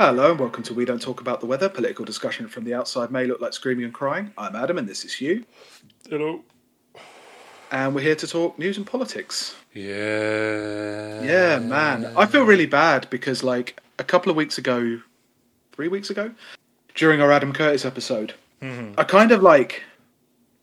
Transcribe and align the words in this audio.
Hello 0.00 0.30
and 0.30 0.40
welcome 0.40 0.62
to 0.62 0.72
We 0.72 0.86
Don't 0.86 1.02
Talk 1.02 1.20
About 1.20 1.40
the 1.40 1.46
Weather, 1.46 1.68
political 1.68 2.06
discussion 2.06 2.48
from 2.48 2.64
the 2.64 2.72
outside 2.72 3.10
may 3.10 3.26
look 3.26 3.42
like 3.42 3.52
screaming 3.52 3.84
and 3.84 3.92
crying. 3.92 4.32
I'm 4.38 4.56
Adam 4.56 4.78
and 4.78 4.88
this 4.88 5.04
is 5.04 5.12
Hugh. 5.12 5.44
Hello. 6.08 6.42
And 7.70 7.94
we're 7.94 8.00
here 8.00 8.14
to 8.14 8.26
talk 8.26 8.58
news 8.58 8.78
and 8.78 8.86
politics. 8.86 9.54
Yeah. 9.74 11.22
Yeah, 11.22 11.58
man. 11.58 12.14
I 12.16 12.24
feel 12.24 12.44
really 12.44 12.64
bad 12.64 13.10
because, 13.10 13.44
like, 13.44 13.78
a 13.98 14.04
couple 14.04 14.30
of 14.30 14.36
weeks 14.36 14.56
ago, 14.56 15.02
three 15.72 15.88
weeks 15.88 16.08
ago, 16.08 16.30
during 16.94 17.20
our 17.20 17.30
Adam 17.30 17.52
Curtis 17.52 17.84
episode, 17.84 18.32
mm-hmm. 18.62 18.98
I 18.98 19.04
kind 19.04 19.32
of, 19.32 19.42
like, 19.42 19.82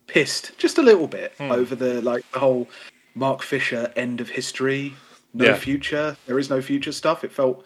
pissed 0.08 0.58
just 0.58 0.78
a 0.78 0.82
little 0.82 1.06
bit 1.06 1.34
hmm. 1.38 1.52
over 1.52 1.76
the, 1.76 2.02
like, 2.02 2.28
the 2.32 2.40
whole 2.40 2.68
Mark 3.14 3.42
Fisher 3.42 3.92
end 3.94 4.20
of 4.20 4.30
history, 4.30 4.96
no 5.32 5.44
Yeah. 5.44 5.54
future, 5.54 6.16
there 6.26 6.40
is 6.40 6.50
no 6.50 6.60
future 6.60 6.90
stuff. 6.90 7.22
It 7.22 7.30
felt 7.30 7.64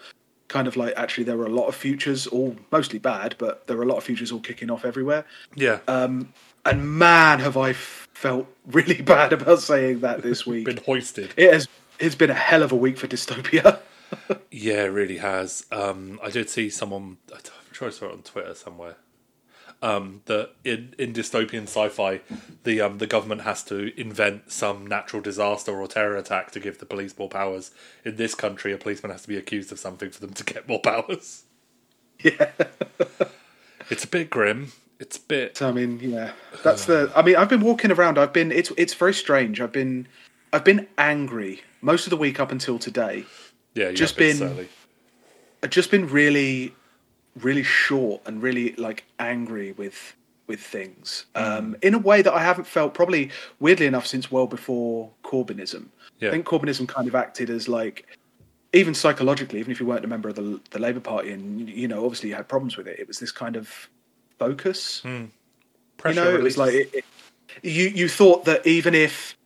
kind 0.52 0.68
of 0.68 0.76
like 0.76 0.94
actually 0.96 1.24
there 1.24 1.36
were 1.36 1.46
a 1.46 1.50
lot 1.50 1.66
of 1.66 1.74
futures, 1.74 2.26
all 2.26 2.54
mostly 2.70 2.98
bad, 2.98 3.34
but 3.38 3.66
there 3.66 3.76
were 3.76 3.82
a 3.82 3.86
lot 3.86 3.96
of 3.96 4.04
futures 4.04 4.30
all 4.30 4.40
kicking 4.40 4.70
off 4.70 4.84
everywhere. 4.84 5.24
Yeah. 5.56 5.78
Um, 5.88 6.32
and 6.64 6.98
man, 6.98 7.40
have 7.40 7.56
I 7.56 7.72
felt 7.72 8.46
really 8.66 9.00
bad 9.14 9.32
about 9.32 9.60
saying 9.60 10.00
that 10.00 10.22
this 10.22 10.46
week. 10.50 10.66
Been 10.66 10.76
hoisted. 10.76 11.32
it 11.36 11.52
has 11.52 11.66
it's 11.98 12.14
been 12.14 12.30
a 12.30 12.34
hell 12.34 12.62
of 12.62 12.72
a 12.72 12.76
week 12.76 12.98
for 12.98 13.08
dystopia. 13.08 13.80
Yeah, 14.50 14.82
it 14.84 14.88
really 14.92 15.16
has. 15.16 15.64
Um, 15.72 16.20
I 16.22 16.28
did 16.28 16.50
see 16.50 16.68
someone. 16.68 17.16
I'm 17.32 17.40
sure 17.72 17.88
I 17.88 17.90
saw 17.90 18.06
it 18.10 18.12
on 18.12 18.22
Twitter 18.22 18.54
somewhere. 18.54 18.96
Um, 19.84 20.22
that 20.26 20.50
in, 20.64 20.94
in 20.96 21.12
dystopian 21.12 21.64
sci-fi, 21.64 22.20
the 22.62 22.80
um, 22.80 22.98
the 22.98 23.06
government 23.08 23.40
has 23.40 23.64
to 23.64 23.92
invent 24.00 24.52
some 24.52 24.86
natural 24.86 25.20
disaster 25.20 25.72
or 25.72 25.88
terror 25.88 26.16
attack 26.16 26.52
to 26.52 26.60
give 26.60 26.78
the 26.78 26.86
police 26.86 27.18
more 27.18 27.28
powers. 27.28 27.72
In 28.04 28.14
this 28.14 28.36
country, 28.36 28.72
a 28.72 28.78
policeman 28.78 29.10
has 29.10 29.22
to 29.22 29.28
be 29.28 29.36
accused 29.36 29.72
of 29.72 29.80
something 29.80 30.10
for 30.10 30.20
them 30.20 30.34
to 30.34 30.44
get 30.44 30.68
more 30.68 30.78
powers. 30.80 31.42
yeah. 32.22 32.50
It's 33.90 34.04
a 34.04 34.08
bit 34.08 34.30
grim. 34.30 34.70
It's 35.00 35.16
a 35.16 35.20
bit. 35.20 35.60
I 35.60 35.72
mean, 35.72 35.98
yeah, 36.00 36.30
that's 36.62 36.84
the. 36.86 37.10
I 37.16 37.22
mean, 37.22 37.34
I've 37.34 37.48
been 37.48 37.62
walking 37.62 37.90
around. 37.90 38.18
I've 38.18 38.32
been. 38.32 38.52
It's 38.52 38.70
it's 38.78 38.94
very 38.94 39.12
strange. 39.14 39.60
I've 39.60 39.72
been. 39.72 40.06
I've 40.52 40.64
been 40.64 40.86
angry 40.96 41.62
most 41.80 42.06
of 42.06 42.10
the 42.10 42.16
week 42.16 42.38
up 42.38 42.52
until 42.52 42.78
today. 42.78 43.24
Yeah, 43.74 43.90
just 43.90 44.16
been- 44.16 44.68
I've 45.64 45.70
just 45.70 45.90
been 45.90 46.08
really, 46.08 46.74
really 47.40 47.62
short 47.62 48.22
and 48.26 48.42
really 48.42 48.74
like 48.74 49.04
angry 49.18 49.72
with 49.72 50.14
with 50.46 50.60
things 50.60 51.26
um, 51.34 51.76
in 51.82 51.94
a 51.94 51.98
way 51.98 52.20
that 52.20 52.32
I 52.32 52.42
haven't 52.42 52.66
felt 52.66 52.94
probably 52.94 53.30
weirdly 53.60 53.86
enough 53.86 54.06
since 54.06 54.30
well 54.30 54.46
before 54.46 55.10
Corbynism. 55.22 55.86
Yeah. 56.18 56.28
I 56.28 56.32
think 56.32 56.46
Corbynism 56.46 56.88
kind 56.88 57.08
of 57.08 57.14
acted 57.14 57.48
as 57.48 57.68
like 57.68 58.06
even 58.72 58.94
psychologically, 58.94 59.60
even 59.60 59.70
if 59.70 59.80
you 59.80 59.86
weren't 59.86 60.04
a 60.04 60.08
member 60.08 60.28
of 60.28 60.34
the 60.34 60.60
the 60.70 60.78
Labour 60.78 61.00
Party 61.00 61.30
and 61.30 61.68
you 61.68 61.88
know 61.88 62.04
obviously 62.04 62.30
you 62.30 62.34
had 62.34 62.48
problems 62.48 62.76
with 62.76 62.88
it, 62.88 62.98
it 62.98 63.08
was 63.08 63.18
this 63.18 63.32
kind 63.32 63.56
of 63.56 63.88
focus. 64.38 65.02
Pressure 65.96 66.20
you 66.20 66.24
know, 66.24 66.34
it 66.34 66.42
was 66.42 66.58
like 66.58 66.74
it, 66.74 66.90
it, 66.92 67.04
you 67.62 67.88
you 67.88 68.08
thought 68.08 68.44
that 68.44 68.66
even 68.66 68.94
if 68.94 69.36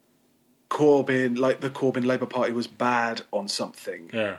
Corbyn, 0.70 1.38
like 1.38 1.60
the 1.60 1.70
Corbyn 1.70 2.04
Labour 2.06 2.26
Party, 2.26 2.52
was 2.52 2.66
bad 2.66 3.22
on 3.32 3.48
something, 3.48 4.10
yeah, 4.12 4.36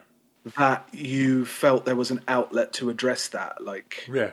that 0.58 0.88
you 0.92 1.46
felt 1.46 1.86
there 1.86 1.96
was 1.96 2.12
an 2.12 2.22
outlet 2.28 2.74
to 2.74 2.90
address 2.90 3.28
that. 3.30 3.64
Like, 3.64 4.08
yeah, 4.12 4.32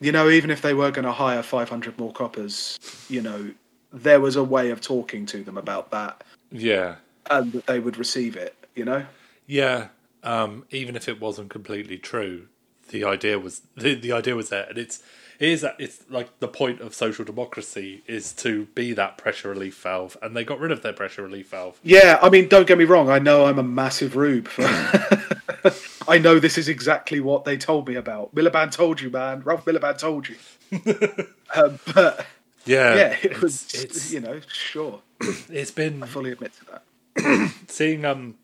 you 0.00 0.12
know, 0.12 0.28
even 0.28 0.50
if 0.50 0.62
they 0.62 0.74
were 0.74 0.90
going 0.90 1.04
to 1.04 1.12
hire 1.12 1.42
500 1.42 1.98
more 1.98 2.12
coppers, 2.12 2.78
you 3.08 3.20
know, 3.20 3.50
there 3.92 4.20
was 4.20 4.36
a 4.36 4.44
way 4.44 4.70
of 4.70 4.80
talking 4.80 5.26
to 5.26 5.42
them 5.42 5.56
about 5.56 5.90
that 5.90 6.22
yeah. 6.50 6.96
and 7.30 7.52
that 7.52 7.66
they 7.66 7.80
would 7.80 7.96
receive 7.96 8.36
it, 8.36 8.54
you 8.74 8.84
know? 8.84 9.04
Yeah, 9.46 9.88
um, 10.22 10.64
even 10.70 10.94
if 10.94 11.08
it 11.08 11.20
wasn't 11.20 11.50
completely 11.50 11.98
true, 11.98 12.46
the 12.88 13.04
idea 13.04 13.38
was 13.38 13.62
the, 13.76 13.94
the 13.94 14.12
idea 14.12 14.34
was 14.34 14.48
there, 14.48 14.66
and 14.68 14.78
it's 14.78 15.02
it 15.38 15.48
is 15.48 15.60
that 15.60 15.76
it's 15.78 16.04
like 16.10 16.40
the 16.40 16.48
point 16.48 16.80
of 16.80 16.94
social 16.94 17.24
democracy 17.24 18.02
is 18.06 18.32
to 18.34 18.66
be 18.74 18.92
that 18.94 19.18
pressure 19.18 19.50
relief 19.50 19.80
valve, 19.80 20.16
and 20.20 20.36
they 20.36 20.44
got 20.44 20.58
rid 20.58 20.72
of 20.72 20.82
their 20.82 20.92
pressure 20.92 21.22
relief 21.22 21.50
valve. 21.50 21.78
Yeah, 21.82 22.18
I 22.20 22.28
mean, 22.28 22.48
don't 22.48 22.66
get 22.66 22.78
me 22.78 22.84
wrong. 22.84 23.08
I 23.08 23.18
know 23.18 23.46
I'm 23.46 23.58
a 23.58 23.62
massive 23.62 24.16
rube. 24.16 24.48
For... 24.48 24.64
I 26.08 26.18
know 26.18 26.38
this 26.38 26.58
is 26.58 26.68
exactly 26.68 27.20
what 27.20 27.44
they 27.44 27.56
told 27.56 27.86
me 27.88 27.94
about. 27.94 28.34
Miliband 28.34 28.72
told 28.72 29.00
you, 29.00 29.10
man. 29.10 29.42
Ralph 29.42 29.64
Miliband 29.64 29.98
told 29.98 30.28
you. 30.28 30.36
um, 31.54 31.78
but 31.94 32.26
Yeah, 32.68 32.94
yeah, 32.94 33.16
it 33.22 33.32
it's, 33.32 33.40
was, 33.40 33.74
it's 33.74 34.12
you 34.12 34.20
know, 34.20 34.40
sure. 34.52 35.00
it's 35.20 35.70
been 35.70 36.02
I 36.02 36.06
fully 36.06 36.32
admit 36.32 36.52
to 36.54 36.64
that. 36.66 37.52
seeing 37.68 38.04
um 38.04 38.36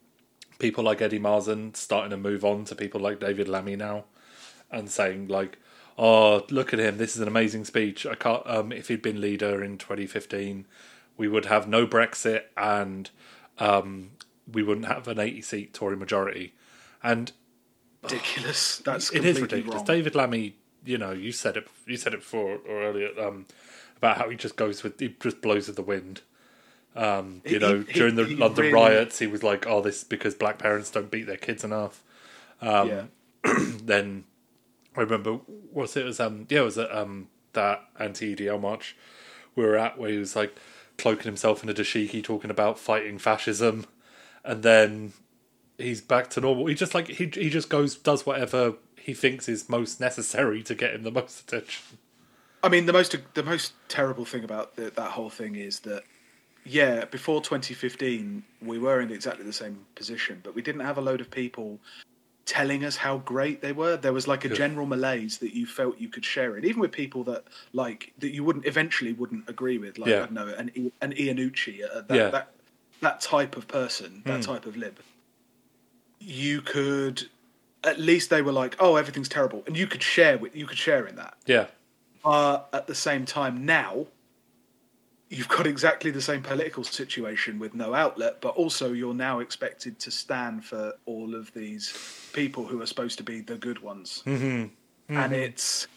people 0.59 0.83
like 0.83 1.03
Eddie 1.03 1.21
Marsan 1.21 1.77
starting 1.77 2.11
to 2.11 2.17
move 2.17 2.45
on 2.45 2.65
to 2.67 2.75
people 2.75 3.01
like 3.01 3.21
David 3.21 3.49
Lammy 3.49 3.77
now, 3.77 4.05
and 4.71 4.91
saying 4.91 5.29
like, 5.29 5.59
"Oh, 5.99 6.45
look 6.51 6.73
at 6.73 6.79
him! 6.81 6.99
This 6.99 7.15
is 7.17 7.23
an 7.23 7.29
amazing 7.29 7.65
speech. 7.65 8.07
I 8.07 8.15
can't. 8.15 8.43
Um, 8.47 8.73
if 8.73 8.89
he'd 8.89 9.03
been 9.03 9.21
leader 9.21 9.63
in 9.63 9.79
2015, 9.79 10.67
we 11.17 11.29
would 11.29 11.47
have 11.47 11.69
no 11.69 11.87
Brexit 11.87 12.43
and 12.57 13.11
um, 13.59 14.11
we 14.51 14.63
wouldn't 14.63 14.87
have 14.87 15.07
an 15.09 15.19
80 15.19 15.43
seat 15.43 15.75
Tory 15.75 15.97
majority." 15.97 16.55
And 17.03 17.33
Ridiculous. 18.03 18.79
That's 18.85 19.11
it 19.13 19.25
is 19.25 19.41
ridiculous. 19.41 19.77
wrong. 19.77 19.85
David 19.85 20.15
Lammy, 20.15 20.57
you 20.85 20.99
know, 20.99 21.13
you 21.13 21.33
said 21.33 21.57
it. 21.57 21.69
You 21.87 21.97
said 21.97 22.13
it 22.15 22.21
before 22.21 22.59
or 22.69 22.83
earlier 22.83 23.09
um, 23.21 23.47
about 23.97 24.19
how 24.19 24.29
he 24.29 24.37
just 24.37 24.57
goes 24.57 24.83
with 24.83 24.99
he 25.01 25.15
just 25.21 25.41
blows 25.41 25.67
with 25.69 25.77
the 25.77 25.83
wind. 25.83 26.21
Um, 26.97 27.41
you 27.45 27.53
He- 27.53 27.59
know, 27.59 27.81
he- 27.81 27.93
during 27.93 28.15
the 28.17 28.25
he 28.27 28.37
London 28.37 28.67
really- 28.67 28.75
riots, 28.75 29.19
he 29.19 29.27
was 29.27 29.43
like, 29.43 29.67
"Oh, 29.67 29.81
this 29.81 29.99
is 29.99 30.05
because 30.05 30.35
black 30.35 30.59
parents 30.59 30.91
don't 30.91 31.11
beat 31.11 31.27
their 31.27 31.37
kids 31.37 31.65
enough." 31.65 32.03
Um, 32.61 32.89
yeah. 32.89 33.05
Then 33.83 34.25
I 34.97 35.01
remember, 35.01 35.35
it, 35.35 35.97
it 35.97 36.05
was 36.05 36.21
um, 36.21 36.47
yeah, 36.49 36.61
it 36.61 36.65
was 36.65 36.79
at 36.79 36.95
um 36.95 37.29
that 37.53 37.85
anti 37.99 38.35
EDL 38.35 38.61
march 38.61 38.97
we 39.55 39.65
were 39.65 39.77
at 39.77 39.99
where 39.99 40.11
he 40.11 40.19
was 40.19 40.37
like 40.37 40.57
cloaking 40.99 41.25
himself 41.25 41.63
in 41.63 41.69
a 41.69 41.75
dashiki, 41.75 42.23
talking 42.23 42.51
about 42.51 42.79
fighting 42.79 43.19
fascism, 43.19 43.87
and 44.45 44.63
then 44.63 45.13
he's 45.79 46.01
back 46.01 46.31
to 46.31 46.41
normal. 46.41 46.67
He 46.67 46.75
just 46.75 46.95
like 46.95 47.09
he 47.09 47.31
he 47.35 47.51
just 47.51 47.69
goes 47.69 47.97
does 47.97 48.27
whatever 48.27 48.75
he 48.97 49.15
thinks 49.15 49.49
is 49.49 49.69
most 49.69 50.01
necessary 50.01 50.63
to 50.63 50.75
get 50.75 50.95
him 50.95 51.03
the 51.03 51.11
most 51.11 51.41
attention. 51.41 51.99
I 52.63 52.69
mean, 52.69 52.87
the 52.87 52.93
most 52.93 53.17
the 53.35 53.43
most 53.43 53.73
terrible 53.89 54.25
thing 54.25 54.45
about 54.45 54.77
the, 54.77 54.91
that 54.91 55.11
whole 55.11 55.31
thing 55.31 55.57
is 55.57 55.81
that, 55.81 56.05
yeah, 56.65 57.05
before 57.05 57.41
2015, 57.41 58.43
we 58.63 58.79
were 58.79 59.01
in 59.01 59.11
exactly 59.11 59.45
the 59.45 59.53
same 59.53 59.85
position, 59.95 60.41
but 60.43 60.55
we 60.55 60.63
didn't 60.63 60.81
have 60.81 60.97
a 60.99 61.03
load 61.03 61.21
of 61.21 61.31
people 61.31 61.79
telling 62.47 62.85
us 62.85 62.97
how 62.97 63.19
great 63.19 63.61
they 63.63 63.73
were. 63.73 63.97
There 63.97 64.13
was 64.13 64.29
like 64.29 64.45
a 64.45 64.49
general 64.49 64.87
malaise 64.87 65.39
that 65.39 65.55
you 65.55 65.67
felt 65.67 65.99
you 65.99 66.09
could 66.09 66.25
share 66.25 66.57
it, 66.57 66.65
even 66.65 66.81
with 66.81 66.93
people 66.93 67.25
that 67.25 67.45
like 67.73 68.13
that 68.19 68.33
you 68.35 68.45
wouldn't 68.45 68.67
eventually 68.67 69.13
wouldn't 69.13 69.49
agree 69.49 69.79
with, 69.79 69.99
like 69.99 70.11
Yeah. 70.11 70.17
I 70.23 70.27
don't 70.27 70.33
know, 70.33 70.49
an 70.49 70.71
an 71.01 71.13
Iannucci, 71.13 71.83
uh, 71.85 72.03
that, 72.03 72.15
Yeah. 72.17 72.31
that 72.31 72.51
that 73.01 73.21
type 73.21 73.57
of 73.57 73.67
person, 73.69 74.23
that 74.27 74.37
Hmm. 74.45 74.53
type 74.53 74.67
of 74.67 74.77
lib. 74.77 74.99
You 76.21 76.61
could. 76.63 77.29
At 77.83 77.99
least 77.99 78.31
they 78.31 78.41
were 78.41 78.53
like, 78.53 78.77
"Oh, 78.81 78.97
everything's 78.97 79.29
terrible," 79.29 79.63
and 79.67 79.77
you 79.77 79.87
could 79.87 80.03
share 80.03 80.39
with 80.39 80.57
you 80.57 80.67
could 80.67 80.79
share 80.79 81.07
in 81.07 81.17
that 81.17 81.37
Yeah, 81.45 81.67
uh, 82.25 82.61
at 82.73 82.87
the 82.87 82.95
same 82.95 83.27
time 83.27 83.67
now 83.67 84.07
you've 85.29 85.49
got 85.49 85.67
exactly 85.67 86.11
the 86.11 86.21
same 86.21 86.43
political 86.43 86.85
situation 86.85 87.59
with 87.59 87.75
no 87.75 87.95
outlet 87.95 88.41
but 88.41 88.51
also 88.57 88.93
you're 88.93 89.15
now 89.15 89.41
expected 89.41 89.99
to 89.99 90.11
stand 90.11 90.65
for 90.65 90.93
all 91.07 91.35
of 91.35 91.53
these 91.55 91.93
people 92.33 92.67
who 92.67 92.81
are 92.81 92.87
supposed 92.87 93.19
to 93.19 93.25
be 93.25 93.41
the 93.41 93.57
good 93.57 93.81
ones 93.81 94.23
mm-hmm. 94.27 94.67
and 95.17 95.33
it's 95.33 95.89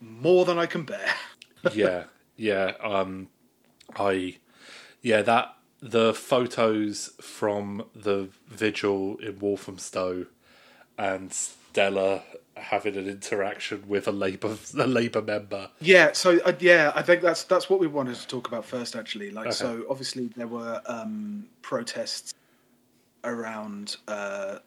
more 0.00 0.44
than 0.44 0.58
i 0.58 0.66
can 0.66 0.84
bear 0.84 1.14
yeah, 1.74 2.04
yeah. 2.36 2.72
Um, 2.82 3.28
I 3.96 4.38
yeah 5.02 5.22
that 5.22 5.54
the 5.80 6.12
photos 6.14 7.10
from 7.20 7.84
the 7.94 8.28
vigil 8.48 9.16
in 9.18 9.38
Walthamstow 9.38 10.26
and 10.98 11.32
Stella 11.32 12.22
having 12.56 12.96
an 12.96 13.08
interaction 13.08 13.84
with 13.86 14.08
a 14.08 14.12
Labour 14.12 14.56
a 14.78 14.86
Labour 14.86 15.22
member. 15.22 15.70
yeah 15.80 16.10
so 16.12 16.38
uh, 16.44 16.52
yeah 16.58 16.90
i 16.96 17.02
think 17.02 17.22
that's 17.22 17.44
that's 17.44 17.70
what 17.70 17.78
we 17.78 17.86
wanted 17.86 18.16
to 18.16 18.26
talk 18.26 18.48
about 18.48 18.64
first 18.64 18.96
actually 18.96 19.30
like 19.30 19.46
Okay. 19.46 19.54
so 19.54 19.84
obviously 19.88 20.26
there 20.36 20.48
were 20.48 20.82
um 20.86 21.46
protests 21.62 22.34
around 23.24 23.96
uh 24.08 24.58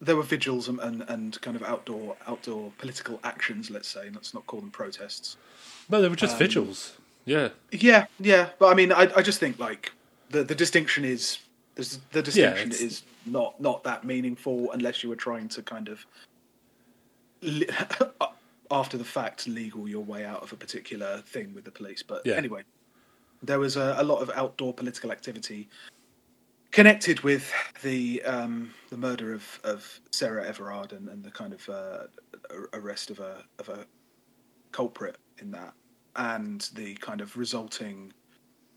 there 0.00 0.16
were 0.16 0.22
vigils 0.22 0.68
and, 0.68 0.80
and, 0.80 1.02
and 1.08 1.40
kind 1.42 1.56
of 1.56 1.62
outdoor 1.62 2.16
outdoor 2.26 2.72
political 2.78 3.20
actions 3.22 3.70
let's 3.70 3.88
say 3.88 4.10
let's 4.12 4.34
not 4.34 4.44
call 4.46 4.60
them 4.60 4.70
protests 4.70 5.36
No, 5.88 6.00
they 6.00 6.08
were 6.08 6.12
Um, 6.12 6.16
just 6.16 6.38
vigils. 6.38 6.94
Yeah, 7.26 7.50
Yeah, 7.70 8.06
yeah, 8.18 8.48
but 8.58 8.68
I 8.72 8.74
mean, 8.74 8.92
I, 8.92 9.02
I 9.14 9.22
just 9.22 9.38
think 9.38 9.58
like 9.58 9.92
the 10.30 10.42
the 10.42 10.54
distinction 10.54 11.04
is 11.04 11.38
there's 11.74 11.98
the 12.12 12.22
distinction 12.22 12.68
it's- 12.68 12.80
is 12.80 13.02
not 13.26 13.60
not 13.60 13.84
that 13.84 14.04
meaningful 14.04 14.70
unless 14.72 15.02
you 15.02 15.08
were 15.08 15.16
trying 15.16 15.48
to 15.48 15.62
kind 15.62 15.88
of 15.88 16.04
after 18.70 18.96
the 18.98 19.04
fact 19.04 19.46
legal 19.48 19.88
your 19.88 20.04
way 20.04 20.24
out 20.24 20.42
of 20.42 20.52
a 20.52 20.56
particular 20.56 21.18
thing 21.26 21.54
with 21.54 21.64
the 21.64 21.70
police. 21.70 22.02
But 22.02 22.22
Yeah. 22.24 22.34
anyway, 22.34 22.62
there 23.42 23.58
was 23.58 23.76
a, 23.76 23.94
a 23.98 24.04
lot 24.04 24.20
of 24.22 24.30
outdoor 24.30 24.72
political 24.74 25.10
activity 25.10 25.68
connected 26.70 27.20
with 27.20 27.50
the 27.82 28.22
um, 28.24 28.72
the 28.90 28.96
murder 28.96 29.32
of, 29.32 29.60
of 29.64 30.00
Sarah 30.12 30.46
Everard 30.46 30.92
and, 30.92 31.08
and 31.08 31.22
the 31.24 31.30
kind 31.30 31.52
of 31.52 31.68
uh, 31.68 32.04
arrest 32.74 33.10
of 33.10 33.18
a 33.20 33.42
of 33.58 33.68
a 33.68 33.86
culprit 34.72 35.16
in 35.38 35.50
that, 35.50 35.72
and 36.16 36.68
the 36.74 36.94
kind 36.96 37.20
of 37.20 37.36
resulting 37.36 38.12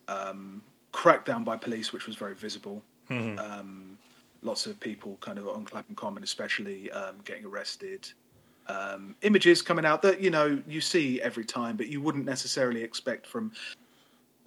um, 0.07 0.61
crackdown 0.93 1.43
by 1.43 1.57
police, 1.57 1.91
which 1.93 2.07
was 2.07 2.15
very 2.15 2.35
visible. 2.35 2.85
Mhm. 3.09 3.39
Um, 3.39 3.99
lots 4.41 4.65
of 4.65 4.79
people 4.79 5.17
kind 5.17 5.39
of 5.39 5.47
on 5.47 5.65
Clapham 5.65 5.95
Common, 5.95 6.23
especially 6.23 6.91
um, 6.91 7.19
getting 7.25 7.45
arrested. 7.45 8.07
Um, 8.67 9.17
images 9.21 9.61
coming 9.61 9.85
out 9.85 10.01
that 10.03 10.21
you 10.21 10.29
know 10.29 10.61
you 10.67 10.81
see 10.81 11.21
every 11.21 11.45
time, 11.45 11.75
but 11.77 11.87
you 11.87 12.01
wouldn't 12.01 12.25
necessarily 12.25 12.81
expect 12.83 13.27
from 13.27 13.51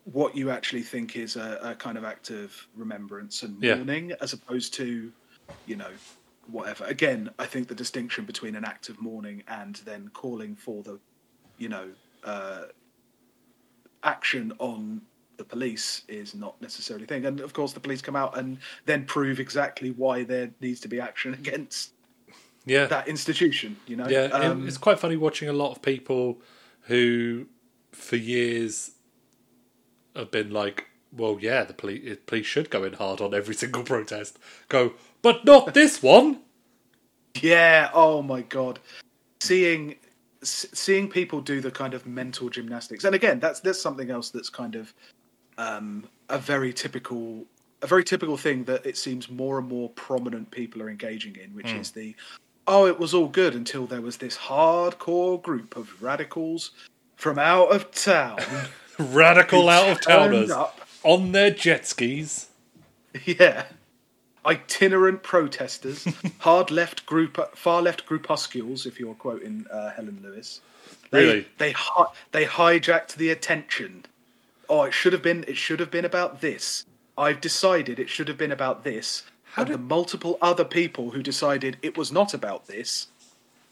what 0.04 0.36
you 0.36 0.50
actually 0.50 0.82
think 0.82 1.16
is 1.16 1.36
a, 1.36 1.58
a 1.62 1.74
kind 1.74 1.98
of 1.98 2.04
act 2.04 2.30
of 2.30 2.54
remembrance 2.74 3.42
and 3.42 3.60
Yeah. 3.60 3.74
mourning, 3.76 4.12
as 4.20 4.32
opposed 4.32 4.72
to, 4.74 5.12
you 5.64 5.76
know, 5.76 5.98
whatever. 6.46 6.84
Again, 6.84 7.30
I 7.38 7.46
think 7.46 7.68
the 7.68 7.74
distinction 7.74 8.24
between 8.24 8.54
an 8.54 8.64
act 8.64 8.88
of 8.88 9.00
mourning 9.00 9.42
and 9.48 9.76
then 9.76 10.08
calling 10.10 10.54
for 10.56 10.82
the, 10.84 11.00
you 11.58 11.68
know, 11.68 11.94
uh, 12.22 12.66
action 14.02 14.52
on 14.58 15.02
the 15.36 15.44
police 15.44 16.02
is 16.08 16.34
not 16.34 16.60
necessarily 16.60 17.04
a 17.04 17.06
thing. 17.06 17.26
And 17.26 17.40
of 17.40 17.52
course, 17.52 17.72
the 17.72 17.80
police 17.80 18.02
come 18.02 18.16
out 18.16 18.36
and 18.38 18.58
then 18.84 19.04
prove 19.04 19.40
exactly 19.40 19.90
why 19.90 20.24
there 20.24 20.50
needs 20.60 20.80
to 20.80 20.88
be 20.88 21.00
action 21.00 21.34
against 21.34 21.92
Yeah, 22.64 22.86
that 22.86 23.08
institution. 23.08 23.76
You 23.86 23.96
know, 23.96 24.08
yeah. 24.08 24.24
Um, 24.24 24.66
it's 24.66 24.78
quite 24.78 24.98
funny 24.98 25.16
watching 25.16 25.48
a 25.48 25.52
lot 25.52 25.70
of 25.72 25.82
people 25.82 26.40
who, 26.82 27.46
for 27.92 28.16
years, 28.16 28.92
have 30.14 30.30
been 30.30 30.50
like, 30.50 30.86
"Well, 31.12 31.38
yeah, 31.40 31.64
the 31.64 31.74
police 31.74 32.18
police 32.26 32.46
should 32.46 32.70
go 32.70 32.84
in 32.84 32.94
hard 32.94 33.20
on 33.20 33.34
every 33.34 33.54
single 33.62 33.82
protest." 33.82 34.38
Go, 34.68 34.94
but 35.22 35.44
not 35.44 35.74
this 35.74 36.02
one. 36.02 36.40
Yeah. 37.40 37.90
Oh 37.92 38.22
my 38.22 38.42
god. 38.42 38.80
Seeing 39.40 39.96
seeing 40.42 41.08
people 41.08 41.40
do 41.40 41.60
the 41.60 41.70
kind 41.70 41.94
of 41.94 42.06
mental 42.06 42.48
gymnastics, 42.48 43.04
and 43.04 43.14
again, 43.14 43.40
that's 43.40 43.60
that's 43.60 43.80
something 43.80 44.10
else 44.10 44.30
that's 44.30 44.48
kind 44.48 44.74
of 44.74 44.94
um, 45.58 46.04
a 46.28 46.38
very 46.38 46.72
typical 46.72 47.44
a 47.82 47.86
very 47.86 48.02
typical 48.04 48.36
thing 48.36 48.64
that 48.64 48.84
it 48.86 48.96
seems 48.96 49.30
more 49.30 49.58
and 49.58 49.68
more 49.68 49.90
prominent 49.90 50.50
people 50.50 50.82
are 50.82 50.88
engaging 50.88 51.36
in, 51.36 51.54
which 51.54 51.72
is 51.72 51.90
the 51.90 52.14
oh, 52.66 52.86
it 52.86 52.98
was 52.98 53.14
all 53.14 53.28
good 53.28 53.54
until 53.54 53.86
there 53.86 54.00
was 54.00 54.16
this 54.16 54.36
hardcore 54.36 55.40
group 55.42 55.76
of 55.76 56.02
radicals 56.02 56.70
from 57.16 57.38
out 57.38 57.70
of 57.72 57.90
town. 57.92 58.38
Radical 58.98 59.68
out 59.68 59.88
of 59.90 60.00
towners 60.00 60.50
up 60.50 60.80
on 61.02 61.32
their 61.32 61.50
jet 61.50 61.86
skis. 61.86 62.48
Yeah. 63.24 63.66
Itinerant 64.44 65.22
protesters, 65.22 66.06
hard 66.38 66.70
left 66.70 67.04
group, 67.04 67.56
far 67.56 67.82
left 67.82 68.06
groupuscules, 68.06 68.86
if 68.86 68.98
you're 69.00 69.14
quoting 69.14 69.66
uh, 69.72 69.90
Helen 69.90 70.20
Lewis. 70.22 70.60
They, 71.10 71.24
Really? 71.24 71.46
They 71.58 71.72
hi- 71.72 72.12
they 72.32 72.44
hijacked 72.46 73.16
the 73.16 73.30
attention. 73.30 74.06
Oh, 74.68 74.82
it 74.84 74.92
should 74.94 75.12
have 75.12 75.22
been. 75.22 75.44
It 75.46 75.56
should 75.56 75.80
have 75.80 75.90
been 75.90 76.04
about 76.04 76.40
this. 76.40 76.84
I've 77.18 77.40
decided 77.40 77.98
it 77.98 78.08
should 78.10 78.28
have 78.28 78.38
been 78.38 78.52
about 78.52 78.84
this. 78.84 79.24
and 79.56 79.68
the 79.68 79.78
multiple 79.78 80.36
other 80.42 80.64
people 80.66 81.12
who 81.12 81.22
decided 81.22 81.78
it 81.80 81.96
was 81.96 82.12
not 82.12 82.34
about 82.34 82.66
this, 82.66 83.06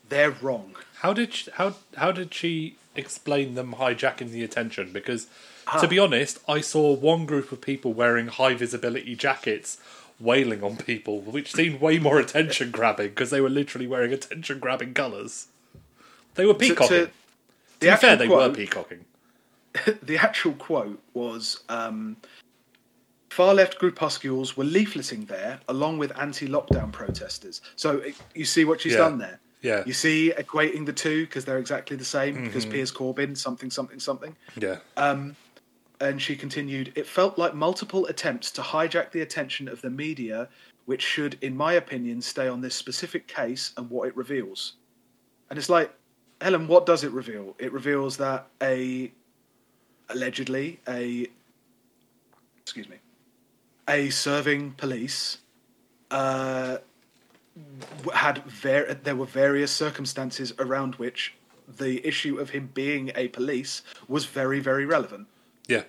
they're 0.09 0.31
wrong. 0.31 0.77
How 1.01 1.13
did 1.13 1.35
she, 1.35 1.51
how 1.53 1.75
how 1.97 2.11
did 2.13 2.33
she 2.33 2.77
explain 2.97 3.55
them 3.55 3.75
hijacking 3.79 4.31
the 4.31 4.43
attention? 4.45 4.93
Because 4.93 5.27
Ah. 5.67 5.81
to 5.81 5.89
be 5.89 5.99
honest, 5.99 6.39
I 6.49 6.61
saw 6.61 6.95
one 6.95 7.27
group 7.27 7.53
of 7.53 7.61
people 7.61 7.93
wearing 7.93 8.29
high 8.29 8.55
visibility 8.55 9.15
jackets 9.17 9.77
wailing 10.21 10.63
on 10.63 10.77
people, 10.77 11.21
which 11.21 11.53
seemed 11.53 11.81
way 11.81 11.99
more 11.99 12.19
attention 12.21 12.71
grabbing 12.71 13.09
because 13.09 13.31
they 13.31 13.41
were 13.41 13.51
literally 13.51 13.87
wearing 13.87 14.13
attention 14.13 14.59
grabbing 14.61 14.95
colours. 14.95 15.49
They 16.37 16.47
were 16.47 16.53
To- 16.55 16.59
peacocking. 16.59 16.89
to- 16.89 17.07
To, 17.07 17.11
the 17.81 17.91
be 17.91 17.97
fair, 17.97 18.17
they 18.17 18.29
were 18.29 18.49
peacocking. 18.51 19.05
the 20.03 20.17
actual 20.19 20.53
quote 20.55 21.01
was 21.15 21.63
um, 21.69 22.17
far 23.31 23.55
left 23.55 23.79
groupuscules 23.81 24.57
were 24.57 24.65
leafleting 24.65 25.27
there 25.27 25.61
along 25.69 25.99
with 25.99 26.17
anti 26.19 26.47
lockdown 26.49 26.93
protesters. 26.93 27.61
So 27.77 27.99
it, 27.99 28.15
you 28.35 28.45
see 28.45 28.65
what 28.65 28.81
she's 28.81 28.93
Yeah. 28.93 28.99
done 28.99 29.19
there. 29.19 29.41
Yeah. 29.63 29.83
You 29.87 29.93
see 29.95 30.33
equating 30.37 30.85
the 30.87 30.93
two 30.93 31.25
because 31.25 31.45
they're 31.45 31.59
exactly 31.59 31.97
the 31.97 32.05
same 32.05 32.35
Mm-hmm. 32.35 32.45
because 32.45 32.67
Piers 32.67 32.93
Corbyn, 32.93 33.37
something, 33.37 33.71
something, 33.71 33.99
something. 33.99 34.37
Yeah. 34.57 34.79
Um, 34.97 35.37
And 36.01 36.21
she 36.21 36.35
continued, 36.37 36.93
it 36.97 37.07
felt 37.07 37.39
like 37.39 37.55
multiple 37.55 38.05
attempts 38.07 38.51
to 38.53 38.61
hijack 38.63 39.13
the 39.13 39.23
attention 39.23 39.69
of 39.69 39.81
the 39.81 39.89
media, 39.91 40.49
which 40.87 41.03
should, 41.03 41.39
in 41.41 41.57
my 41.57 41.75
opinion, 41.75 42.21
stay 42.21 42.47
on 42.49 42.61
this 42.61 42.75
specific 42.75 43.27
case 43.29 43.73
and 43.77 43.89
what 43.89 44.09
it 44.09 44.17
reveals. 44.17 44.75
And 45.49 45.59
it's 45.59 45.71
like, 45.71 45.95
Helen, 46.41 46.67
what 46.67 46.85
does 46.85 47.05
it 47.05 47.13
reveal? 47.13 47.55
It 47.59 47.73
reveals 47.73 48.17
that 48.19 48.49
a 48.61 49.13
allegedly 50.09 50.81
a 50.89 51.27
excuse 52.61 52.89
me 52.89 52.97
a 53.89 54.11
serving 54.11 54.73
police 54.73 55.39
uh, 56.11 56.79
had 58.15 58.39
ver- 58.45 58.95
there 59.03 59.17
were 59.17 59.27
various 59.27 59.71
circumstances 59.71 60.53
around 60.59 60.95
which 60.97 61.35
the 61.79 62.07
issue 62.07 62.39
of 62.39 62.51
him 62.51 62.71
being 62.75 63.11
a 63.15 63.29
police 63.29 63.83
was 64.09 64.27
very 64.27 64.61
very 64.61 64.85
relevant 64.85 65.27
yeah. 65.67 65.83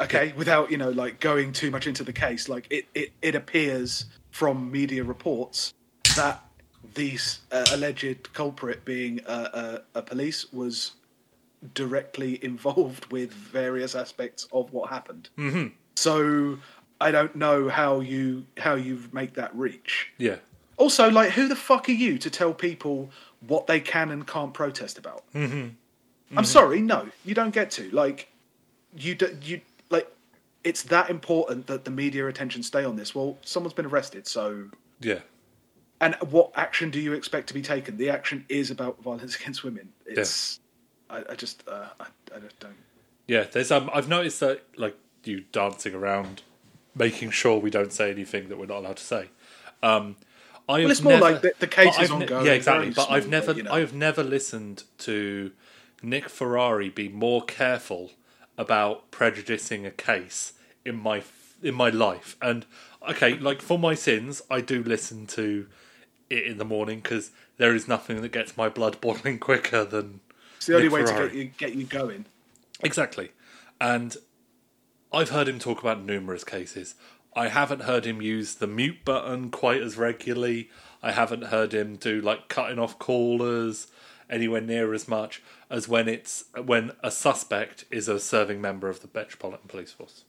okay 0.00 0.32
without 0.36 0.70
you 0.70 0.76
know 0.76 0.90
like 0.90 1.20
going 1.20 1.52
too 1.52 1.70
much 1.70 1.86
into 1.86 2.04
the 2.04 2.12
case 2.12 2.48
like 2.48 2.66
it 2.70 2.86
it, 2.94 3.12
it 3.22 3.34
appears 3.34 4.06
from 4.30 4.70
media 4.70 5.02
reports 5.02 5.72
that 6.16 6.42
the 6.94 7.18
uh, 7.52 7.64
alleged 7.72 8.32
culprit 8.32 8.84
being 8.84 9.20
a, 9.26 9.82
a, 9.94 9.98
a 9.98 10.02
police 10.02 10.52
was 10.52 10.92
directly 11.74 12.42
involved 12.44 13.06
with 13.12 13.32
various 13.32 13.94
aspects 13.94 14.46
of 14.52 14.72
what 14.72 14.90
happened. 14.90 15.28
Mm-hmm. 15.38 15.68
so 15.94 16.58
i 17.00 17.10
don't 17.10 17.36
know 17.36 17.68
how 17.68 18.00
you 18.00 18.46
how 18.58 18.74
you 18.74 19.02
make 19.12 19.34
that 19.34 19.54
reach. 19.56 20.08
Yeah. 20.18 20.36
also 20.76 21.10
like 21.10 21.30
who 21.32 21.48
the 21.48 21.56
fuck 21.56 21.88
are 21.88 21.92
you 21.92 22.18
to 22.18 22.30
tell 22.30 22.52
people 22.54 23.10
what 23.46 23.66
they 23.66 23.80
can 23.80 24.10
and 24.10 24.26
can't 24.26 24.52
protest 24.54 24.98
about? 24.98 25.24
Mm-hmm. 25.34 25.68
i'm 26.38 26.44
sorry 26.44 26.80
no 26.80 27.08
you 27.24 27.34
don't 27.34 27.52
get 27.54 27.70
to. 27.72 27.90
Like 27.90 28.28
you 28.96 29.14
do, 29.14 29.36
you 29.42 29.60
like 29.90 30.10
it's 30.64 30.82
that 30.84 31.10
important 31.10 31.66
that 31.66 31.84
the 31.84 31.90
media 31.90 32.26
attention 32.28 32.62
stay 32.62 32.84
on 32.84 32.96
this. 32.96 33.14
Well 33.14 33.36
someone's 33.42 33.74
been 33.74 33.86
arrested 33.86 34.26
so 34.26 34.68
Yeah. 35.00 35.20
and 36.00 36.14
what 36.30 36.50
action 36.54 36.90
do 36.90 36.98
you 37.00 37.12
expect 37.12 37.46
to 37.48 37.54
be 37.54 37.62
taken? 37.62 37.96
The 37.98 38.10
action 38.10 38.44
is 38.48 38.70
about 38.70 39.02
violence 39.02 39.36
against 39.40 39.64
women. 39.64 39.88
It's 40.06 40.60
I, 41.10 41.22
I 41.30 41.34
just 41.34 41.66
uh, 41.68 41.88
I, 42.00 42.06
I 42.34 42.38
just 42.40 42.58
don't 42.60 42.74
Yeah, 43.26 43.44
there's 43.44 43.70
um 43.70 43.90
I've 43.92 44.08
noticed 44.08 44.40
that 44.40 44.62
like 44.76 44.96
you 45.24 45.44
dancing 45.52 45.94
around 45.94 46.42
making 46.94 47.30
sure 47.30 47.58
we 47.58 47.70
don't 47.70 47.92
say 47.92 48.10
anything 48.10 48.48
that 48.48 48.58
we're 48.58 48.66
not 48.66 48.78
allowed 48.78 48.96
to 48.98 49.04
say. 49.04 49.28
Um 49.82 50.16
I 50.68 50.80
have 50.80 50.90
it's 50.90 51.02
more 51.02 51.12
never, 51.12 51.32
like 51.32 51.42
the- 51.42 51.54
the 51.60 51.66
case 51.66 51.94
is 51.98 52.10
I've 52.10 52.12
ongoing, 52.12 52.46
yeah, 52.46 52.52
exactly. 52.52 52.90
But 52.90 53.10
I've 53.10 53.28
never 53.28 53.46
but, 53.46 53.56
you 53.56 53.62
know. 53.62 53.72
I've 53.72 53.94
never 53.94 54.24
listened 54.24 54.84
to 54.98 55.52
Nick 56.02 56.28
Ferrari 56.28 56.88
be 56.88 57.08
more 57.08 57.42
careful 57.44 58.12
about 58.58 59.10
prejudicing 59.10 59.86
a 59.86 59.90
case 59.90 60.54
in 60.84 60.96
my 60.96 61.22
in 61.62 61.74
my 61.74 61.90
life. 61.90 62.36
And 62.42 62.66
okay, 63.08 63.38
like 63.38 63.62
for 63.62 63.78
my 63.78 63.94
sins, 63.94 64.42
I 64.50 64.60
do 64.60 64.82
listen 64.82 65.26
to 65.28 65.66
it 66.28 66.44
in 66.44 66.58
the 66.58 66.64
morning 66.64 67.00
because 67.00 67.30
there 67.56 67.74
is 67.74 67.86
nothing 67.86 68.20
that 68.22 68.32
gets 68.32 68.56
my 68.56 68.68
blood 68.68 69.00
boiling 69.06 69.38
quicker 69.38 69.84
than 69.84 70.20
it's 70.66 70.68
the 70.68 70.76
only 70.76 70.88
way 70.88 71.04
Ferrari. 71.04 71.28
to 71.28 71.34
get 71.34 71.36
you 71.36 71.44
get 71.58 71.74
you 71.74 71.84
going 71.84 72.24
Exactly. 72.82 73.30
And 73.80 74.16
I've 75.12 75.30
heard 75.30 75.48
him 75.48 75.58
talk 75.58 75.80
about 75.80 76.02
numerous 76.04 76.44
cases. 76.44 76.94
I 77.34 77.48
haven't 77.48 77.82
heard 77.82 78.04
him 78.04 78.20
use 78.22 78.56
the 78.56 78.66
mute 78.66 79.04
button 79.04 79.50
quite 79.50 79.82
as 79.82 79.96
regularly. 79.96 80.70
I 81.02 81.12
haven't 81.12 81.44
heard 81.44 81.72
him 81.72 81.96
do 81.96 82.20
like 82.20 82.48
cutting 82.48 82.78
off 82.78 82.98
callers 82.98 83.86
anywhere 84.28 84.60
near 84.60 84.92
as 84.92 85.06
much 85.06 85.42
as 85.70 85.88
when 85.88 86.08
it's 86.08 86.44
when 86.64 86.92
a 87.02 87.10
suspect 87.10 87.84
is 87.90 88.08
a 88.08 88.18
serving 88.18 88.60
member 88.60 88.88
of 88.88 89.00
the 89.00 89.08
Metropolitan 89.14 89.68
Police 89.68 89.92
Force. 89.92 90.24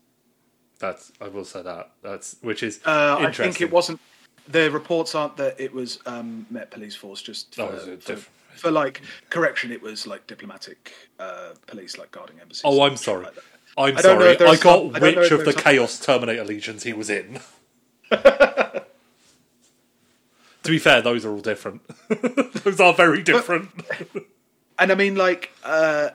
That's 0.80 1.12
I 1.20 1.30
will 1.30 1.46
say 1.46 1.62
that. 1.64 1.92
That's 2.02 2.36
which 2.42 2.62
is 2.62 2.80
uh, 2.86 3.18
I 3.20 3.32
think 3.32 3.62
it 3.62 3.72
wasn't 3.72 4.00
the 4.48 4.70
reports 4.72 5.16
aren't 5.16 5.38
that 5.38 5.60
it 5.60 5.74
was 5.74 6.00
um, 6.06 6.46
Met 6.50 6.72
Police 6.72 6.96
Force 6.96 7.22
just 7.22 7.56
for, 7.56 7.64
Oh, 7.64 7.78
for, 7.78 7.96
diff- 7.96 8.30
for, 8.58 8.72
like 8.72 9.02
correction 9.30 9.72
it 9.72 9.82
was 9.82 10.06
like 10.08 10.28
diplomatic 10.28 10.94
uh, 11.20 11.52
police 11.66 11.98
like 11.98 12.12
guarding 12.12 12.40
embassies 12.40 12.64
Oh, 12.66 12.82
I'm 12.84 12.98
sorry. 12.98 13.26
like. 13.26 13.36
I'm 13.78 13.96
I 13.98 14.02
sorry. 14.02 14.30
I 14.30 14.36
got 14.36 14.58
some- 14.60 14.96
I 14.96 15.00
which 15.00 15.18
if 15.18 15.32
of 15.32 15.46
the 15.46 15.52
some- 15.52 15.62
Chaos 15.62 16.00
Terminator 16.00 16.44
Legions 16.44 16.84
he 16.84 16.94
was 16.94 17.10
in. 17.12 17.40
to 18.12 18.84
be 20.66 20.80
fair, 20.80 21.02
those 21.02 21.26
are 21.26 21.32
all 21.32 21.40
different. 21.40 21.82
those 22.64 22.80
are 22.80 22.94
very 22.94 23.22
different. 23.24 23.70
and 24.80 24.92
I 24.92 24.96
mean, 24.96 25.16
like, 25.16 25.52
uh, 25.64 26.10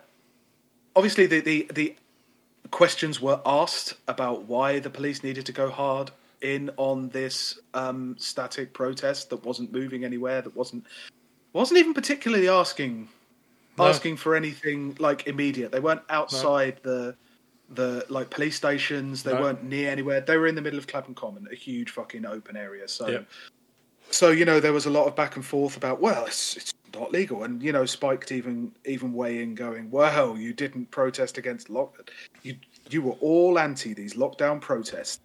obviously, 0.97 1.27
the, 1.27 1.41
the 1.41 1.69
the 1.73 1.97
questions 2.71 3.21
were 3.21 3.41
asked 3.47 3.95
about 4.09 4.45
why 4.45 4.79
the 4.79 4.91
police 4.91 5.23
needed 5.23 5.47
to 5.47 5.53
go 5.53 5.71
hard 5.71 6.11
in 6.41 6.71
on 6.77 7.11
this 7.11 7.59
um, 7.75 8.17
static 8.19 8.73
protest 8.73 9.31
that 9.31 9.45
wasn't 9.45 9.73
moving 9.73 10.05
anywhere, 10.05 10.43
that 10.43 10.57
wasn't 10.57 10.85
wasn't 11.53 11.79
even 11.79 11.95
particularly 11.95 12.49
asking 12.49 13.09
No. 13.79 13.87
asking 13.87 14.17
for 14.19 14.35
anything 14.35 14.97
like 14.99 15.27
immediate. 15.27 15.73
They 15.73 15.81
weren't 15.81 16.03
outside 16.09 16.81
the 16.83 17.17
the 17.71 18.05
like 18.11 18.29
police 18.29 18.55
stations. 18.57 19.23
They 19.23 19.33
No. 19.33 19.41
weren't 19.41 19.65
near 19.65 19.91
anywhere. 19.91 20.21
They 20.21 20.37
were 20.37 20.47
in 20.47 20.55
the 20.55 20.61
middle 20.61 20.79
of 20.79 20.87
Clapham 20.87 21.15
Common, 21.15 21.49
a 21.51 21.55
huge 21.55 21.91
fucking 21.91 22.27
open 22.27 22.55
area. 22.55 22.87
So, 22.87 23.09
Yeah. 23.09 23.21
so 24.11 24.31
you 24.31 24.45
know, 24.45 24.61
there 24.61 24.75
was 24.75 24.85
a 24.85 24.91
lot 24.91 25.07
of 25.07 25.17
back 25.17 25.37
and 25.37 25.45
forth 25.45 25.77
about 25.77 26.01
well, 26.01 26.27
it's 26.27 26.57
it's 26.59 26.75
not 26.95 27.13
legal, 27.13 27.45
and 27.45 27.63
you 27.63 27.73
know, 27.73 27.87
Spiked 27.87 28.31
even 28.33 28.73
even 28.85 29.15
weigh 29.15 29.43
in, 29.43 29.55
going, 29.55 29.91
well, 29.91 30.37
you 30.37 30.53
didn't 30.53 30.91
protest 30.91 31.39
against 31.39 31.71
lock, 31.71 32.11
you 32.43 32.57
you 32.91 33.01
were 33.01 33.17
all 33.21 33.59
anti 33.59 33.95
these 33.95 34.15
lockdown 34.15 34.61
protests. 34.61 35.21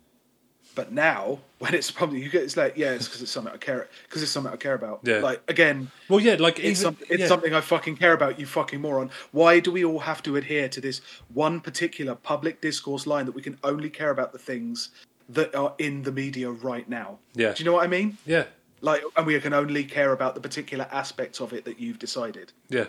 But 0.78 0.92
now, 0.92 1.40
when 1.58 1.74
it's 1.74 1.90
probably 1.90 2.22
you 2.22 2.30
get, 2.30 2.44
it's 2.44 2.56
like, 2.56 2.78
yeah, 2.78 2.92
it's 2.92 3.08
because 3.08 3.24
it's 3.24 3.32
something 3.32 3.52
I 3.52 3.58
care, 3.58 3.90
because 4.08 4.22
it's 4.22 4.32
something 4.32 4.54
I 4.54 4.58
care 4.58 4.76
about. 4.76 5.00
Yeah. 5.04 5.18
Like 5.22 5.42
again, 5.48 5.90
Well, 6.08 6.20
yeah, 6.20 6.36
like 6.40 6.60
it's, 6.60 6.80
even 6.80 6.96
some, 6.96 6.98
it's 7.10 7.22
yeah. 7.22 7.28
something 7.28 7.52
I 7.56 7.62
fucking 7.62 7.98
care 7.98 8.14
about, 8.14 8.40
you 8.40 8.46
fucking 8.46 8.80
moron. 8.80 9.10
Why 9.32 9.60
do 9.60 9.72
we 9.72 9.84
all 9.84 10.00
have 10.00 10.22
to 10.24 10.36
adhere 10.36 10.70
to 10.70 10.80
this 10.80 11.02
one 11.34 11.60
particular 11.60 12.14
public 12.14 12.62
discourse 12.62 13.08
line 13.08 13.26
that 13.26 13.32
we 13.34 13.42
can 13.42 13.58
only 13.64 13.90
care 13.90 14.12
about 14.12 14.34
the 14.34 14.38
things 14.40 14.92
that 15.30 15.56
are 15.56 15.74
in 15.80 16.04
the 16.04 16.12
media 16.12 16.52
right 16.52 16.88
now? 16.88 17.18
Yeah. 17.34 17.54
Do 17.54 17.64
you 17.64 17.66
know 17.66 17.74
what 17.74 17.84
I 17.84 17.88
mean? 17.88 18.20
Yeah, 18.28 18.44
Like, 18.82 19.02
and 19.18 19.26
we 19.26 19.40
can 19.40 19.54
only 19.54 19.84
care 19.84 20.12
about 20.14 20.36
the 20.36 20.42
particular 20.42 20.88
aspects 20.92 21.42
of 21.42 21.54
it 21.54 21.66
that 21.66 21.80
you've 21.80 21.98
decided. 21.98 22.54
yeah, 22.70 22.86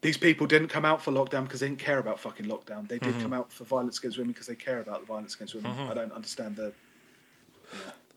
These 0.00 0.16
people 0.18 0.48
didn't 0.48 0.68
come 0.76 0.84
out 0.84 1.00
for 1.02 1.12
lockdown 1.12 1.44
because 1.44 1.60
they 1.60 1.68
didn't 1.68 1.78
care 1.90 1.98
about 2.00 2.18
fucking 2.18 2.46
lockdown. 2.46 2.88
They 2.88 2.98
did 2.98 3.12
Mm-hmm. 3.14 3.22
come 3.22 3.32
out 3.32 3.52
for 3.52 3.62
violence 3.64 3.98
against 4.00 4.18
women 4.18 4.32
because 4.32 4.48
they 4.48 4.56
care 4.56 4.80
about 4.80 4.98
the 5.02 5.06
violence 5.06 5.34
against 5.36 5.54
women. 5.54 5.70
I 5.88 5.94
don't 5.94 6.12
understand 6.12 6.56
the. 6.56 6.72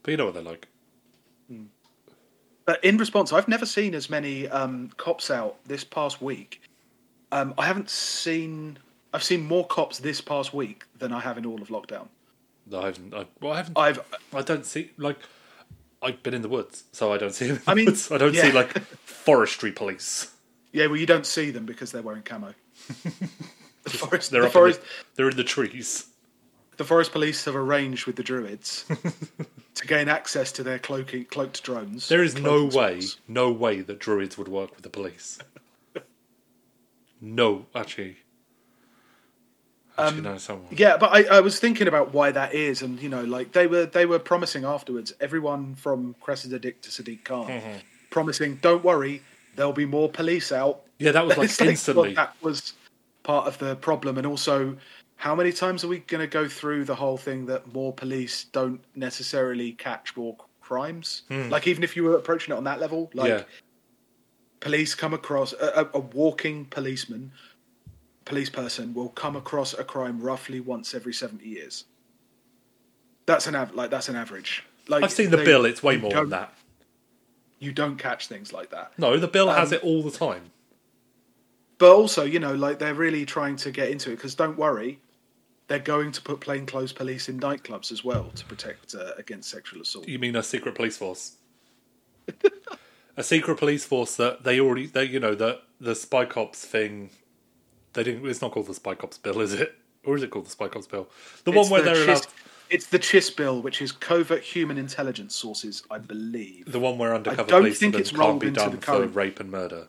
But 0.03 0.11
you 0.11 0.17
know 0.17 0.25
what 0.25 0.33
they're 0.33 0.43
like. 0.43 0.67
But 2.65 2.83
in 2.83 2.97
response, 2.97 3.33
I've 3.33 3.47
never 3.47 3.65
seen 3.65 3.95
as 3.95 4.09
many 4.09 4.47
um, 4.47 4.91
cops 4.97 5.31
out 5.31 5.57
this 5.65 5.83
past 5.83 6.21
week. 6.21 6.61
Um, 7.31 7.53
I 7.57 7.65
haven't 7.65 7.89
seen. 7.89 8.77
I've 9.13 9.23
seen 9.23 9.43
more 9.43 9.65
cops 9.65 9.97
this 9.99 10.21
past 10.21 10.53
week 10.53 10.85
than 10.97 11.11
I 11.11 11.19
have 11.19 11.37
in 11.37 11.45
all 11.45 11.61
of 11.61 11.69
lockdown. 11.69 12.07
I 12.71 12.85
haven't. 12.85 13.13
I, 13.13 13.25
well, 13.41 13.53
I 13.53 13.57
haven't. 13.57 13.77
I've. 13.77 13.99
I 14.33 14.41
don't 14.41 14.65
see 14.65 14.91
like. 14.97 15.17
I've 16.01 16.21
been 16.21 16.33
in 16.33 16.43
the 16.43 16.49
woods, 16.49 16.83
so 16.91 17.11
I 17.11 17.17
don't 17.17 17.33
see. 17.33 17.47
Them 17.47 17.61
I 17.65 17.73
mean. 17.73 17.87
I 18.11 18.17
don't 18.17 18.35
see 18.35 18.51
like 18.51 18.77
forestry 18.79 19.71
police. 19.71 20.31
Yeah, 20.71 20.85
well, 20.85 20.97
you 20.97 21.07
don't 21.07 21.25
see 21.25 21.49
them 21.49 21.65
because 21.65 21.91
they're 21.91 22.03
wearing 22.03 22.23
camo. 22.23 22.53
The 23.83 23.89
forest. 23.91 24.31
They're 24.31 24.41
the 24.41 24.47
up 24.47 24.53
forest. 24.53 24.79
In 24.79 24.85
the, 24.85 25.05
they're 25.15 25.29
in 25.29 25.37
the 25.37 25.43
trees. 25.43 26.07
The 26.79 26.85
forest 26.85 27.11
police 27.11 27.43
have 27.43 27.57
arranged 27.57 28.07
with 28.07 28.15
the 28.15 28.23
druids 28.23 28.85
to 29.75 29.85
gain 29.85 30.07
access 30.07 30.49
to 30.53 30.63
their 30.63 30.79
cloaking, 30.79 31.25
cloaked 31.25 31.61
drones. 31.61 32.07
There 32.07 32.23
is 32.23 32.35
no 32.35 32.69
cloaking 32.69 32.79
way, 32.79 32.99
spots. 33.01 33.21
no 33.27 33.51
way 33.51 33.81
that 33.81 33.99
druids 33.99 34.37
would 34.37 34.47
work 34.47 34.73
with 34.75 34.83
the 34.83 34.89
police. 34.89 35.39
no, 37.19 37.65
actually. 37.75 38.15
Actually, 39.97 40.21
no, 40.21 40.37
someone. 40.37 40.67
Um, 40.69 40.75
Yeah, 40.77 40.95
but 40.95 41.11
I, 41.13 41.37
I 41.37 41.41
was 41.41 41.59
thinking 41.59 41.89
about 41.89 42.13
why 42.13 42.31
that 42.31 42.53
is, 42.53 42.81
and 42.81 42.97
you 43.01 43.09
know, 43.09 43.25
like 43.25 43.51
they 43.51 43.67
were 43.67 43.85
they 43.85 44.05
were 44.05 44.19
promising 44.19 44.63
afterwards, 44.63 45.11
everyone 45.19 45.75
from 45.75 46.15
Cressida 46.21 46.59
Dick 46.59 46.81
to 46.83 46.89
Sadiq 46.89 47.25
Khan, 47.25 47.47
Mm-hmm. 47.47 47.77
promising, 48.09 48.55
don't 48.61 48.85
worry, 48.85 49.21
there'll 49.57 49.73
be 49.73 49.85
more 49.85 50.07
police 50.07 50.53
out. 50.53 50.83
Yeah, 50.97 51.11
that 51.11 51.25
was 51.25 51.37
like 51.37 51.49
It's 51.49 51.59
like, 51.59 51.65
well, 51.65 51.71
instantly. 51.71 52.13
that 52.13 52.35
was 52.41 52.71
part 53.23 53.47
of 53.47 53.57
the 53.57 53.75
problem, 53.75 54.17
and 54.17 54.25
also, 54.25 54.77
how 55.19 55.35
many 55.35 55.51
times 55.51 55.83
are 55.83 55.89
we 55.89 55.99
going 55.99 56.21
to 56.21 56.27
go 56.27 56.47
through 56.47 56.85
the 56.85 56.95
whole 56.95 57.17
thing 57.17 57.45
that 57.47 57.73
more 57.73 57.91
police 57.93 58.45
don't 58.45 58.79
necessarily 58.95 59.73
catch 59.73 60.15
more 60.15 60.37
crimes? 60.61 61.23
Like 61.29 61.67
even 61.67 61.83
if 61.83 61.95
you 61.97 62.03
were 62.05 62.15
approaching 62.15 62.53
it 62.53 62.57
on 62.57 62.63
that 62.63 62.79
level, 62.79 63.11
like 63.13 63.29
Hmm. 63.31 63.37
yeah, 63.39 63.43
police 64.61 64.95
come 64.95 65.13
across 65.13 65.51
a, 65.53 65.89
a, 65.93 65.99
walking 65.99 66.65
policeman, 66.65 67.31
police 68.23 68.49
person 68.49 68.93
will 68.93 69.09
come 69.09 69.35
across 69.35 69.73
a 69.73 69.83
crime 69.83 70.21
roughly 70.21 70.61
once 70.61 70.93
every 70.93 71.13
seventy 71.13 71.49
years. 71.49 71.83
That's 73.25 73.45
an 73.45 73.55
av- 73.55 73.75
like 73.75 73.89
that's 73.91 74.07
an 74.07 74.15
average. 74.15 74.63
Like 74.87 75.03
I've 75.03 75.11
seen 75.11 75.31
the 75.31 75.37
they- 75.37 75.45
bill. 75.45 75.65
It's 75.65 75.83
way 75.83 75.97
more 75.97 76.13
than 76.13 76.29
that. 76.29 76.53
You 77.59 77.73
don't 77.73 77.97
catch 77.97 78.27
things 78.27 78.53
like 78.53 78.69
that. 78.69 78.93
No, 78.97 79.17
the 79.17 79.27
bill 79.27 79.49
has 79.49 79.73
Um, 79.73 79.75
it 79.79 79.83
all 79.83 80.01
the 80.01 80.11
time. 80.17 80.51
But 81.77 81.91
also, 81.93 82.23
you 82.23 82.39
know, 82.39 82.53
like 82.55 82.79
they're 82.79 82.93
really 82.93 83.25
trying 83.25 83.57
to 83.57 83.71
get 83.71 83.89
into 83.89 84.11
it 84.11 84.15
because 84.15 84.33
don't 84.35 84.57
worry, 84.57 84.99
they're 85.69 85.79
going 85.79 86.11
to 86.11 86.21
put 86.21 86.41
plainclothes 86.41 86.91
police 86.91 87.29
in 87.29 87.39
nightclubs 87.39 87.91
as 87.91 88.03
well 88.03 88.31
to 88.35 88.43
protect 88.45 88.95
uh, 88.95 89.11
against 89.17 89.49
sexual 89.49 89.81
assault. 89.81 90.07
You 90.07 90.19
mean 90.19 90.35
a 90.35 90.43
secret 90.43 90.75
police 90.75 90.97
force? 90.97 91.37
a 93.17 93.23
secret 93.23 93.57
police 93.57 93.85
force 93.85 94.15
that 94.17 94.43
they 94.43 94.59
already, 94.59 94.87
they 94.87 95.05
you 95.05 95.19
know 95.19 95.35
the 95.35 95.61
the 95.79 95.95
spy 95.95 96.25
cops 96.25 96.65
thing. 96.65 97.11
They 97.93 98.03
didn't. 98.03 98.27
It's 98.27 98.41
not 98.41 98.51
called 98.51 98.65
the 98.67 98.73
spy 98.73 98.95
cops 98.95 99.17
bill, 99.19 99.39
is 99.39 99.53
it? 99.53 99.75
Or 100.03 100.15
is 100.15 100.23
it 100.23 100.31
called 100.31 100.47
the 100.47 100.51
spy 100.51 100.67
cops 100.67 100.87
bill? 100.87 101.07
The 101.43 101.51
It's 101.51 101.57
one 101.57 101.69
where 101.69 101.81
the 101.81 101.93
they're 101.93 102.05
CHIS 102.05 102.19
allowed. 102.19 102.33
It's 102.71 102.87
the 102.87 102.99
CHIS 102.99 103.29
bill, 103.31 103.61
which 103.61 103.81
is 103.81 103.91
covert 103.91 104.41
human 104.43 104.77
intelligence 104.77 105.35
sources, 105.35 105.83
I 105.89 105.99
believe. 105.99 106.71
The 106.71 106.79
one 106.79 106.97
where 106.97 107.13
undercover 107.13 107.49
don't 107.49 107.61
police 107.61 107.79
think 107.79 107.95
can't 107.95 108.39
be 108.39 108.51
done 108.51 108.77
for 108.79 109.05
rape 109.07 109.39
and 109.39 109.51
murder. 109.51 109.87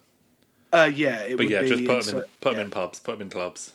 Uh, 0.73 0.91
yeah, 0.95 1.23
it 1.23 1.37
But 1.37 1.45
would 1.45 1.51
yeah, 1.51 1.63
be 1.63 1.69
just 1.69 1.85
put 1.85 2.05
them 2.05 2.17
in, 2.19 2.25
put 2.41 2.53
'em 2.53 2.59
yeah. 2.59 2.65
in 2.65 2.71
pubs, 2.71 3.01
put 3.01 3.13
them 3.13 3.23
in 3.23 3.31
clubs. 3.31 3.73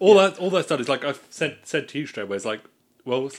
All 0.00 0.14
that, 0.14 0.38
all 0.38 0.50
that's 0.50 0.68
done 0.68 0.80
is 0.80 0.88
like 0.88 1.04
I've 1.04 1.22
said 1.30 1.58
said 1.64 1.88
to 1.88 1.98
you 1.98 2.06
straight 2.06 2.24
away. 2.24 2.36
It's 2.36 2.44
like, 2.44 2.62
well, 3.04 3.30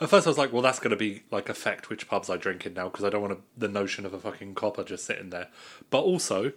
at 0.00 0.08
first 0.08 0.26
I 0.26 0.30
was 0.30 0.38
like, 0.38 0.52
well, 0.52 0.62
that's 0.62 0.78
going 0.78 0.90
to 0.90 0.96
be 0.96 1.22
like 1.30 1.48
affect 1.48 1.90
which 1.90 2.08
pubs 2.08 2.30
I 2.30 2.36
drink 2.36 2.66
in 2.66 2.74
now 2.74 2.88
because 2.88 3.04
I 3.04 3.10
don't 3.10 3.22
want 3.22 3.34
to, 3.34 3.42
the 3.56 3.68
notion 3.68 4.04
of 4.06 4.14
a 4.14 4.18
fucking 4.18 4.54
copper 4.54 4.84
just 4.84 5.04
sitting 5.04 5.30
there. 5.30 5.48
But 5.90 6.00
also, 6.00 6.52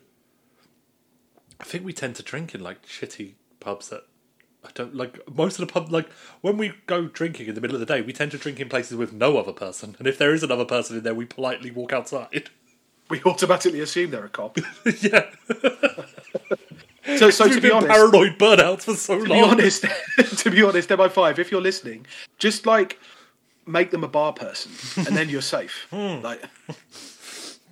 I 1.60 1.63
think 1.63 1.86
we 1.86 1.94
tend 1.94 2.15
to 2.15 2.24
drink 2.24 2.56
in 2.56 2.62
like 2.62 2.86
shitty 2.86 3.34
pubs 3.60 3.89
that 3.89 4.06
I 4.63 4.70
don't 4.74 4.96
like. 4.96 5.20
Most 5.34 5.60
of 5.60 5.68
the 5.68 5.72
pub, 5.74 5.91
like 5.91 6.10
when 6.41 6.58
we 6.58 6.74
go 6.86 7.08
drinking 7.08 7.48
in 7.48 7.56
the 7.56 7.62
middle 7.62 7.75
of 7.75 7.80
the 7.80 7.86
day, 7.86 8.01
we 8.01 8.13
tend 8.13 8.32
to 8.32 8.38
drink 8.38 8.60
in 8.60 8.70
places 8.70 8.98
with 8.98 9.12
no 9.12 9.38
other 9.38 9.53
person, 9.53 9.96
and 9.98 10.08
if 10.08 10.18
there 10.18 10.34
is 10.34 10.44
another 10.44 10.65
person 10.65 10.98
in 10.98 11.03
there, 11.03 11.15
we 11.15 11.25
politely 11.25 11.72
walk 11.72 11.94
outside. 11.94 12.50
We 13.10 13.22
automatically 13.24 13.82
assume 13.82 14.12
they're 14.12 14.25
a 14.25 14.30
cop. 14.30 14.58
yeah, 15.01 15.30
So, 17.22 17.30
so 17.30 17.48
to 17.48 17.62
be 17.62 17.70
honest, 17.70 17.92
paranoid 17.92 18.40
burnouts 18.40 18.84
for 18.84 18.96
so 18.96 19.20
to 19.20 19.25
long. 19.25 19.38
be 19.38 19.44
honest, 19.44 19.86
to 20.38 20.50
be 20.50 20.63
honest, 20.63 20.90
MI5, 20.90 21.38
if 21.38 21.51
you're 21.51 21.62
listening, 21.62 22.08
just 22.40 22.66
like 22.66 23.00
make 23.68 23.92
them 23.92 24.04
a 24.04 24.08
bar 24.08 24.34
person, 24.34 24.72
and 25.06 25.16
then 25.16 25.30
you're 25.30 25.42
safe. 25.42 25.88
Hmm. 25.92 26.22
Like, 26.22 26.42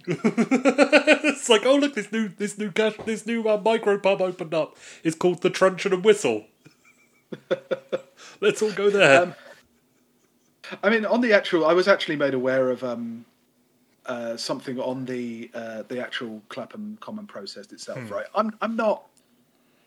It's 0.05 1.49
like, 1.49 1.65
oh 1.65 1.75
look, 1.75 1.95
this 1.95 2.11
new 2.11 2.29
this 2.29 2.57
new 2.57 2.71
cash, 2.71 2.93
this 3.05 3.25
new 3.25 3.47
uh, 3.49 3.59
micro 3.63 3.97
pub 3.97 4.21
opened 4.21 4.53
up. 4.53 4.75
It's 5.03 5.15
called 5.15 5.41
the 5.41 5.49
Truncheon 5.49 5.93
and 5.93 6.03
Whistle. 6.03 6.45
Let's 8.41 8.61
all 8.61 8.71
go 8.71 8.89
there. 8.89 9.23
Um, 9.23 9.35
I 10.83 10.89
mean, 10.89 11.05
on 11.05 11.21
the 11.21 11.33
actual, 11.33 11.65
I 11.65 11.73
was 11.73 11.87
actually 11.87 12.15
made 12.15 12.33
aware 12.33 12.69
of 12.69 12.83
um, 12.83 13.25
uh, 14.05 14.37
something 14.37 14.79
on 14.79 15.05
the 15.05 15.49
uh, 15.53 15.83
the 15.87 15.99
actual 16.01 16.41
Clapham 16.49 16.97
Common 17.01 17.27
process 17.27 17.71
itself. 17.71 17.99
Hmm. 17.99 18.13
Right, 18.13 18.25
I'm 18.35 18.55
I'm 18.61 18.75
not. 18.75 19.05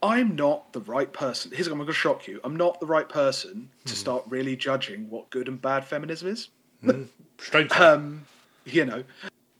I'm 0.03 0.35
not 0.35 0.73
the 0.73 0.81
right 0.81 1.13
person. 1.13 1.53
Here's 1.55 1.69
I'm 1.69 1.75
going 1.75 1.87
to 1.87 1.93
shock 1.93 2.27
you. 2.27 2.41
I'm 2.45 2.57
not 2.57 2.81
the 2.81 2.87
right 2.87 3.09
person 3.09 3.71
Hmm. 3.83 3.89
to 3.89 3.97
start 3.97 4.25
really 4.29 4.57
judging 4.57 5.09
what 5.09 5.31
good 5.31 5.49
and 5.49 5.61
bad 5.61 5.85
feminism 5.85 6.29
is. 6.29 6.49
Strange. 7.39 7.73
um, 7.77 8.27
you 8.65 8.85
know. 8.85 9.05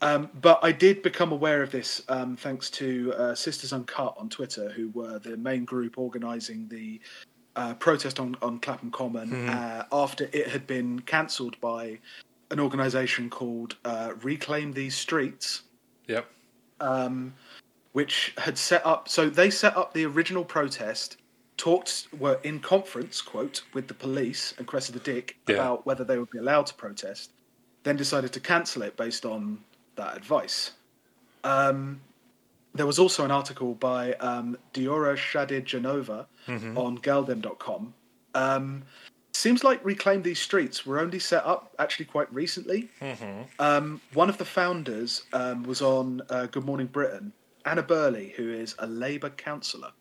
Um, 0.01 0.29
but 0.41 0.59
I 0.61 0.73
did 0.73 1.01
become 1.01 1.31
aware 1.31 1.63
of 1.63 1.71
this 1.71 2.01
um, 2.09 2.35
thanks 2.35 2.69
to 2.71 3.13
uh, 3.17 3.35
Sisters 3.35 3.71
Uncut 3.71 4.15
on 4.17 4.27
Twitter, 4.27 4.69
who 4.69 4.89
were 4.89 5.17
the 5.19 5.37
main 5.37 5.63
group 5.63 5.97
organising 5.97 6.67
the 6.67 6.99
uh, 7.55 7.73
protest 7.75 8.19
on, 8.19 8.35
on 8.41 8.59
Clapham 8.59 8.91
Common 8.91 9.47
uh, 9.47 9.85
after 9.93 10.29
it 10.33 10.49
had 10.49 10.67
been 10.67 10.99
cancelled 11.01 11.57
by 11.61 11.99
an 12.51 12.59
organisation 12.59 13.29
called 13.29 13.77
uh, 13.85 14.11
Reclaim 14.21 14.73
These 14.73 14.95
Streets, 14.95 15.61
yep. 16.07 16.27
um, 16.81 17.33
which 17.93 18.33
had 18.37 18.57
set 18.57 18.85
up. 18.85 19.07
So 19.07 19.29
they 19.29 19.49
set 19.49 19.75
up 19.77 19.93
the 19.93 20.05
original 20.05 20.43
protest. 20.43 21.17
Talked 21.57 22.07
were 22.19 22.39
in 22.43 22.59
conference 22.59 23.21
quote 23.21 23.63
with 23.73 23.87
the 23.87 23.93
police 23.93 24.53
and 24.57 24.67
Cressida 24.67 24.99
Dick 24.99 25.37
Yeah. 25.47 25.55
about 25.55 25.85
whether 25.85 26.03
they 26.03 26.17
would 26.17 26.31
be 26.31 26.39
allowed 26.39 26.65
to 26.67 26.73
protest. 26.73 27.31
Then 27.83 27.95
decided 27.95 28.33
to 28.33 28.39
cancel 28.39 28.81
it 28.81 28.97
based 28.97 29.25
on 29.25 29.59
that 29.95 30.17
advice. 30.17 30.71
Um, 31.43 32.01
there 32.73 32.87
was 32.87 32.97
also 32.97 33.23
an 33.23 33.29
article 33.31 33.75
by 33.75 34.13
um, 34.15 34.57
Diora 34.73 35.15
Shadid 35.15 35.65
Genova 35.65 36.27
on 36.47 36.97
Galdem.com. 36.97 37.93
Um, 38.33 38.83
seems 39.33 39.63
like 39.63 39.83
Reclaim 39.85 40.23
These 40.23 40.39
Streets 40.39 40.85
were 40.85 40.99
only 40.99 41.19
set 41.19 41.45
up 41.45 41.75
actually 41.77 42.05
quite 42.05 42.33
recently. 42.33 42.89
Um, 43.59 44.01
one 44.13 44.29
of 44.29 44.39
the 44.39 44.45
founders 44.45 45.23
um, 45.33 45.63
was 45.63 45.81
on 45.83 46.21
uh, 46.31 46.47
Good 46.47 46.65
Morning 46.65 46.87
Britain, 46.87 47.31
Anna 47.65 47.83
Birley, 47.83 48.33
who 48.33 48.51
is 48.51 48.75
a 48.79 48.87
Labour 48.87 49.29
councillor. 49.29 49.91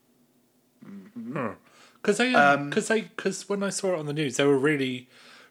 Because 2.01 2.19
they, 2.19 2.35
Um, 2.35 2.71
because 2.71 2.89
they, 2.89 3.03
because 3.03 3.49
when 3.49 3.63
I 3.63 3.71
saw 3.71 3.95
it 3.95 3.99
on 3.99 4.07
the 4.07 4.13
news, 4.13 4.37
they 4.37 4.45
were 4.45 4.59
really 4.59 5.09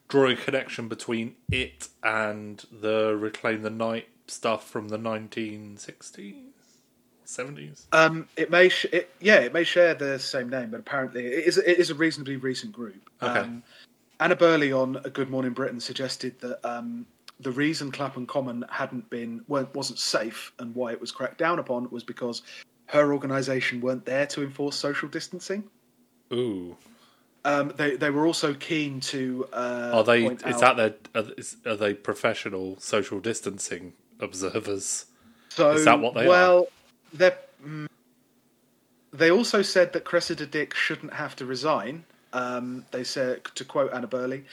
drawing 0.10 0.38
a 0.38 0.42
connection 0.42 0.90
between 0.90 1.36
it 1.50 1.88
and 2.04 2.66
the 2.72 3.16
Reclaim 3.16 3.62
the 3.62 3.70
Night 3.70 4.10
stuff 4.28 4.68
from 4.70 4.90
the 4.90 4.98
1960s, 4.98 6.36
70s. 7.26 7.86
Um, 7.94 8.28
it 8.36 8.52
may, 8.52 8.68
sh- 8.68 8.88
it, 8.92 9.10
yeah, 9.22 9.40
it 9.40 9.54
may 9.54 9.64
share 9.64 9.94
the 9.94 10.20
same 10.20 10.50
name, 10.50 10.72
but 10.72 10.82
apparently 10.82 11.26
it 11.26 11.46
is, 11.46 11.58
it 11.58 11.78
is 11.80 11.90
a 11.90 11.96
reasonably 11.96 12.36
recent 12.36 12.74
group. 12.74 13.10
Okay. 13.22 13.40
Um, 13.40 13.64
Anna 14.20 14.36
Birley 14.36 14.78
on 14.78 14.98
A 15.04 15.10
Good 15.10 15.30
Morning 15.30 15.52
Britain 15.54 15.80
suggested 15.80 16.40
that 16.42 16.60
um, 16.68 17.06
the 17.42 17.52
reason 17.52 17.92
Clapham 17.92 18.26
Common 18.26 18.64
hadn't 18.70 19.10
been 19.10 19.44
wasn't 19.48 20.00
safe 20.00 20.52
and 20.60 20.74
why 20.76 20.92
it 20.92 21.02
was 21.02 21.12
cracked 21.12 21.38
down 21.38 21.60
upon 21.60 21.90
was 21.90 22.04
because 22.04 22.44
her 22.88 23.14
organisation 23.14 23.82
weren't 23.82 24.06
there 24.06 24.28
to 24.28 24.44
enforce 24.44 24.76
social 24.76 25.08
distancing. 25.10 25.64
Ooh, 26.34 26.78
Um, 27.44 27.74
they 27.76 27.96
they 27.96 28.10
were 28.10 28.26
also 28.26 28.54
keen 28.54 29.00
to. 29.02 29.48
Uh, 29.52 29.92
are 29.94 30.04
they? 30.04 30.26
Is 30.26 30.44
out- 30.44 30.78
that 30.78 31.02
their? 31.14 31.24
Are, 31.24 31.30
is, 31.38 31.58
are 31.66 31.76
they 31.76 31.94
professional 31.94 32.80
social 32.80 33.20
distancing 33.20 33.94
observers? 34.20 35.06
So, 35.50 35.72
Is 35.72 35.86
that 35.86 36.00
what 36.00 36.14
they 36.14 36.26
are? 36.26 36.30
well, 36.30 36.68
mm, 37.18 37.88
they 39.12 39.32
also 39.32 39.62
said 39.62 39.92
that 39.94 40.06
Cressida 40.06 40.46
Dick 40.46 40.74
shouldn't 40.74 41.14
have 41.14 41.36
to 41.38 41.46
resign. 41.46 42.06
Um, 42.34 42.86
they 42.92 43.04
said, 43.04 43.44
to 43.56 43.66
quote 43.66 43.92
Anna 43.92 44.08
Birley, 44.08 44.44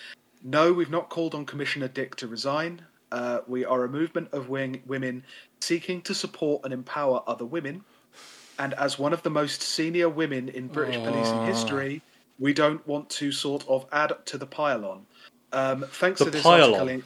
"No, 0.49 0.73
we've 0.73 0.89
not 0.91 1.11
called 1.11 1.35
on 1.35 1.45
Commissioner 1.45 1.89
Dick 1.89 2.17
to 2.17 2.27
resign. 2.27 2.83
Uh, 3.13 3.41
we 3.47 3.65
are 3.67 3.85
a 3.85 3.89
movement 3.89 4.29
of 4.33 4.49
wing- 4.49 4.83
women 4.87 5.25
seeking 5.61 6.01
to 6.03 6.15
support 6.15 6.63
and 6.65 6.73
empower 6.73 7.23
other 7.27 7.45
women. 7.45 7.85
And 8.59 8.73
as 8.75 8.99
one 8.99 9.13
of 9.13 9.23
the 9.23 9.31
most 9.31 9.61
senior 9.63 10.09
women 10.09 10.49
in 10.49 10.69
British 10.69 10.97
policing 10.97 11.39
Ah. 11.39 11.47
history, 11.47 12.03
we 12.39 12.55
don't 12.55 12.87
want 12.87 13.11
to 13.11 13.31
sort 13.31 13.67
of 13.69 13.85
add 13.93 14.13
to 14.27 14.39
the 14.39 14.47
pile-on. 14.47 15.07
Um, 15.53 15.85
thanks 15.91 16.19
The 16.19 16.27
to 16.27 16.31
this 16.31 16.43
pylon? 16.43 16.71
article, 16.71 16.89
in- 16.89 17.05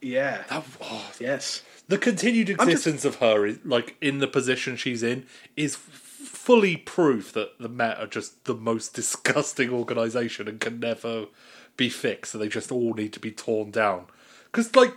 yeah, 0.00 0.42
That, 0.48 0.64
oh, 0.80 1.12
yes." 1.20 1.62
the 1.88 1.98
continued 1.98 2.50
I'm 2.50 2.56
just- 2.68 2.86
existence 2.86 3.04
of 3.04 3.16
her, 3.16 3.46
is, 3.46 3.58
like 3.64 3.96
in 4.00 4.18
the 4.18 4.26
position 4.28 4.76
she's 4.76 5.02
in, 5.04 5.26
is 5.56 5.74
f- 5.74 5.80
fully 5.80 6.76
proof 6.76 7.32
that 7.32 7.58
the 7.60 7.68
Met 7.68 7.98
are 7.98 8.06
just 8.08 8.44
the 8.44 8.54
most 8.54 8.92
disgusting 9.00 9.70
organisation 9.70 10.46
and 10.48 10.60
can 10.60 10.78
never 10.80 11.26
be 11.76 11.88
fixed. 11.88 12.32
So 12.32 12.38
they 12.38 12.48
just 12.48 12.72
all 12.72 12.94
need 12.94 13.12
to 13.14 13.20
be 13.20 13.30
torn 13.30 13.70
down. 13.70 14.06
Because 14.44 14.74
like 14.74 14.94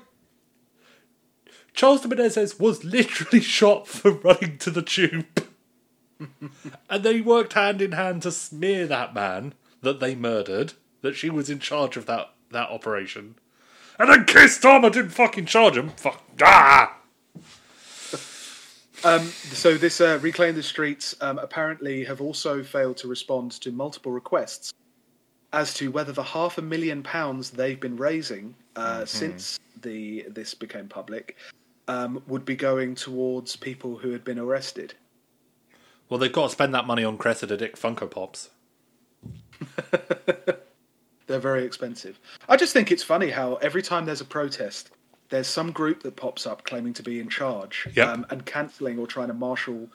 Charles 1.73 2.01
de 2.01 2.07
Menezes 2.07 2.59
was 2.59 2.83
literally 2.83 3.41
shot 3.41 3.87
for 3.87 4.11
running 4.11 4.57
to 4.59 4.71
the 4.71 4.81
tube, 4.81 5.47
and 6.89 7.03
they 7.03 7.21
worked 7.21 7.53
hand 7.53 7.81
in 7.81 7.93
hand 7.93 8.23
to 8.23 8.31
smear 8.31 8.87
that 8.87 9.13
man 9.13 9.53
that 9.81 9.99
they 9.99 10.15
murdered. 10.15 10.73
That 11.01 11.15
she 11.15 11.29
was 11.29 11.49
in 11.49 11.59
charge 11.59 11.95
of 11.95 12.05
that 12.07 12.33
that 12.51 12.69
operation. 12.69 13.35
And 13.97 14.09
then 14.09 14.25
Keir 14.25 14.45
Starmer 14.45 14.91
didn't 14.91 15.11
fucking 15.11 15.45
charge 15.45 15.77
him. 15.77 15.89
Fuck. 15.89 16.23
Ah! 16.41 16.95
Um, 19.03 19.21
so 19.27 19.77
this 19.77 20.01
uh, 20.01 20.19
reclaim 20.21 20.55
the 20.55 20.63
streets 20.63 21.15
um, 21.21 21.39
apparently 21.39 22.03
have 22.03 22.19
also 22.19 22.63
failed 22.63 22.97
to 22.97 23.07
respond 23.07 23.51
to 23.61 23.71
multiple 23.71 24.11
requests 24.11 24.73
as 25.53 25.73
to 25.75 25.91
whether 25.91 26.11
the 26.11 26.23
half 26.23 26.57
a 26.57 26.61
million 26.61 27.01
pounds 27.03 27.51
they've 27.51 27.79
been 27.79 27.97
raising 27.97 28.55
uh, 28.75 29.05
since 29.05 29.59
the 29.81 30.25
this 30.29 30.53
became 30.53 30.87
public 30.87 31.35
um, 31.87 32.21
would 32.27 32.45
be 32.45 32.55
going 32.55 32.95
towards 32.95 33.55
people 33.55 33.97
who 33.97 34.11
had 34.11 34.23
been 34.23 34.37
arrested. 34.39 34.93
Well, 36.07 36.19
they've 36.19 36.31
got 36.31 36.45
to 36.45 36.49
spend 36.49 36.73
that 36.73 36.85
money 36.87 37.03
on 37.03 37.17
Cressida 37.17 37.57
Dick 37.57 37.75
Funko 37.77 38.09
Pops. 38.09 38.49
They're 41.27 41.39
very 41.39 41.63
expensive. 41.63 42.19
I 42.47 42.57
just 42.57 42.73
think 42.73 42.91
it's 42.91 43.03
funny 43.03 43.29
how 43.29 43.55
every 43.55 43.83
time 43.83 44.05
there's 44.05 44.21
a 44.21 44.25
protest, 44.25 44.89
there's 45.29 45.47
some 45.47 45.71
group 45.71 46.01
that 46.01 46.15
pops 46.15 46.47
up 46.47 46.63
claiming 46.63 46.93
to 46.93 47.03
be 47.03 47.19
in 47.19 47.29
charge 47.29 47.87
Yep. 47.95 48.07
um, 48.07 48.25
and 48.31 48.45
cancelling 48.45 48.97
or 48.97 49.05
trying 49.05 49.27
to 49.27 49.35
marshal 49.35 49.87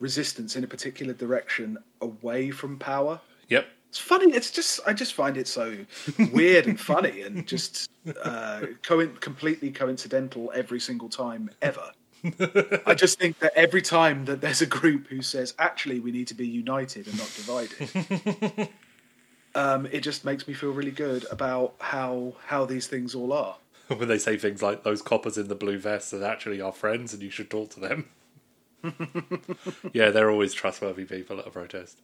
resistance 0.00 0.56
in 0.56 0.64
a 0.64 0.66
particular 0.66 1.14
direction 1.14 1.78
away 2.02 2.50
from 2.50 2.78
power. 2.78 3.18
Yep. 3.48 3.66
It's 3.92 3.98
funny. 3.98 4.32
It's 4.32 4.50
just 4.50 4.80
I 4.86 4.94
just 4.94 5.12
find 5.12 5.36
it 5.36 5.46
so 5.46 5.76
weird 6.32 6.66
and 6.66 6.80
funny 6.80 7.20
and 7.20 7.46
just 7.54 7.90
uh, 8.24 8.62
co- 8.82 9.06
completely 9.06 9.70
coincidental 9.70 10.50
every 10.54 10.80
single 10.80 11.10
time 11.10 11.50
ever. 11.60 11.92
I 12.86 12.94
just 12.94 13.18
think 13.18 13.38
that 13.40 13.52
every 13.54 13.82
time 13.82 14.24
that 14.24 14.40
there's 14.40 14.62
a 14.62 14.66
group 14.66 15.08
who 15.08 15.20
says 15.20 15.54
actually 15.58 16.00
we 16.00 16.10
need 16.10 16.26
to 16.28 16.34
be 16.34 16.46
united 16.46 17.06
and 17.06 17.18
not 17.18 17.30
divided, 17.36 18.70
um, 19.54 19.84
it 19.92 20.00
just 20.00 20.24
makes 20.24 20.48
me 20.48 20.54
feel 20.54 20.70
really 20.70 20.90
good 20.90 21.26
about 21.30 21.74
how 21.78 22.32
how 22.46 22.64
these 22.64 22.86
things 22.86 23.14
all 23.14 23.30
are. 23.30 23.56
When 23.88 24.08
they 24.08 24.16
say 24.16 24.38
things 24.38 24.62
like 24.62 24.84
those 24.84 25.02
coppers 25.02 25.36
in 25.36 25.48
the 25.48 25.54
blue 25.54 25.76
vests 25.76 26.14
are 26.14 26.24
actually 26.24 26.62
our 26.62 26.72
friends 26.72 27.12
and 27.12 27.22
you 27.22 27.28
should 27.28 27.50
talk 27.50 27.68
to 27.72 27.80
them. 27.80 28.08
yeah, 29.92 30.08
they're 30.08 30.30
always 30.30 30.54
trustworthy 30.54 31.04
people 31.04 31.38
at 31.40 31.46
a 31.46 31.50
protest. 31.50 31.98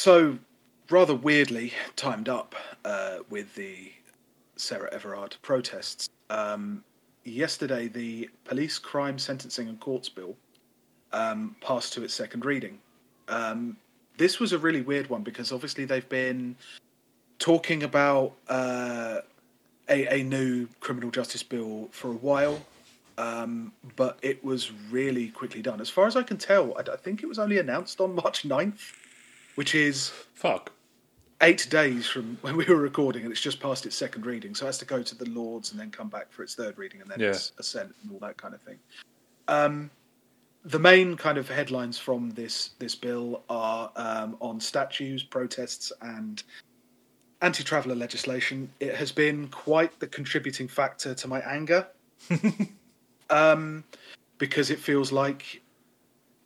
So, 0.00 0.38
rather 0.90 1.16
weirdly 1.16 1.72
timed 1.96 2.28
up 2.28 2.54
uh, 2.84 3.16
with 3.30 3.52
the 3.56 3.90
Sarah 4.54 4.88
Everard 4.92 5.34
protests. 5.42 6.08
Um, 6.30 6.84
yesterday, 7.24 7.88
the 7.88 8.30
Police 8.44 8.78
Crime 8.78 9.18
Sentencing 9.18 9.68
and 9.68 9.80
Courts 9.80 10.08
Bill 10.08 10.36
um, 11.12 11.56
passed 11.60 11.94
to 11.94 12.04
its 12.04 12.14
second 12.14 12.44
reading. 12.44 12.78
Um, 13.26 13.76
this 14.18 14.38
was 14.38 14.52
a 14.52 14.58
really 14.58 14.82
weird 14.82 15.10
one 15.10 15.24
because 15.24 15.50
obviously 15.50 15.84
they've 15.84 16.08
been 16.08 16.54
talking 17.40 17.82
about 17.82 18.34
uh, 18.48 19.22
a, 19.88 20.20
a 20.20 20.22
new 20.22 20.68
criminal 20.78 21.10
justice 21.10 21.42
bill 21.42 21.88
for 21.90 22.12
a 22.12 22.18
while. 22.18 22.64
Um, 23.18 23.72
but 23.96 24.16
it 24.22 24.44
was 24.44 24.70
really 24.92 25.30
quickly 25.30 25.60
done. 25.60 25.80
As 25.80 25.90
far 25.90 26.06
as 26.06 26.14
I 26.14 26.22
can 26.22 26.36
tell, 26.36 26.72
I, 26.78 26.92
I 26.92 26.96
think 26.96 27.24
it 27.24 27.26
was 27.26 27.40
only 27.40 27.58
announced 27.58 28.00
on 28.00 28.14
March 28.14 28.44
9th, 28.44 28.92
which 29.58 29.74
is 29.74 30.10
Fuck. 30.34 30.70
eight 31.40 31.66
days 31.68 32.06
from 32.06 32.38
when 32.42 32.56
we 32.56 32.64
were 32.66 32.76
recording, 32.76 33.24
and 33.24 33.32
it's 33.32 33.40
just 33.40 33.58
past 33.58 33.86
its 33.86 33.96
second 33.96 34.24
reading. 34.24 34.54
So 34.54 34.66
it 34.66 34.68
has 34.68 34.78
to 34.78 34.84
go 34.84 35.02
to 35.02 35.14
the 35.16 35.28
Lords 35.30 35.72
and 35.72 35.80
then 35.80 35.90
come 35.90 36.08
back 36.08 36.30
for 36.30 36.44
its 36.44 36.54
third 36.54 36.78
reading, 36.78 37.00
and 37.00 37.10
then 37.10 37.18
Yeah. 37.18 37.30
its 37.30 37.50
assent 37.58 37.92
and 38.00 38.12
all 38.12 38.20
that 38.20 38.36
kind 38.36 38.54
of 38.54 38.60
thing. 38.60 38.78
Um, 39.48 39.90
the 40.64 40.78
main 40.78 41.16
kind 41.16 41.38
of 41.38 41.48
headlines 41.48 41.98
from 41.98 42.30
this 42.30 42.70
this 42.78 42.94
bill 42.94 43.42
are 43.50 43.90
um, 43.96 44.36
on 44.40 44.60
statues, 44.60 45.24
protests, 45.24 45.90
and 46.02 46.40
anti-traveller 47.42 47.96
legislation. 47.96 48.70
It 48.78 48.94
has 48.94 49.10
been 49.10 49.48
quite 49.48 49.98
the 49.98 50.06
contributing 50.06 50.68
factor 50.68 51.14
to 51.14 51.26
my 51.26 51.40
anger, 51.40 51.84
um, 53.30 53.82
because 54.38 54.70
it 54.70 54.78
feels 54.78 55.10
like 55.10 55.62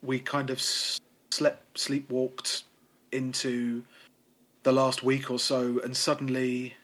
we 0.03 0.19
kind 0.19 0.49
of 0.49 0.63
slept, 0.63 1.75
sleepwalked 1.75 2.63
into 3.13 3.85
the 4.63 4.73
last 4.73 5.03
week 5.03 5.31
or 5.31 5.39
so, 5.39 5.81
and 5.85 5.97
suddenly 5.97 6.75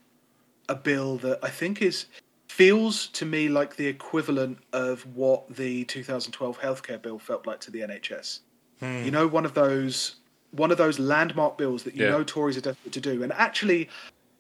a 0.68 0.74
bill 0.74 1.16
that 1.18 1.38
I 1.42 1.48
think 1.48 1.80
is 1.82 2.06
feels 2.48 3.06
to 3.08 3.24
me 3.24 3.48
like 3.48 3.76
the 3.76 3.86
equivalent 3.86 4.58
of 4.72 5.02
what 5.14 5.54
the 5.54 5.84
2012 5.84 6.58
healthcare 6.60 7.00
bill 7.00 7.18
felt 7.18 7.46
like 7.46 7.60
to 7.60 7.70
the 7.70 7.80
NHS. 7.80 8.40
Hmm. 8.80 9.04
You 9.04 9.10
know, 9.10 9.26
one 9.26 9.44
of 9.44 9.54
those 9.54 10.16
one 10.50 10.70
of 10.70 10.78
those 10.78 10.98
landmark 10.98 11.58
bills 11.58 11.82
that 11.82 11.94
you 11.94 12.04
Yeah. 12.04 12.10
know 12.10 12.24
Tories 12.24 12.56
are 12.56 12.62
desperate 12.62 12.92
to 12.94 13.00
do. 13.00 13.22
And 13.22 13.32
actually, 13.34 13.88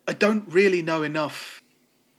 I 0.06 0.14
don't 0.14 0.44
really 0.48 0.80
know 0.82 1.02
enough 1.02 1.62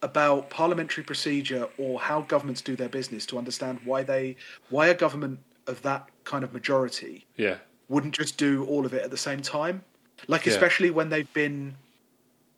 about 0.01 0.49
parliamentary 0.49 1.03
procedure 1.03 1.67
or 1.77 1.99
how 1.99 2.21
governments 2.21 2.61
do 2.61 2.75
their 2.75 2.87
business 2.87 3.25
to 3.25 3.37
understand 3.37 3.79
why 3.83 4.03
they 4.03 4.35
why 4.69 4.87
a 4.87 4.93
government 4.93 5.39
of 5.67 5.81
that 5.81 6.09
kind 6.23 6.43
of 6.43 6.53
majority 6.53 7.25
Yeah. 7.35 7.57
Wouldn't 7.89 8.13
just 8.15 8.37
do 8.37 8.65
all 8.65 8.85
of 8.85 8.93
it 8.93 9.03
at 9.03 9.11
the 9.11 9.17
same 9.17 9.41
time. 9.41 9.83
Like 10.27 10.45
Yeah. 10.45 10.53
especially 10.53 10.91
when 10.91 11.09
they've 11.09 11.31
been 11.33 11.75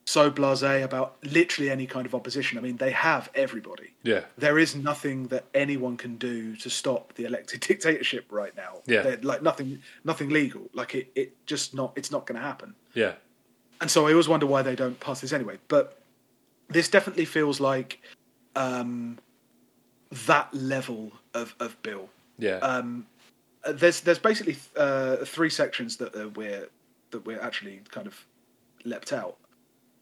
so 0.04 0.30
blasé 0.30 0.82
about 0.82 1.16
literally 1.22 1.70
any 1.70 1.86
kind 1.86 2.06
of 2.06 2.14
opposition. 2.14 2.58
I 2.58 2.60
mean, 2.60 2.76
they 2.76 2.90
have 2.90 3.30
everybody. 3.34 3.94
Yeah. 4.02 4.24
There 4.36 4.58
is 4.58 4.74
nothing 4.74 5.28
that 5.28 5.44
anyone 5.54 5.96
can 5.96 6.16
do 6.16 6.56
to 6.56 6.68
stop 6.68 7.14
the 7.14 7.24
elected 7.24 7.60
dictatorship 7.68 8.26
right 8.30 8.54
now. 8.56 8.80
Yeah. 8.86 9.02
They're, 9.02 9.16
like 9.18 9.42
nothing, 9.42 9.80
nothing 10.04 10.28
legal. 10.30 10.62
Like 10.74 10.94
it, 10.96 11.12
it 11.14 11.46
just 11.46 11.72
not. 11.72 11.92
It's 11.96 12.10
not 12.10 12.26
going 12.26 12.36
to 12.40 12.44
happen. 12.46 12.74
Yeah. 12.94 13.12
And 13.80 13.90
so 13.90 14.06
I 14.06 14.10
always 14.10 14.28
wonder 14.28 14.46
why 14.46 14.62
they 14.62 14.74
don't 14.76 14.98
pass 15.00 15.20
this 15.20 15.32
anyway. 15.32 15.58
But 15.68 15.98
this 16.68 16.88
definitely 16.88 17.24
feels 17.24 17.60
like 17.60 18.00
um, 18.56 19.18
that 20.26 20.52
level 20.52 21.12
of, 21.34 21.54
of 21.60 21.80
bill 21.82 22.08
Yeah. 22.38 22.56
um, 22.56 23.06
there's 23.70 24.00
there's 24.00 24.18
basically 24.18 24.56
uh, 24.76 25.16
three 25.24 25.50
sections 25.50 25.96
that 25.98 26.14
uh, 26.14 26.28
we're 26.30 26.68
that 27.10 27.24
were 27.26 27.40
actually 27.42 27.80
kind 27.90 28.06
of 28.06 28.26
leapt 28.84 29.12
out. 29.12 29.36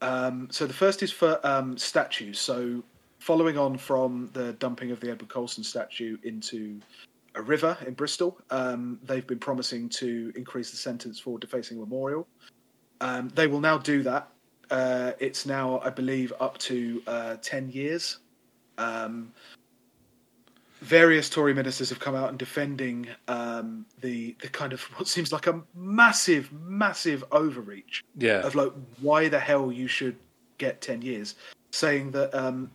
Um, 0.01 0.49
so 0.51 0.67
the 0.67 0.73
first 0.73 1.03
is 1.03 1.13
for 1.13 1.39
um, 1.47 1.77
statues. 1.77 2.39
So 2.39 2.83
following 3.19 3.59
on 3.59 3.77
from 3.77 4.31
the 4.33 4.55
dumping 4.55 4.91
of 4.91 5.01
the 5.01 5.11
Edward 5.11 5.29
Colston 5.29 5.63
statue 5.65 6.17
into 6.23 6.81
a 7.35 7.43
river 7.43 7.77
in 7.87 7.95
Bristol, 7.95 8.39
um, 8.51 8.99
they've 9.05 9.27
been 9.27 9.39
promising 9.39 9.89
to 9.91 10.33
increase 10.37 10.71
the 10.71 10.77
sentence 10.77 11.21
for 11.21 11.39
defacing 11.39 11.77
a 11.77 11.81
memorial. 11.81 12.27
Um, 13.01 13.29
they 13.35 13.47
will 13.47 13.61
now 13.61 13.79
do 13.79 14.03
that. 14.05 14.29
Uh, 14.71 15.13
it's 15.19 15.47
now, 15.47 15.81
I 15.81 15.91
believe, 15.91 16.33
up 16.41 16.57
to 16.59 17.03
uh, 17.07 17.37
ten 17.43 17.69
years. 17.71 18.19
Various 20.81 21.29
Tory 21.29 21.53
ministers 21.53 21.91
have 21.91 22.01
come 22.01 22.15
out 22.15 22.31
and 22.31 22.39
defending 22.39 23.07
um, 23.29 23.85
the 24.01 24.35
the 24.41 24.49
kind 24.49 24.73
of 24.73 24.81
what 24.97 25.07
seems 25.09 25.31
like 25.33 25.47
a 25.47 25.61
massive, 25.75 26.51
massive 26.53 27.23
overreach 27.33 28.03
Yeah. 28.17 28.41
of 28.47 28.55
like 28.55 28.73
why 29.01 29.29
the 29.29 29.39
hell 29.41 29.71
you 29.71 29.89
should 29.89 30.17
get 30.59 30.81
10 30.81 31.03
years 31.03 31.35
saying 31.71 32.11
that 32.13 32.35
um, 32.35 32.71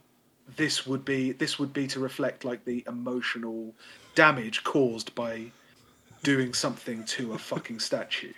this 0.56 0.86
would 0.86 1.04
be 1.04 1.32
this 1.32 1.58
would 1.58 1.74
be 1.74 1.88
to 1.88 2.00
reflect 2.00 2.46
like 2.46 2.64
the 2.66 2.84
emotional 2.88 3.74
damage 4.14 4.64
caused 4.64 5.14
by 5.16 5.46
doing 6.24 6.54
something 6.54 7.04
to 7.06 7.34
a 7.34 7.38
fucking 7.38 7.80
statue 7.80 8.34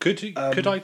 Could 0.00 0.22
you? 0.22 0.32
Um, 0.36 0.52
could 0.52 0.66
I? 0.66 0.82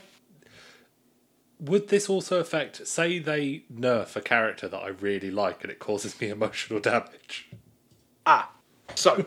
Would 1.61 1.89
this 1.89 2.09
also 2.09 2.41
affect? 2.41 2.87
Say 2.87 3.19
they 3.21 3.63
nerf 3.73 4.17
a 4.17 4.21
character 4.21 4.67
that 4.69 4.79
I 4.83 4.89
really 4.89 5.31
like, 5.31 5.63
and 5.63 5.71
it 5.71 5.79
causes 5.79 6.21
me 6.21 6.29
emotional 6.39 6.81
damage. 6.81 7.49
Ah 8.27 8.51
so 8.95 9.25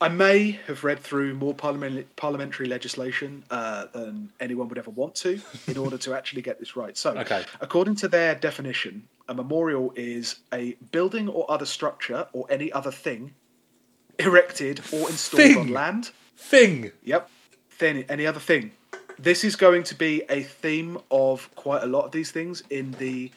I 0.00 0.08
may 0.08 0.58
have 0.66 0.84
read 0.84 0.98
through 1.00 1.34
more 1.34 1.54
parliament, 1.54 2.14
parliamentary 2.16 2.66
legislation 2.66 3.44
uh, 3.50 3.86
than 3.92 4.30
anyone 4.40 4.68
would 4.68 4.76
ever 4.76 4.90
want 4.90 5.14
to 5.16 5.40
in 5.68 5.78
order 5.78 5.96
to 5.98 6.12
actually 6.14 6.42
get 6.42 6.58
this 6.58 6.76
right. 6.76 6.94
So, 6.96 7.12
Okay. 7.16 7.44
according 7.60 7.94
to 7.96 8.08
their 8.08 8.34
definition, 8.34 9.08
a 9.28 9.34
memorial 9.34 9.94
is 9.96 10.40
a 10.52 10.72
building 10.92 11.28
or 11.28 11.50
other 11.50 11.64
structure 11.64 12.26
or 12.34 12.44
any 12.50 12.70
other 12.72 12.90
thing 12.90 13.32
erected 14.18 14.80
or 14.92 15.08
installed 15.08 15.42
Thing. 15.42 15.56
on 15.58 15.68
land. 15.72 16.10
Thing. 16.36 16.90
Yep. 17.04 17.30
Then 17.78 18.04
any 18.08 18.26
other 18.26 18.40
thing. 18.40 18.72
This 19.18 19.42
is 19.44 19.56
going 19.56 19.84
to 19.84 19.94
be 19.94 20.22
a 20.28 20.42
theme 20.42 20.98
of 21.10 21.48
quite 21.54 21.82
a 21.82 21.86
lot 21.86 22.04
of 22.04 22.10
these 22.10 22.30
things 22.30 22.62
in 22.68 22.92
the 22.98 23.30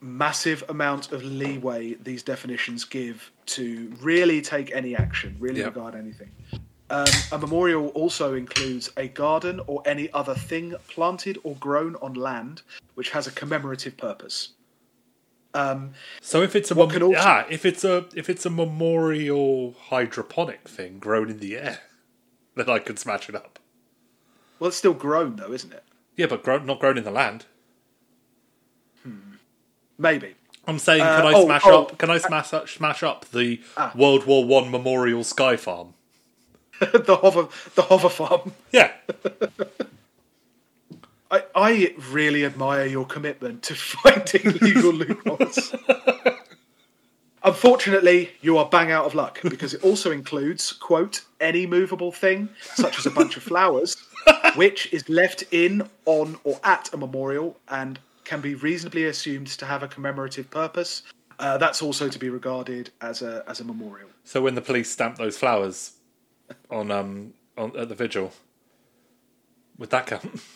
massive 0.00 0.62
amount 0.68 1.12
of 1.12 1.22
leeway 1.24 1.94
these 1.94 2.22
definitions 2.22 2.84
give 2.84 3.30
to 3.46 3.92
really 4.00 4.40
take 4.40 4.70
any 4.74 4.94
action, 4.96 5.36
really 5.40 5.58
Yep. 5.60 5.66
regard 5.74 5.94
anything. 5.94 6.30
Um, 6.90 7.06
a 7.32 7.38
memorial 7.38 7.88
also 7.88 8.34
includes 8.34 8.90
a 8.96 9.08
garden 9.08 9.60
or 9.66 9.82
any 9.84 10.10
other 10.12 10.34
thing 10.34 10.74
planted 10.88 11.38
or 11.42 11.54
grown 11.56 11.96
on 11.96 12.14
land 12.14 12.62
which 12.94 13.10
has 13.10 13.26
a 13.26 13.30
commemorative 13.30 13.96
purpose. 13.96 14.50
Um, 15.54 15.92
So 16.20 16.42
if 16.42 16.54
it's 16.56 16.70
a 16.70 16.74
mem- 16.74 16.82
also- 17.02 17.14
ah, 17.16 17.44
if 17.50 17.64
it's 17.66 17.84
a 17.84 18.06
if 18.14 18.28
it's 18.30 18.46
a 18.46 18.50
memorial 18.50 19.72
hydroponic 19.88 20.68
thing 20.68 20.98
grown 20.98 21.28
in 21.30 21.38
the 21.40 21.56
air, 21.56 21.80
then 22.54 22.68
I 22.70 22.78
could 22.78 22.98
smash 22.98 23.28
it 23.28 23.34
up. 23.34 23.58
well, 24.58 24.68
it's 24.68 24.76
still 24.76 24.94
grown 24.94 25.36
though, 25.36 25.52
isn't 25.52 25.72
it? 25.72 25.84
Yeah, 26.16 26.26
but 26.26 26.42
grown, 26.42 26.66
not 26.66 26.80
grown 26.80 26.98
in 26.98 27.04
the 27.04 27.10
land. 27.10 27.46
Maybe. 29.98 30.34
I'm 30.66 30.78
saying, 30.78 31.02
Uh, 31.02 31.16
can 31.16 31.26
I 31.26 31.32
oh, 31.34 31.44
smash 31.46 31.62
oh, 31.64 31.82
up? 31.82 31.98
Can 31.98 32.10
I 32.10 32.18
smash 32.18 32.52
up, 32.52 32.68
smash 32.68 33.02
up 33.02 33.24
the 33.30 33.60
Ah. 33.76 33.92
World 33.94 34.26
War 34.26 34.44
One 34.44 34.70
memorial 34.70 35.24
sky 35.24 35.56
farm? 35.56 35.94
the 36.80 37.18
hover, 37.20 37.48
the 37.74 37.82
hover 37.82 38.08
farm. 38.08 38.52
Yeah, 38.70 38.92
I, 41.30 41.42
I 41.54 41.94
really 42.10 42.44
admire 42.44 42.86
your 42.86 43.04
commitment 43.04 43.62
to 43.64 43.74
finding 43.74 44.52
legal 44.60 44.92
loopholes. 44.92 45.74
Unfortunately, 47.42 48.30
you 48.40 48.58
are 48.58 48.68
bang 48.68 48.90
out 48.90 49.06
of 49.06 49.14
luck 49.14 49.40
because 49.42 49.72
it 49.72 49.82
also 49.82 50.10
includes, 50.10 50.72
quote, 50.72 51.24
any 51.40 51.66
movable 51.66 52.12
thing, 52.12 52.48
such 52.74 52.98
as 52.98 53.06
a 53.06 53.10
bunch 53.10 53.36
of 53.36 53.42
flowers, 53.42 53.96
which 54.56 54.92
is 54.92 55.08
left 55.08 55.44
in, 55.50 55.88
on, 56.04 56.36
or 56.44 56.60
at 56.64 56.92
a 56.92 56.96
memorial 56.96 57.56
and 57.68 57.98
can 58.28 58.40
be 58.42 58.54
reasonably 58.54 59.04
assumed 59.06 59.46
to 59.46 59.64
have 59.64 59.82
a 59.82 59.88
commemorative 59.88 60.50
purpose. 60.50 61.02
Uh, 61.38 61.56
that's 61.56 61.80
also 61.80 62.08
to 62.08 62.18
be 62.18 62.28
regarded 62.28 62.90
as 63.00 63.22
a 63.22 63.42
as 63.48 63.60
a 63.60 63.64
memorial. 63.64 64.08
So 64.24 64.42
when 64.42 64.54
the 64.54 64.60
police 64.60 64.90
stamp 64.90 65.16
those 65.16 65.38
flowers 65.38 65.92
on 66.70 66.90
um 66.90 67.32
on 67.56 67.74
at 67.76 67.88
the 67.88 67.94
vigil, 67.94 68.32
would 69.78 69.90
that 69.90 70.06
count? 70.06 70.40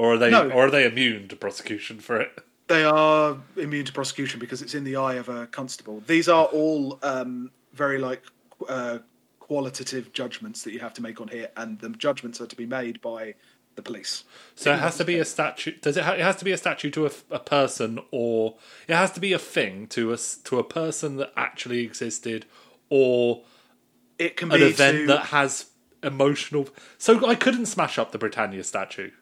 Or 0.00 0.12
are 0.14 0.18
they 0.18 0.30
No. 0.30 0.48
or 0.50 0.66
are 0.66 0.70
they 0.70 0.86
immune 0.86 1.26
to 1.26 1.34
prosecution 1.34 1.98
for 1.98 2.20
it? 2.20 2.30
They 2.68 2.84
are 2.84 3.36
immune 3.56 3.84
to 3.86 3.92
prosecution 3.92 4.38
because 4.38 4.62
it's 4.62 4.72
in 4.72 4.84
the 4.84 4.94
eye 4.94 5.14
of 5.14 5.28
a 5.28 5.48
constable. 5.48 6.00
These 6.06 6.28
are 6.28 6.44
all 6.44 7.00
um, 7.02 7.50
very 7.72 7.98
like 7.98 8.22
uh, 8.68 8.98
qualitative 9.40 10.12
judgments 10.12 10.62
that 10.62 10.72
you 10.72 10.78
have 10.78 10.94
to 10.94 11.02
make 11.02 11.20
on 11.20 11.26
here, 11.26 11.48
and 11.56 11.80
the 11.80 11.88
judgments 11.88 12.40
are 12.40 12.46
to 12.46 12.54
be 12.54 12.64
made 12.64 13.00
by 13.00 13.34
the 13.78 13.82
police. 13.82 14.24
So 14.54 14.72
it 14.72 14.80
has 14.80 14.98
to 14.98 15.04
be 15.04 15.18
a 15.18 15.24
statue. 15.24 15.72
Does 15.80 15.96
it? 15.96 16.04
Ha- 16.04 16.12
it 16.12 16.20
has 16.20 16.36
to 16.36 16.44
be 16.44 16.52
a 16.52 16.58
statue 16.58 16.90
to 16.90 17.06
a, 17.06 17.10
a 17.30 17.38
person, 17.38 18.00
or 18.10 18.56
it 18.88 18.94
has 18.94 19.12
to 19.12 19.20
be 19.20 19.32
a 19.32 19.38
thing 19.38 19.86
to 19.88 20.12
a 20.12 20.18
to 20.44 20.58
a 20.58 20.64
person 20.64 21.16
that 21.16 21.32
actually 21.36 21.80
existed, 21.84 22.44
or 22.90 23.42
It 24.18 24.36
can 24.36 24.50
an 24.52 24.58
be 24.58 24.66
an 24.66 24.72
event 24.72 24.98
to, 24.98 25.06
that 25.06 25.26
has 25.26 25.66
emotional. 26.02 26.68
So 26.98 27.26
I 27.26 27.36
couldn't 27.36 27.66
smash 27.66 27.98
up 27.98 28.12
the 28.12 28.18
Britannia 28.18 28.64
statue 28.64 29.12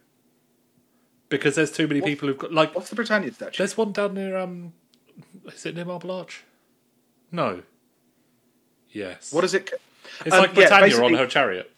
because 1.29 1.55
there's 1.55 1.73
too 1.73 1.87
many 1.87 2.01
people 2.01 2.29
who've 2.29 2.39
got 2.39 2.53
like. 2.53 2.75
What's 2.75 2.89
the 2.89 2.97
Britannia 2.97 3.33
statue? 3.33 3.59
There's 3.59 3.77
one 3.77 3.93
down 3.93 4.15
near 4.15 4.37
um, 4.37 4.73
is 5.47 5.67
it 5.67 5.75
near 5.75 5.85
Marble 5.85 6.11
Arch? 6.11 6.45
No. 7.31 7.63
Yes. 8.91 9.33
What 9.33 9.45
is 9.45 9.53
it? 9.53 9.71
It's 10.25 10.35
um, 10.35 10.41
like 10.41 10.57
yeah, 10.57 10.69
Britannia 10.69 11.05
on 11.05 11.15
her 11.15 11.27
chariot. 11.27 11.71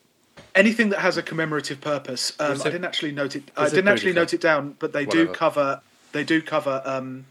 Anything 0.59 0.89
that 0.89 0.99
has 0.99 1.17
a 1.17 1.23
commemorative 1.23 1.81
purpose. 1.81 2.33
Um, 2.41 2.53
Is 2.53 2.63
I 2.63 2.71
didn't 2.71 2.85
actually 2.85 3.13
note 3.13 3.37
it. 3.37 3.51
I 3.57 3.69
didn't 3.69 3.89
actually 3.89 4.13
note 4.13 4.35
it 4.35 4.41
down, 4.41 4.75
but 4.79 4.93
they 4.93 5.07
do 5.07 5.29
cover. 5.29 5.81
They 6.13 6.25
do 6.25 6.43
cover. 6.43 6.83
Um, 6.85 7.27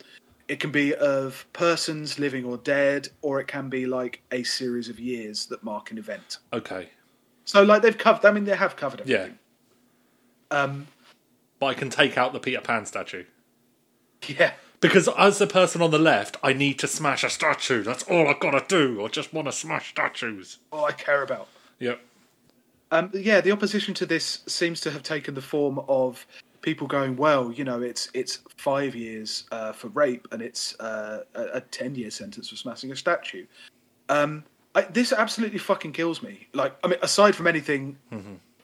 it 0.48 0.62
can 0.62 0.72
be 0.72 0.96
of 0.96 1.46
persons 1.52 2.20
living 2.20 2.46
or 2.46 2.58
dead, 2.58 3.10
or 3.22 3.42
it 3.42 3.48
can 3.48 3.68
be 3.70 3.86
like 3.86 4.22
a 4.32 4.44
series 4.44 4.88
of 4.88 4.98
years 5.00 5.48
that 5.48 5.62
mark 5.62 5.92
an 5.92 5.98
event. 5.98 6.38
Okay. 6.54 6.90
So, 7.44 7.64
like 7.64 7.82
they've 7.82 7.98
covered. 7.98 8.26
I 8.26 8.32
mean, 8.32 8.46
they 8.46 8.56
have 8.56 8.78
covered 8.78 9.02
it. 9.02 9.08
Yeah. 9.08 9.28
Um, 10.50 10.88
But 11.60 11.66
I 11.68 11.74
can 11.74 11.90
take 11.90 12.18
out 12.18 12.32
the 12.32 12.40
Peter 12.40 12.62
Pan 12.62 12.86
statue. 12.86 13.26
yeah. 14.28 14.54
Because 14.80 15.10
as 15.18 15.40
the 15.40 15.48
person 15.48 15.82
on 15.82 15.92
the 15.92 16.00
left, 16.00 16.38
I 16.44 16.54
need 16.54 16.78
to 16.80 16.88
smash 16.88 17.24
a 17.24 17.30
statue. 17.30 17.84
That's 17.84 18.04
all 18.04 18.28
I've 18.28 18.40
got 18.40 18.52
to 18.52 18.64
do. 18.68 19.04
I 19.04 19.08
just 19.08 19.34
want 19.34 19.48
to 19.48 19.52
smash 19.52 19.90
statues. 19.90 20.60
all 20.72 20.86
I 20.86 20.92
care 20.92 21.24
about. 21.24 21.48
Yep. 21.80 22.00
Um, 22.92 23.12
yeah, 23.14 23.42
the 23.42 23.52
opposition 23.52 23.94
to 23.96 24.06
this 24.06 24.40
seems 24.48 24.80
to 24.82 24.92
have 24.92 25.04
taken 25.04 25.34
the 25.34 25.42
form 25.42 25.80
of 25.88 26.26
people 26.62 26.88
going, 26.88 27.18
well, 27.18 27.52
you 27.52 27.64
know, 27.64 27.82
it's 27.82 28.10
it's 28.14 28.40
five 28.56 28.96
years 28.96 29.44
uh, 29.52 29.72
for 29.74 29.90
rape 29.90 30.28
and 30.32 30.42
it's 30.42 30.80
uh, 30.80 31.24
a, 31.36 31.62
ten 31.62 31.96
year 31.96 32.10
sentence 32.12 32.50
for 32.50 32.56
smashing 32.56 32.92
a 32.92 32.96
statue. 32.96 33.46
Um, 34.10 34.44
I, 34.74 34.82
this 34.84 35.12
absolutely 35.12 35.60
fucking 35.60 35.92
kills 35.94 36.22
me. 36.24 36.48
Like, 36.54 36.76
I 36.84 36.88
mean, 36.88 37.00
aside 37.02 37.36
from 37.36 37.48
anything, 37.48 37.98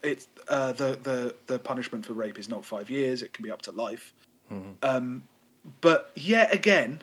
it's 0.03 0.27
uh, 0.47 0.71
the 0.73 0.97
the 1.03 1.35
the 1.47 1.59
punishment 1.59 2.05
for 2.05 2.13
rape 2.13 2.39
is 2.39 2.47
not 2.47 2.63
five 2.63 2.89
years; 2.89 3.21
it 3.23 3.33
can 3.33 3.43
be 3.43 3.51
up 3.51 3.61
to 3.63 3.71
life. 3.71 4.13
Um, 4.83 5.23
but 5.81 6.11
yet 6.15 6.53
again, 6.53 7.01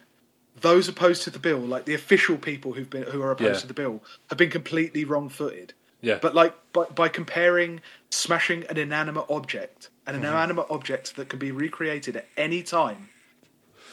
those 0.61 0.89
opposed 0.89 1.23
to 1.25 1.31
the 1.31 1.39
bill, 1.39 1.59
like 1.59 1.85
the 1.85 1.95
official 1.95 2.37
people 2.37 2.73
who've 2.73 2.89
been 2.89 3.03
who 3.05 3.21
are 3.23 3.33
opposed 3.33 3.55
Yeah. 3.57 3.61
to 3.61 3.67
the 3.67 3.75
bill, 3.75 4.03
have 4.29 4.39
been 4.39 4.51
completely 4.51 5.05
wrong-footed. 5.05 5.73
Yeah. 6.01 6.19
But 6.21 6.35
like 6.35 6.55
by, 6.73 6.85
by 6.85 7.09
comparing 7.09 7.81
smashing 8.11 8.65
an 8.69 8.77
inanimate 8.77 9.27
object, 9.29 9.91
and 10.07 10.17
an 10.17 10.23
mm-hmm. 10.23 10.33
inanimate 10.33 10.67
object 10.71 11.17
that 11.17 11.29
can 11.29 11.39
be 11.39 11.53
recreated 11.53 12.17
at 12.17 12.27
any 12.37 12.63
time, 12.63 13.09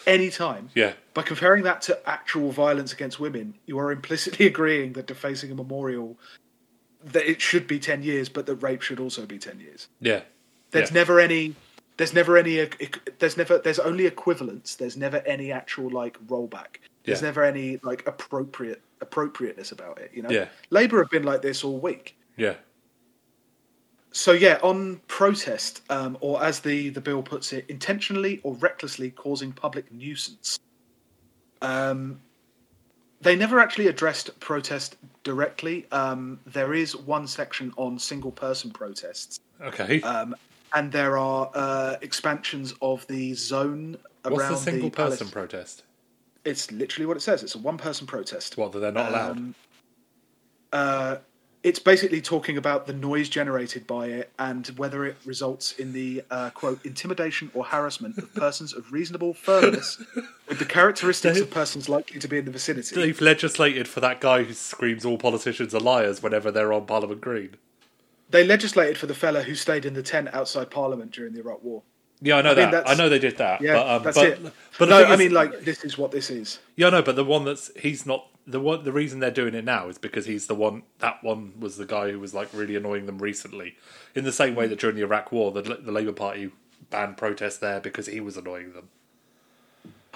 any 0.05 0.29
time. 0.29 0.69
Yeah. 0.73 0.93
By 1.13 1.23
comparing 1.23 1.63
that 1.63 1.81
to 1.83 1.99
actual 2.09 2.51
violence 2.51 2.93
against 2.93 3.19
women, 3.19 3.55
you 3.65 3.77
are 3.79 3.91
implicitly 3.91 4.45
agreeing 4.53 4.93
that 4.93 5.07
defacing 5.07 5.51
a 5.51 5.55
memorial 5.55 6.17
that 7.03 7.29
it 7.29 7.41
should 7.41 7.67
be 7.67 7.79
ten 7.79 8.03
years, 8.03 8.29
but 8.29 8.45
that 8.47 8.55
rape 8.55 8.81
should 8.81 8.99
also 8.99 9.25
be 9.25 9.37
ten 9.37 9.59
years. 9.59 9.87
Yeah. 9.99 10.21
There's 10.71 10.89
Yeah. 10.89 10.95
never 10.95 11.19
any. 11.19 11.55
There's 11.97 12.13
never 12.13 12.37
any. 12.37 12.67
There's 13.19 13.37
never. 13.37 13.57
There's 13.57 13.79
only 13.79 14.05
equivalence. 14.05 14.75
There's 14.75 14.97
never 14.97 15.17
any 15.25 15.51
actual 15.51 15.89
like 15.89 16.17
rollback. 16.27 16.77
There's 17.03 17.21
Yeah. 17.21 17.27
never 17.27 17.43
any 17.43 17.79
like 17.83 18.05
appropriate 18.07 18.81
appropriateness 19.01 19.71
about 19.71 19.99
it. 19.99 20.11
You 20.13 20.23
know. 20.23 20.29
Yeah. 20.29 20.47
Labour 20.69 20.99
have 20.99 21.09
been 21.09 21.23
like 21.23 21.41
this 21.41 21.63
all 21.63 21.79
week. 21.79 22.17
Yeah. 22.35 22.55
So 24.11 24.31
yeah, 24.31 24.59
on 24.63 25.01
protest, 25.07 25.81
um, 25.89 26.17
or 26.21 26.43
as 26.43 26.59
the 26.59 26.89
the 26.89 27.01
bill 27.01 27.21
puts 27.21 27.53
it, 27.53 27.65
intentionally 27.69 28.39
or 28.43 28.55
recklessly 28.55 29.11
causing 29.11 29.51
public 29.51 29.91
nuisance. 29.91 30.59
Um, 31.61 32.21
they 33.19 33.35
never 33.35 33.59
actually 33.59 33.87
addressed 33.87 34.39
protest 34.39 34.95
directly. 35.23 35.87
Um, 35.91 36.39
there 36.45 36.73
is 36.73 36.95
one 36.95 37.25
section 37.27 37.73
on 37.75 37.97
single 37.97 38.31
person 38.31 38.69
protests 38.69 39.39
Okay. 39.61 40.01
Um, 40.01 40.35
and 40.73 40.91
there 40.91 41.17
are 41.17 41.49
uh, 41.53 41.95
expansions 42.01 42.73
of 42.81 43.05
the 43.07 43.33
zone 43.33 43.97
What's 44.23 44.37
around 44.37 44.51
the 44.51 44.57
single 44.57 44.89
palace- 44.89 45.19
person 45.19 45.31
protest? 45.31 45.83
It's 46.47 46.71
literally 46.71 47.05
what 47.05 47.17
it 47.17 47.21
says. 47.21 47.43
It's 47.43 47.55
a 47.55 47.59
one-person 47.59 48.07
protest. 48.07 48.57
What 48.57 48.71
that 48.71 48.79
they're 48.79 48.91
not 48.91 49.09
allowed? 49.09 49.37
Um, 49.37 49.55
uh, 50.71 51.17
it's 51.63 51.79
basically 51.79 52.21
talking 52.21 52.55
about 52.55 52.87
the 52.87 52.93
noise 52.93 53.27
generated 53.27 53.85
by 53.85 54.07
it 54.07 54.31
and 54.39 54.67
whether 54.77 55.05
it 55.05 55.17
results 55.25 55.73
in 55.73 55.91
the 55.91 56.23
uh, 56.31 56.49
quote 56.51 56.85
intimidation 56.85 57.51
or 57.53 57.65
harassment 57.65 58.17
of 58.17 58.33
persons 58.33 58.73
of 58.73 58.93
reasonable 58.93 59.33
firmness 59.33 60.01
with 60.47 60.59
the 60.59 60.65
characteristics 60.65 61.39
of 61.41 61.51
persons 61.51 61.89
likely 61.89 62.19
to 62.19 62.27
be 62.29 62.37
in 62.37 62.45
the 62.45 62.51
vicinity. 62.51 62.95
They've 62.95 63.19
legislated 63.19 63.87
for 63.87 63.99
that 63.99 64.21
guy 64.21 64.43
who 64.43 64.53
screams 64.53 65.03
all 65.03 65.17
politicians 65.17 65.75
are 65.75 65.81
liars 65.81 66.23
whenever 66.23 66.51
they're 66.51 66.71
on 66.71 66.85
Parliament 66.85 67.19
Green. 67.19 67.57
They 68.29 68.45
legislated 68.45 68.97
for 68.97 69.07
the 69.07 69.15
fella 69.15 69.43
who 69.43 69.55
stayed 69.55 69.85
in 69.85 69.93
the 69.93 70.03
tent 70.03 70.29
outside 70.31 70.69
Parliament 70.69 71.11
during 71.11 71.33
the 71.33 71.39
Iraq 71.39 71.63
War. 71.63 71.81
Yeah, 72.21 72.37
I 72.37 72.41
know 72.41 72.51
I 72.51 72.55
mean, 72.55 72.71
that. 72.71 72.89
I 72.89 72.95
know 72.95 73.09
they 73.09 73.19
did 73.19 73.37
that. 73.37 73.61
Yeah, 73.61 73.73
but, 73.73 73.89
um, 73.89 74.03
that's 74.03 74.17
but, 74.17 74.27
it. 74.27 74.53
But 74.79 74.89
no, 74.89 75.03
I 75.03 75.13
is- 75.13 75.19
mean, 75.19 75.31
like 75.31 75.61
this 75.61 75.83
is 75.83 75.97
what 75.97 76.11
this 76.11 76.29
is. 76.29 76.59
yeah, 76.75 76.89
no, 76.89 77.01
but 77.01 77.15
the 77.15 77.23
one 77.25 77.45
that's 77.45 77.71
he's 77.77 78.05
not 78.05 78.27
the 78.47 78.59
one. 78.59 78.83
The 78.83 78.91
reason 78.91 79.19
they're 79.19 79.29
doing 79.31 79.53
it 79.53 79.63
now 79.65 79.87
is 79.87 79.97
because 79.97 80.25
he's 80.25 80.47
the 80.47 80.55
one. 80.55 80.83
That 80.99 81.23
one 81.23 81.53
was 81.59 81.77
the 81.77 81.85
guy 81.85 82.11
who 82.11 82.19
was 82.19 82.33
like 82.33 82.49
really 82.53 82.75
annoying 82.75 83.05
them 83.05 83.19
recently. 83.19 83.75
In 84.15 84.23
the 84.23 84.31
same 84.31 84.55
way 84.55 84.67
that 84.67 84.79
during 84.79 84.95
the 84.95 85.03
Iraq 85.03 85.31
War, 85.31 85.51
the 85.51 85.61
the 85.61 85.91
Labour 85.91 86.13
Party 86.13 86.51
banned 86.89 87.17
protests 87.17 87.57
there 87.57 87.79
because 87.79 88.07
he 88.07 88.19
was 88.19 88.37
annoying 88.37 88.73
them. 88.73 88.89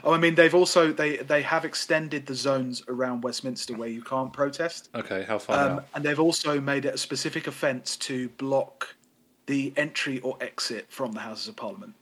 Oh, 0.04 0.14
I 0.14 0.18
mean, 0.18 0.34
they've 0.34 0.56
also 0.56 0.92
they 0.92 1.18
they 1.18 1.44
have 1.44 1.66
extended 1.66 2.26
the 2.26 2.34
zones 2.34 2.82
around 2.88 3.22
Westminster 3.24 3.76
where 3.76 3.90
you 3.90 4.02
can't 4.02 4.34
protest. 4.34 4.90
Okay, 4.96 5.24
how 5.24 5.38
far 5.38 5.70
Um, 5.70 5.82
and 5.94 6.04
they've 6.04 6.20
also 6.20 6.60
made 6.60 6.86
it 6.86 6.96
a 6.96 6.98
specific 6.98 7.46
offence 7.46 7.96
to 7.98 8.30
block 8.30 8.96
the 9.52 9.74
entry 9.76 10.22
or 10.22 10.38
exit 10.40 10.86
from 10.88 11.12
the 11.12 11.20
Houses 11.20 11.50
of 11.50 11.58
Parliament. 11.58 11.94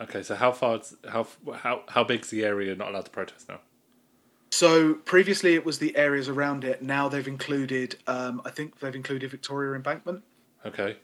Okay, 0.00 0.22
so 0.22 0.34
how 0.34 0.50
far? 0.50 0.80
How 1.06 1.26
how 1.54 1.82
how 1.86 2.02
big's 2.02 2.30
the 2.30 2.42
area 2.44 2.74
not 2.74 2.88
allowed 2.88 3.04
to 3.04 3.10
protest 3.10 3.46
now? 3.46 3.60
So 4.50 4.94
previously 4.94 5.54
it 5.54 5.66
was 5.66 5.78
the 5.78 5.94
areas 5.98 6.30
around 6.30 6.64
it. 6.64 6.80
Now 6.80 7.08
they've 7.10 7.28
included, 7.28 7.96
um, 8.06 8.40
I 8.46 8.50
think 8.50 8.78
they've 8.80 8.94
included 8.94 9.30
Victoria 9.30 9.74
Embankment, 9.74 10.22
Okay, 10.64 10.96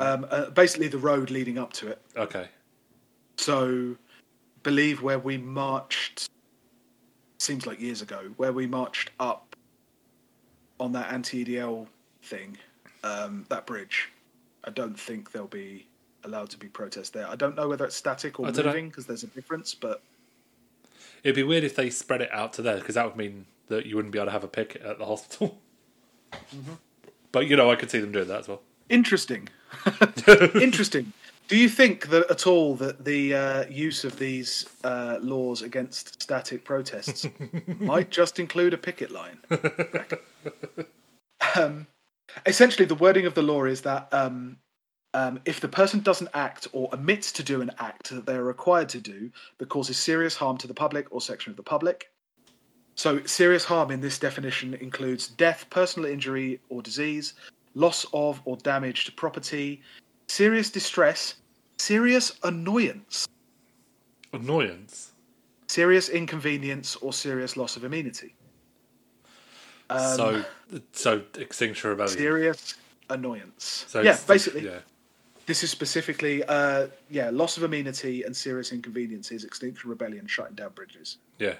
um, 0.00 0.26
uh, 0.30 0.50
basically 0.50 0.88
the 0.88 0.98
road 0.98 1.30
leading 1.30 1.56
up 1.58 1.72
to 1.74 1.88
it. 1.88 2.00
okay, 2.16 2.48
So, 3.36 3.96
believe 4.62 5.02
where 5.02 5.18
we 5.18 5.36
marched. 5.38 6.28
Seems 7.38 7.66
like 7.66 7.78
years 7.80 8.00
ago, 8.02 8.30
where 8.38 8.52
we 8.52 8.66
marched 8.66 9.10
up 9.20 9.54
on 10.80 10.92
that 10.92 11.12
anti-EDL 11.12 11.86
thing, 12.22 12.56
um, 13.04 13.44
that 13.50 13.66
bridge. 13.66 14.11
I 14.64 14.70
don't 14.70 14.98
think 14.98 15.32
they'll 15.32 15.46
be 15.46 15.86
allowed 16.24 16.50
to 16.50 16.58
be 16.58 16.68
protest 16.68 17.12
there. 17.12 17.26
I 17.26 17.36
don't 17.36 17.56
know 17.56 17.68
whether 17.68 17.84
it's 17.84 17.96
static 17.96 18.38
or 18.38 18.46
moving 18.50 18.88
because 18.88 19.06
there's 19.06 19.24
a 19.24 19.28
difference, 19.28 19.74
but 19.74 20.02
it'd 21.24 21.36
be 21.36 21.42
weird 21.42 21.64
if 21.64 21.74
they 21.74 21.90
spread 21.90 22.22
it 22.22 22.30
out 22.32 22.52
to 22.54 22.62
there 22.62 22.78
because 22.78 22.94
that 22.94 23.04
would 23.06 23.16
mean 23.16 23.46
that 23.68 23.86
you 23.86 23.96
wouldn't 23.96 24.12
be 24.12 24.18
able 24.18 24.26
to 24.26 24.32
have 24.32 24.44
a 24.44 24.48
picket 24.48 24.82
at 24.82 24.98
the 24.98 25.06
hospital. 25.06 25.58
Mm-hmm. 26.32 26.74
But 27.32 27.48
you 27.48 27.56
know, 27.56 27.70
I 27.70 27.76
could 27.76 27.90
see 27.90 28.00
them 28.00 28.12
doing 28.12 28.28
that 28.28 28.40
as 28.40 28.48
well. 28.48 28.62
interesting. 28.88 29.48
interesting. 30.54 31.12
Do 31.48 31.56
you 31.56 31.68
think 31.68 32.08
that 32.08 32.30
at 32.30 32.46
all 32.46 32.76
that 32.76 33.04
the 33.04 33.34
uh, 33.34 33.64
use 33.68 34.04
of 34.04 34.18
these 34.18 34.66
uh, 34.84 35.18
laws 35.20 35.60
against 35.62 36.22
static 36.22 36.64
protests 36.64 37.26
might 37.78 38.10
just 38.10 38.38
include 38.38 38.72
a 38.72 38.78
picket 38.78 39.10
line? 39.10 39.38
um, 41.56 41.86
essentially, 42.46 42.86
the 42.86 42.94
wording 42.94 43.26
of 43.26 43.34
the 43.34 43.42
law 43.42 43.64
is 43.64 43.82
that 43.82 44.08
um, 44.12 44.56
um, 45.14 45.40
if 45.44 45.60
the 45.60 45.68
person 45.68 46.00
doesn't 46.00 46.28
act 46.34 46.68
or 46.72 46.88
omits 46.94 47.32
to 47.32 47.42
do 47.42 47.60
an 47.60 47.70
act 47.78 48.10
that 48.10 48.26
they 48.26 48.34
are 48.34 48.44
required 48.44 48.88
to 48.90 49.00
do 49.00 49.30
that 49.58 49.68
causes 49.68 49.98
serious 49.98 50.36
harm 50.36 50.56
to 50.58 50.66
the 50.66 50.74
public 50.74 51.06
or 51.10 51.20
section 51.20 51.50
of 51.50 51.56
the 51.56 51.62
public. 51.62 52.10
So, 52.94 53.22
serious 53.24 53.64
harm 53.64 53.90
in 53.90 54.00
this 54.00 54.18
definition 54.18 54.74
includes 54.74 55.28
death, 55.28 55.66
personal 55.70 56.10
injury 56.10 56.60
or 56.68 56.82
disease, 56.82 57.34
loss 57.74 58.04
of 58.12 58.40
or 58.44 58.56
damage 58.58 59.06
to 59.06 59.12
property, 59.12 59.82
serious 60.28 60.70
distress, 60.70 61.34
serious 61.78 62.38
annoyance, 62.42 63.26
Annoyance. 64.34 65.12
serious 65.68 66.08
inconvenience, 66.10 66.96
or 66.96 67.12
serious 67.12 67.56
loss 67.56 67.76
of 67.76 67.84
amenity. 67.84 68.34
Um, 69.96 70.16
so, 70.16 70.44
so 70.92 71.22
extinction 71.38 71.90
rebellion. 71.90 72.16
serious 72.16 72.74
annoyance. 73.10 73.84
So 73.88 74.00
yeah, 74.00 74.18
basically, 74.26 74.64
yeah. 74.64 74.78
this 75.46 75.62
is 75.62 75.70
specifically, 75.70 76.42
uh, 76.44 76.88
yeah, 77.10 77.30
loss 77.30 77.56
of 77.56 77.62
amenity 77.62 78.22
and 78.22 78.36
serious 78.36 78.72
inconveniences, 78.72 79.44
extinction 79.44 79.90
rebellion, 79.90 80.26
shutting 80.26 80.54
down 80.54 80.70
bridges. 80.74 81.18
Yeah. 81.38 81.54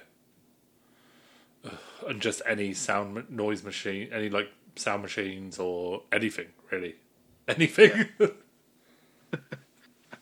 Ugh, 1.65 1.71
And 2.07 2.21
just 2.21 2.41
any 2.45 2.73
sound 2.73 3.29
noise 3.29 3.63
machine, 3.63 4.09
any 4.11 4.29
like 4.29 4.49
sound 4.75 5.01
machines 5.01 5.59
or 5.59 6.01
anything 6.11 6.47
really, 6.71 6.95
anything. 7.47 8.07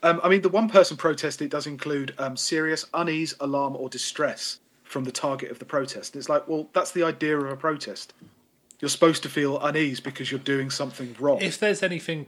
Um, 0.04 0.20
I 0.24 0.28
mean, 0.28 0.42
the 0.42 0.48
one 0.48 0.68
person 0.68 0.96
protest, 0.96 1.40
it 1.42 1.50
does 1.50 1.66
include 1.66 2.14
um, 2.18 2.36
serious 2.36 2.84
unease, 2.92 3.34
alarm, 3.38 3.76
or 3.76 3.88
distress 3.88 4.58
from 4.92 5.04
the 5.04 5.12
target 5.12 5.50
of 5.50 5.58
the 5.58 5.64
protest. 5.64 6.14
It's 6.14 6.28
like, 6.28 6.46
well, 6.46 6.68
that's 6.72 6.92
the 6.92 7.02
idea 7.02 7.38
of 7.38 7.50
a 7.50 7.56
protest. 7.56 8.12
You're 8.78 8.88
supposed 8.88 9.22
to 9.22 9.28
feel 9.28 9.58
unease 9.60 10.00
because 10.00 10.30
you're 10.30 10.40
doing 10.40 10.70
something 10.70 11.16
wrong. 11.18 11.40
if 11.40 11.58
there's 11.58 11.82
anything, 11.82 12.26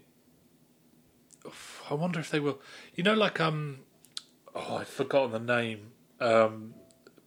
I 1.91 1.95
wonder 1.95 2.21
if 2.21 2.31
they 2.31 2.41
will. 2.41 2.61
You 2.95 3.05
know, 3.05 3.15
like 3.15 3.41
um, 3.41 3.81
oh, 4.55 4.77
I've 4.77 4.89
forgotten 4.89 5.33
the 5.33 5.55
name. 5.55 5.93
Um, 6.21 6.75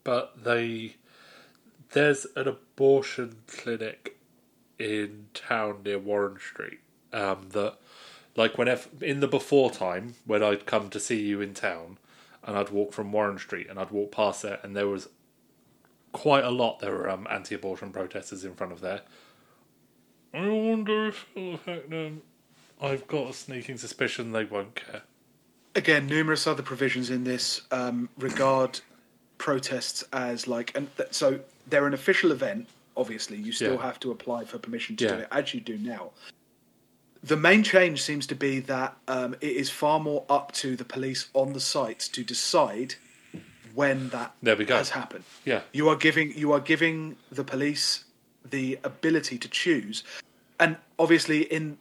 but 0.04 0.44
they 0.44 0.96
there's 1.92 2.26
an 2.36 2.48
abortion 2.48 3.38
clinic 3.48 4.18
in 4.80 5.28
town 5.34 5.82
near 5.84 6.00
Warren 6.00 6.40
Street. 6.40 6.80
Um, 7.14 7.50
that 7.52 7.76
like 8.36 8.58
whenever 8.58 8.90
in 9.02 9.20
the 9.20 9.28
before 9.28 9.72
time 9.72 10.16
when 10.26 10.42
I'd 10.42 10.66
come 10.66 10.90
to 10.90 11.00
see 11.00 11.22
you 11.22 11.42
in 11.42 11.54
town, 11.54 11.98
and 12.44 12.58
I'd 12.58 12.70
walk 12.70 12.94
from 12.94 13.12
Warren 13.12 13.38
Street 13.38 13.68
and 13.70 13.78
I'd 13.78 13.92
walk 13.92 14.14
past 14.14 14.46
it, 14.46 14.62
and 14.64 14.76
there 14.76 14.88
was 14.88 15.10
quite 16.18 16.44
a 16.44 16.50
lot. 16.50 16.80
There 16.80 16.92
were 16.92 17.10
um, 17.10 17.28
anti-abortion 17.30 17.92
protesters 17.92 18.44
in 18.44 18.56
front 18.56 18.74
of 18.74 18.82
there. 18.82 19.02
I 20.34 20.50
wonder 20.50 21.08
if 21.10 21.26
it'll 21.36 21.54
affect 21.54 21.90
them. 21.92 22.24
I've 22.82 23.08
got 23.08 23.30
a 23.30 23.34
sneaking 23.34 23.78
suspicion 23.78 24.32
they 24.32 24.44
won't 24.44 24.74
care. 24.76 25.04
Again, 25.76 26.08
numerous 26.08 26.48
other 26.48 26.64
provisions 26.64 27.12
in 27.12 27.24
this 27.24 27.62
um, 27.72 28.10
regard 28.18 28.80
protests 29.38 30.04
as 30.12 30.48
like, 30.48 30.76
and 30.76 30.88
th- 30.98 31.10
so 31.14 31.40
they're 31.68 31.86
an 31.86 31.94
official 31.94 32.32
event. 32.32 32.68
Obviously, 32.96 33.38
you 33.38 33.52
still 33.52 33.76
Yeah. 33.76 33.84
have 33.84 34.00
to 34.00 34.10
apply 34.12 34.46
for 34.46 34.58
permission 34.58 34.96
to 34.98 35.04
Yeah. 35.06 35.12
do 35.12 35.18
it, 35.20 35.28
as 35.32 35.54
you 35.54 35.60
do 35.62 35.78
now. 35.78 36.12
The 37.24 37.38
main 37.38 37.62
change 37.64 38.02
seems 38.02 38.26
to 38.28 38.36
be 38.36 38.60
that 38.62 38.98
um, 39.08 39.36
it 39.40 39.56
is 39.56 39.70
far 39.70 40.00
more 40.00 40.26
up 40.30 40.52
to 40.54 40.76
the 40.76 40.86
police 40.86 41.30
on 41.34 41.54
the 41.54 41.60
site 41.60 42.00
to 42.14 42.24
decide 42.24 42.96
when 43.78 44.10
that 44.10 44.34
There 44.42 44.56
we 44.56 44.66
go. 44.66 44.76
has 44.76 44.90
happened. 44.90 45.24
Yeah, 45.46 45.62
You 45.72 45.88
are 45.90 45.96
giving 45.96 46.34
you 46.36 46.52
are 46.52 46.60
giving 46.60 47.16
the 47.32 47.44
police 47.44 48.06
the 48.50 48.80
ability 48.84 49.38
to 49.38 49.48
choose, 49.50 50.04
and 50.60 50.76
obviously 50.98 51.42
in 51.58 51.78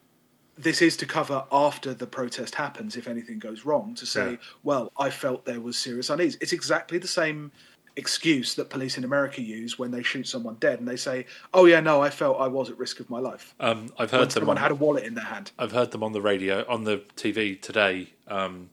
this 0.58 0.80
is 0.82 0.96
to 0.98 1.06
cover 1.06 1.44
after 1.50 1.94
the 1.94 2.06
protest 2.06 2.54
happens 2.54 2.96
if 2.96 3.08
anything 3.08 3.38
goes 3.38 3.64
wrong 3.66 3.94
to 3.94 4.06
say, 4.06 4.32
Yeah. 4.32 4.36
well, 4.62 4.92
I 4.98 5.08
felt 5.10 5.44
there 5.44 5.60
was 5.60 5.76
serious 5.76 6.08
unease. 6.10 6.36
It's 6.40 6.52
exactly 6.52 6.98
the 6.98 7.08
same 7.22 7.50
excuse 7.96 8.54
that 8.56 8.68
police 8.68 8.98
in 8.98 9.04
America 9.04 9.40
use 9.40 9.78
when 9.78 9.90
they 9.90 10.02
shoot 10.02 10.26
someone 10.28 10.56
dead 10.60 10.78
and 10.80 10.86
they 10.88 10.96
say, 10.96 11.24
"Oh 11.54 11.64
yeah, 11.64 11.80
no, 11.80 12.02
I 12.02 12.10
felt 12.10 12.38
I 12.38 12.48
was 12.48 12.68
at 12.68 12.76
risk 12.78 13.00
of 13.00 13.08
my 13.08 13.20
life." 13.20 13.54
um, 13.58 13.88
I've 13.98 14.12
When 14.12 14.20
heard 14.20 14.30
them. 14.32 14.40
someone 14.42 14.58
On, 14.58 14.62
had 14.62 14.70
a 14.72 14.74
wallet 14.84 15.04
in 15.04 15.14
their 15.14 15.24
hand. 15.24 15.50
I've 15.58 15.72
heard 15.72 15.90
them 15.92 16.02
on 16.02 16.12
the 16.12 16.20
radio, 16.20 16.64
on 16.68 16.84
the 16.84 16.98
TV 17.16 17.58
today. 17.68 18.10
Um, 18.28 18.68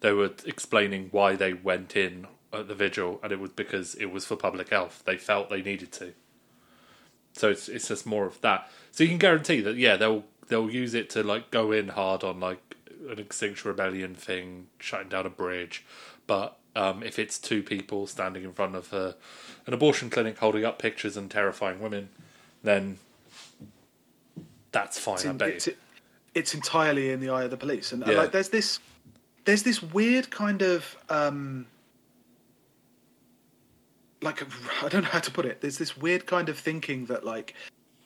they 0.00 0.12
were 0.12 0.30
explaining 0.46 1.08
why 1.10 1.34
they 1.34 1.54
went 1.54 1.96
in 1.96 2.28
at 2.52 2.68
the 2.68 2.74
vigil, 2.74 3.20
and 3.22 3.32
it 3.32 3.38
was 3.40 3.50
because 3.50 3.94
it 3.96 4.06
was 4.06 4.24
for 4.24 4.36
public 4.36 4.70
health. 4.70 5.02
They 5.06 5.16
felt 5.16 5.50
they 5.50 5.62
needed 5.62 5.92
to. 5.92 6.12
So 7.34 7.50
it's 7.50 7.68
it's 7.68 7.88
just 7.88 8.06
more 8.06 8.26
of 8.26 8.40
that. 8.40 8.70
So 8.90 9.04
you 9.04 9.10
can 9.10 9.18
guarantee 9.18 9.60
that 9.60 9.76
yeah 9.76 9.96
they'll 9.96 10.24
they'll 10.48 10.70
use 10.70 10.94
it 10.94 11.10
to 11.10 11.22
like 11.22 11.50
go 11.50 11.72
in 11.72 11.88
hard 11.88 12.24
on 12.24 12.40
like 12.40 12.76
an 13.08 13.18
extinction 13.18 13.68
rebellion 13.68 14.14
thing, 14.14 14.66
shutting 14.78 15.08
down 15.08 15.26
a 15.26 15.30
bridge. 15.30 15.84
But 16.26 16.56
um, 16.74 17.02
if 17.02 17.18
it's 17.18 17.38
two 17.38 17.62
people 17.62 18.06
standing 18.06 18.44
in 18.44 18.52
front 18.52 18.74
of 18.76 18.92
a, 18.92 19.14
an 19.66 19.72
abortion 19.74 20.10
clinic 20.10 20.38
holding 20.38 20.64
up 20.64 20.78
pictures 20.78 21.16
and 21.16 21.30
terrifying 21.30 21.80
women, 21.80 22.08
then 22.62 22.98
that's 24.72 24.98
fine. 24.98 25.14
It's, 25.14 25.24
in- 25.24 25.38
bet. 25.38 25.48
it's, 25.48 25.68
it's 26.34 26.54
entirely 26.54 27.10
in 27.10 27.20
the 27.20 27.30
eye 27.30 27.44
of 27.44 27.50
the 27.50 27.56
police, 27.56 27.92
and 27.92 28.04
Yeah. 28.06 28.14
like 28.18 28.32
there's 28.32 28.50
this 28.50 28.80
there's 29.44 29.62
this 29.62 29.82
weird 29.82 30.30
kind 30.30 30.60
of 30.62 30.96
um, 31.08 31.66
like 34.22 34.42
I 34.82 34.88
don't 34.88 35.02
know 35.02 35.08
how 35.10 35.20
to 35.20 35.30
put 35.30 35.44
it. 35.46 35.60
There's 35.60 35.78
this 35.78 35.96
weird 35.96 36.26
kind 36.26 36.48
of 36.48 36.58
thinking 36.58 37.06
that 37.06 37.24
like 37.24 37.54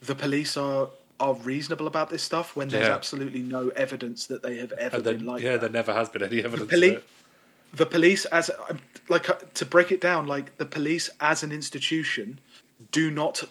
the 0.03 0.15
police 0.15 0.57
are 0.57 0.89
are 1.21 1.35
reasonable 1.35 1.87
about 1.87 2.11
this 2.11 2.23
stuff 2.23 2.57
when 2.57 2.69
there's 2.69 2.89
Yeah. 2.89 2.95
absolutely 2.95 3.41
no 3.43 3.69
evidence 3.71 4.27
that 4.27 4.43
they 4.43 4.57
have 4.57 4.73
ever 4.73 4.97
And 4.97 5.05
been 5.05 5.25
like 5.27 5.43
yeah, 5.43 5.53
that. 5.53 5.61
there 5.61 5.71
never 5.71 5.93
has 5.93 6.09
been 6.09 6.23
any 6.23 6.43
evidence. 6.43 6.69
poli- 6.71 6.89
of 6.97 7.03
it. 7.03 7.05
the 7.75 7.87
police 7.87 8.25
as 8.27 8.51
um, 8.69 8.81
like 9.09 9.31
uh, 9.31 9.35
to 9.55 9.65
break 9.65 9.93
it 9.93 10.01
down 10.01 10.27
like 10.27 10.57
the 10.59 10.67
police 10.67 11.11
as 11.21 11.43
an 11.45 11.53
institution 11.53 12.41
do 12.91 13.09
not 13.11 13.45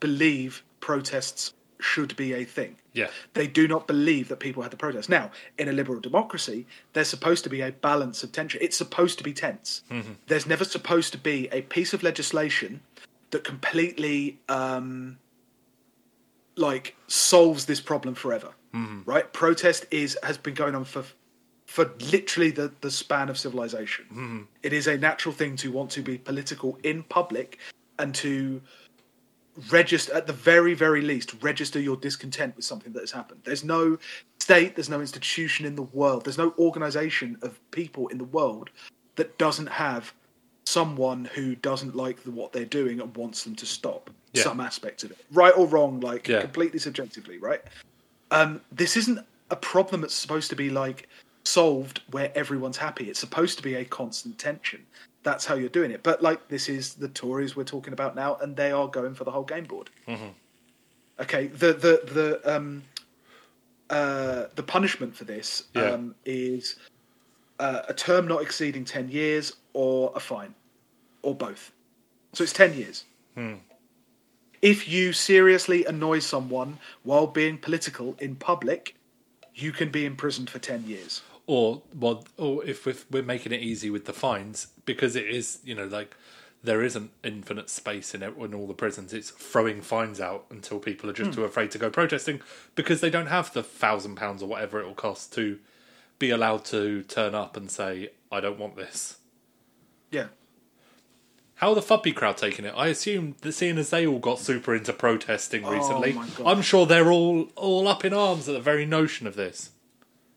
believe 0.00 0.64
protests 0.80 1.52
should 1.78 2.16
be 2.16 2.32
a 2.32 2.44
thing. 2.44 2.76
Yeah. 2.92 3.08
they 3.34 3.46
do 3.46 3.68
not 3.68 3.86
believe 3.86 4.28
that 4.28 4.40
people 4.40 4.62
had 4.62 4.70
to 4.70 4.76
protest. 4.76 5.08
Now 5.10 5.30
in 5.58 5.68
a 5.68 5.72
liberal 5.72 6.00
democracy 6.00 6.66
there's 6.94 7.08
supposed 7.08 7.44
to 7.44 7.50
be 7.50 7.60
a 7.60 7.72
balance 7.72 8.22
of 8.22 8.32
tension. 8.32 8.60
It's 8.62 8.76
supposed 8.76 9.18
to 9.18 9.24
be 9.24 9.32
tense. 9.32 9.82
Mm-hmm. 9.90 10.12
There's 10.28 10.46
never 10.46 10.64
supposed 10.64 11.12
to 11.12 11.18
be 11.18 11.48
a 11.52 11.62
piece 11.62 11.92
of 11.92 12.02
legislation 12.02 12.80
that 13.30 13.44
completely 13.44 14.38
um 14.48 15.18
like 16.56 16.96
solves 17.06 17.66
this 17.66 17.82
problem 17.82 18.14
forever 18.14 18.54
mm-hmm. 18.76 19.10
right? 19.10 19.32
Protest 19.32 19.86
is 19.90 20.18
has 20.22 20.38
been 20.38 20.54
going 20.54 20.74
on 20.74 20.84
for 20.84 21.04
for 21.66 21.90
literally 22.12 22.50
the, 22.50 22.72
the 22.80 22.90
span 22.90 23.28
of 23.28 23.36
civilization. 23.36 24.04
Mm-hmm. 24.10 24.42
It 24.62 24.72
is 24.72 24.86
a 24.86 24.96
natural 24.96 25.34
thing 25.34 25.56
to 25.56 25.72
want 25.72 25.90
to 25.92 26.02
be 26.02 26.16
political 26.16 26.78
in 26.84 27.02
public 27.02 27.58
and 27.98 28.14
to 28.16 28.62
register, 29.70 30.12
at 30.14 30.26
the 30.26 30.32
very, 30.32 30.74
very 30.74 31.00
least, 31.00 31.34
register 31.42 31.80
your 31.80 31.96
discontent 31.96 32.56
with 32.56 32.64
something 32.64 32.92
that 32.92 33.00
has 33.00 33.10
happened. 33.12 33.40
There's 33.44 33.64
no 33.64 33.98
state, 34.40 34.76
there's 34.76 34.88
no 34.88 35.00
institution 35.00 35.66
in 35.66 35.74
the 35.76 35.82
world, 35.82 36.24
there's 36.24 36.38
no 36.38 36.54
organization 36.58 37.38
of 37.42 37.58
people 37.70 38.08
in 38.08 38.18
the 38.18 38.24
world 38.24 38.70
that 39.16 39.36
doesn't 39.38 39.68
have 39.68 40.12
someone 40.66 41.24
who 41.26 41.54
doesn't 41.56 41.94
like 41.94 42.22
the, 42.24 42.30
what 42.30 42.52
they're 42.52 42.64
doing 42.64 43.00
and 43.00 43.16
wants 43.16 43.44
them 43.44 43.54
to 43.56 43.66
stop 43.66 44.10
Yeah. 44.32 44.42
some 44.42 44.60
aspect 44.60 45.04
of 45.04 45.10
it, 45.12 45.18
right 45.32 45.56
or 45.56 45.66
wrong, 45.66 46.00
like 46.00 46.28
Yeah. 46.28 46.40
completely 46.40 46.78
subjectively, 46.78 47.38
right? 47.38 47.62
um, 48.32 48.60
this 48.72 48.96
isn't 48.96 49.20
a 49.50 49.56
problem 49.56 50.00
that's 50.00 50.12
supposed 50.14 50.50
to 50.50 50.56
be 50.56 50.68
like 50.68 51.08
solved 51.44 52.00
where 52.10 52.32
everyone's 52.36 52.76
happy. 52.76 53.08
It's 53.08 53.20
supposed 53.20 53.56
to 53.58 53.62
be 53.62 53.74
a 53.76 53.84
constant 53.84 54.36
tension. 54.36 54.84
That's 55.26 55.44
how 55.44 55.56
you're 55.56 55.68
doing 55.80 55.90
it. 55.90 56.04
But 56.04 56.22
like 56.22 56.46
this 56.46 56.68
is 56.68 56.94
the 56.94 57.08
Tories 57.08 57.56
we're 57.56 57.64
talking 57.64 57.92
about 57.92 58.14
now, 58.14 58.36
and 58.36 58.54
they 58.54 58.70
are 58.70 58.86
going 58.86 59.12
for 59.12 59.24
the 59.24 59.32
whole 59.32 59.42
game 59.42 59.64
board. 59.64 59.90
Okay, 61.18 61.48
the 61.48 61.72
the 61.72 61.94
the 62.18 62.54
um 62.54 62.84
uh 63.90 64.44
the 64.54 64.62
punishment 64.62 65.16
for 65.16 65.24
this 65.24 65.64
Yeah. 65.74 65.90
um 65.94 66.14
is 66.24 66.76
uh, 67.58 67.82
a 67.88 67.94
term 67.94 68.28
not 68.28 68.40
exceeding 68.40 68.84
ten 68.84 69.08
years 69.08 69.54
or 69.72 70.12
a 70.14 70.20
fine, 70.20 70.54
or 71.22 71.34
both. 71.34 71.72
So 72.32 72.44
it's 72.44 72.52
ten 72.52 72.72
years. 72.74 73.04
If 74.62 74.88
you 74.88 75.12
seriously 75.12 75.84
annoy 75.86 76.20
someone 76.20 76.78
while 77.02 77.26
being 77.26 77.58
political 77.58 78.14
in 78.20 78.36
public, 78.36 78.94
you 79.56 79.72
can 79.72 79.90
be 79.90 80.04
imprisoned 80.06 80.50
for 80.50 80.58
10 80.58 80.84
years. 80.86 81.22
Or 81.46 81.82
well, 81.94 82.24
or 82.36 82.64
if 82.64 82.86
we're, 82.86 82.96
we're 83.10 83.22
making 83.22 83.52
it 83.52 83.60
easy 83.60 83.90
with 83.90 84.04
the 84.04 84.12
fines 84.12 84.68
because 84.84 85.16
it 85.16 85.26
is 85.26 85.60
you 85.64 85.74
know 85.74 85.86
like 85.86 86.16
there 86.62 86.82
isn't 86.82 87.12
infinite 87.22 87.70
space 87.70 88.14
in, 88.14 88.22
it, 88.22 88.36
in 88.38 88.52
all 88.52 88.66
the 88.66 88.74
prisons. 88.74 89.12
It's 89.12 89.30
throwing 89.30 89.80
fines 89.80 90.20
out 90.20 90.46
until 90.50 90.78
people 90.80 91.08
are 91.08 91.12
just 91.12 91.30
hmm. 91.30 91.36
too 91.36 91.44
afraid 91.44 91.70
to 91.72 91.78
go 91.78 91.90
protesting 91.90 92.40
because 92.74 93.00
they 93.00 93.10
don't 93.10 93.28
have 93.28 93.52
the 93.52 93.62
thousand 93.62 94.16
pounds 94.16 94.42
or 94.42 94.48
whatever 94.48 94.80
it 94.80 94.86
will 94.86 94.94
cost 94.94 95.32
to 95.34 95.58
be 96.18 96.30
allowed 96.30 96.64
to 96.66 97.02
turn 97.04 97.34
up 97.34 97.56
and 97.56 97.70
say 97.70 98.10
I 98.32 98.40
don't 98.40 98.58
want 98.58 98.76
this. 98.76 99.18
Yeah. 100.10 100.26
How 101.56 101.70
are 101.70 101.74
the 101.74 101.80
Fuppy 101.80 102.14
crowd 102.14 102.36
taking 102.36 102.66
it? 102.66 102.74
I 102.76 102.88
assume 102.88 103.36
that 103.40 103.52
seeing 103.52 103.78
as 103.78 103.88
they 103.90 104.06
all 104.06 104.18
got 104.18 104.38
super 104.38 104.74
into 104.74 104.92
protesting 104.92 105.64
oh 105.64 105.72
recently, 105.72 106.12
my 106.12 106.26
God. 106.36 106.46
I'm 106.46 106.62
sure 106.62 106.84
they're 106.84 107.10
all 107.10 107.48
all 107.56 107.88
up 107.88 108.04
in 108.04 108.12
arms 108.12 108.48
at 108.48 108.52
the 108.52 108.60
very 108.60 108.84
notion 108.84 109.26
of 109.26 109.36
this. 109.36 109.70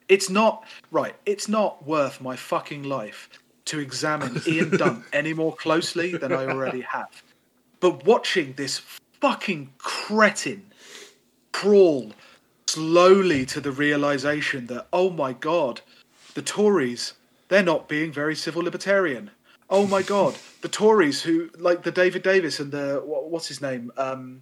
It's 0.10 0.30
not, 0.30 0.66
right, 0.92 1.16
it's 1.26 1.48
not 1.48 1.86
worth 1.86 2.20
my 2.20 2.36
fucking 2.36 2.84
life 2.84 3.30
to 3.66 3.80
examine 3.80 4.42
Ian 4.48 4.70
Dunt 4.78 5.06
any 5.14 5.34
more 5.34 5.56
closely 5.56 6.18
than 6.18 6.34
I 6.34 6.48
already 6.48 6.82
have. 6.82 7.24
But 7.80 8.06
watching 8.06 8.54
this 8.54 8.82
fucking 9.22 9.70
cretin 9.78 10.74
crawl 11.52 12.12
slowly 12.68 13.46
to 13.46 13.62
the 13.62 13.72
realization 13.72 14.66
that, 14.68 14.88
oh 14.92 15.12
my 15.12 15.34
god, 15.34 15.82
the 16.34 16.42
Tories, 16.42 17.14
they're 17.48 17.64
not 17.64 17.88
being 17.88 18.12
very 18.12 18.36
civil 18.36 18.64
libertarian. 18.64 19.30
Oh 19.70 19.86
my 19.86 20.02
god, 20.16 20.36
the 20.62 20.70
Tories 20.70 21.22
who, 21.22 21.50
like 21.58 21.84
the 21.84 21.92
David 21.92 22.24
Davis 22.24 22.60
and 22.60 22.72
the, 22.72 23.02
what's 23.06 23.48
his 23.48 23.62
name? 23.62 23.92
Um, 23.96 24.42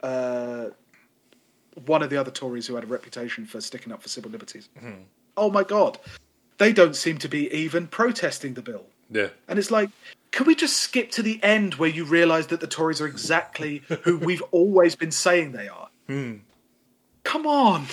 uh, 0.00 0.68
one 1.84 2.02
of 2.02 2.10
the 2.10 2.16
other 2.16 2.30
Tories 2.30 2.66
who 2.66 2.74
had 2.74 2.84
a 2.84 2.88
reputation 2.88 3.44
for 3.46 3.60
sticking 3.60 3.92
up 3.92 4.02
for 4.02 4.08
civil 4.08 4.30
liberties. 4.30 4.68
Oh 5.36 5.50
my 5.50 5.62
god, 5.62 5.98
they 6.58 6.72
don't 6.72 6.96
seem 6.96 7.18
to 7.18 7.28
be 7.28 7.52
even 7.52 7.86
protesting 7.86 8.54
the 8.54 8.62
bill. 8.62 8.86
Yeah. 9.10 9.28
And 9.46 9.58
it's 9.58 9.70
like, 9.70 9.90
can 10.32 10.46
we 10.46 10.54
just 10.54 10.78
skip 10.78 11.10
to 11.12 11.22
the 11.22 11.42
end 11.42 11.74
where 11.74 11.88
you 11.88 12.04
realise 12.04 12.46
that 12.46 12.60
the 12.60 12.66
Tories 12.66 13.00
are 13.00 13.06
exactly 13.06 13.82
who 14.02 14.18
we've 14.22 14.42
always 14.50 14.96
been 14.96 15.10
saying 15.10 15.52
they 15.52 15.68
are? 15.68 15.88
Hmm. 16.06 16.36
Come 17.24 17.46
on. 17.46 17.86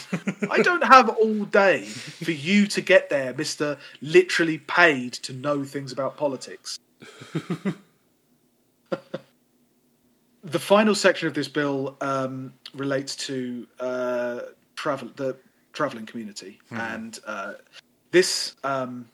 I 0.51 0.61
don't 0.61 0.83
have 0.83 1.09
all 1.09 1.45
day 1.45 1.85
for 1.85 2.31
you 2.31 2.67
to 2.67 2.81
get 2.81 3.09
there, 3.09 3.33
Mr. 3.33 3.79
Literally 3.99 4.59
paid 4.59 5.13
to 5.13 5.33
know 5.33 5.63
things 5.63 5.91
about 5.91 6.17
politics. 6.17 6.79
the 10.43 10.59
final 10.59 10.93
section 10.93 11.27
of 11.27 11.33
this 11.33 11.47
bill 11.47 11.95
um, 12.01 12.53
relates 12.73 13.15
to 13.15 13.67
uh, 13.79 14.39
travel, 14.75 15.09
the 15.15 15.37
travelling 15.71 16.05
community, 16.05 16.59
and 16.71 17.19
uh, 17.25 17.53
this 18.11 18.55
um, 18.63 19.07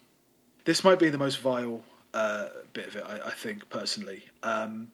this 0.65 0.83
might 0.83 0.99
be 0.99 1.09
the 1.09 1.17
most 1.17 1.39
vile 1.39 1.81
uh, 2.13 2.47
bit 2.73 2.87
of 2.87 2.95
it, 2.95 3.03
I, 3.07 3.27
I 3.27 3.31
think 3.31 3.69
personally. 3.69 4.23
Um, 4.43 4.91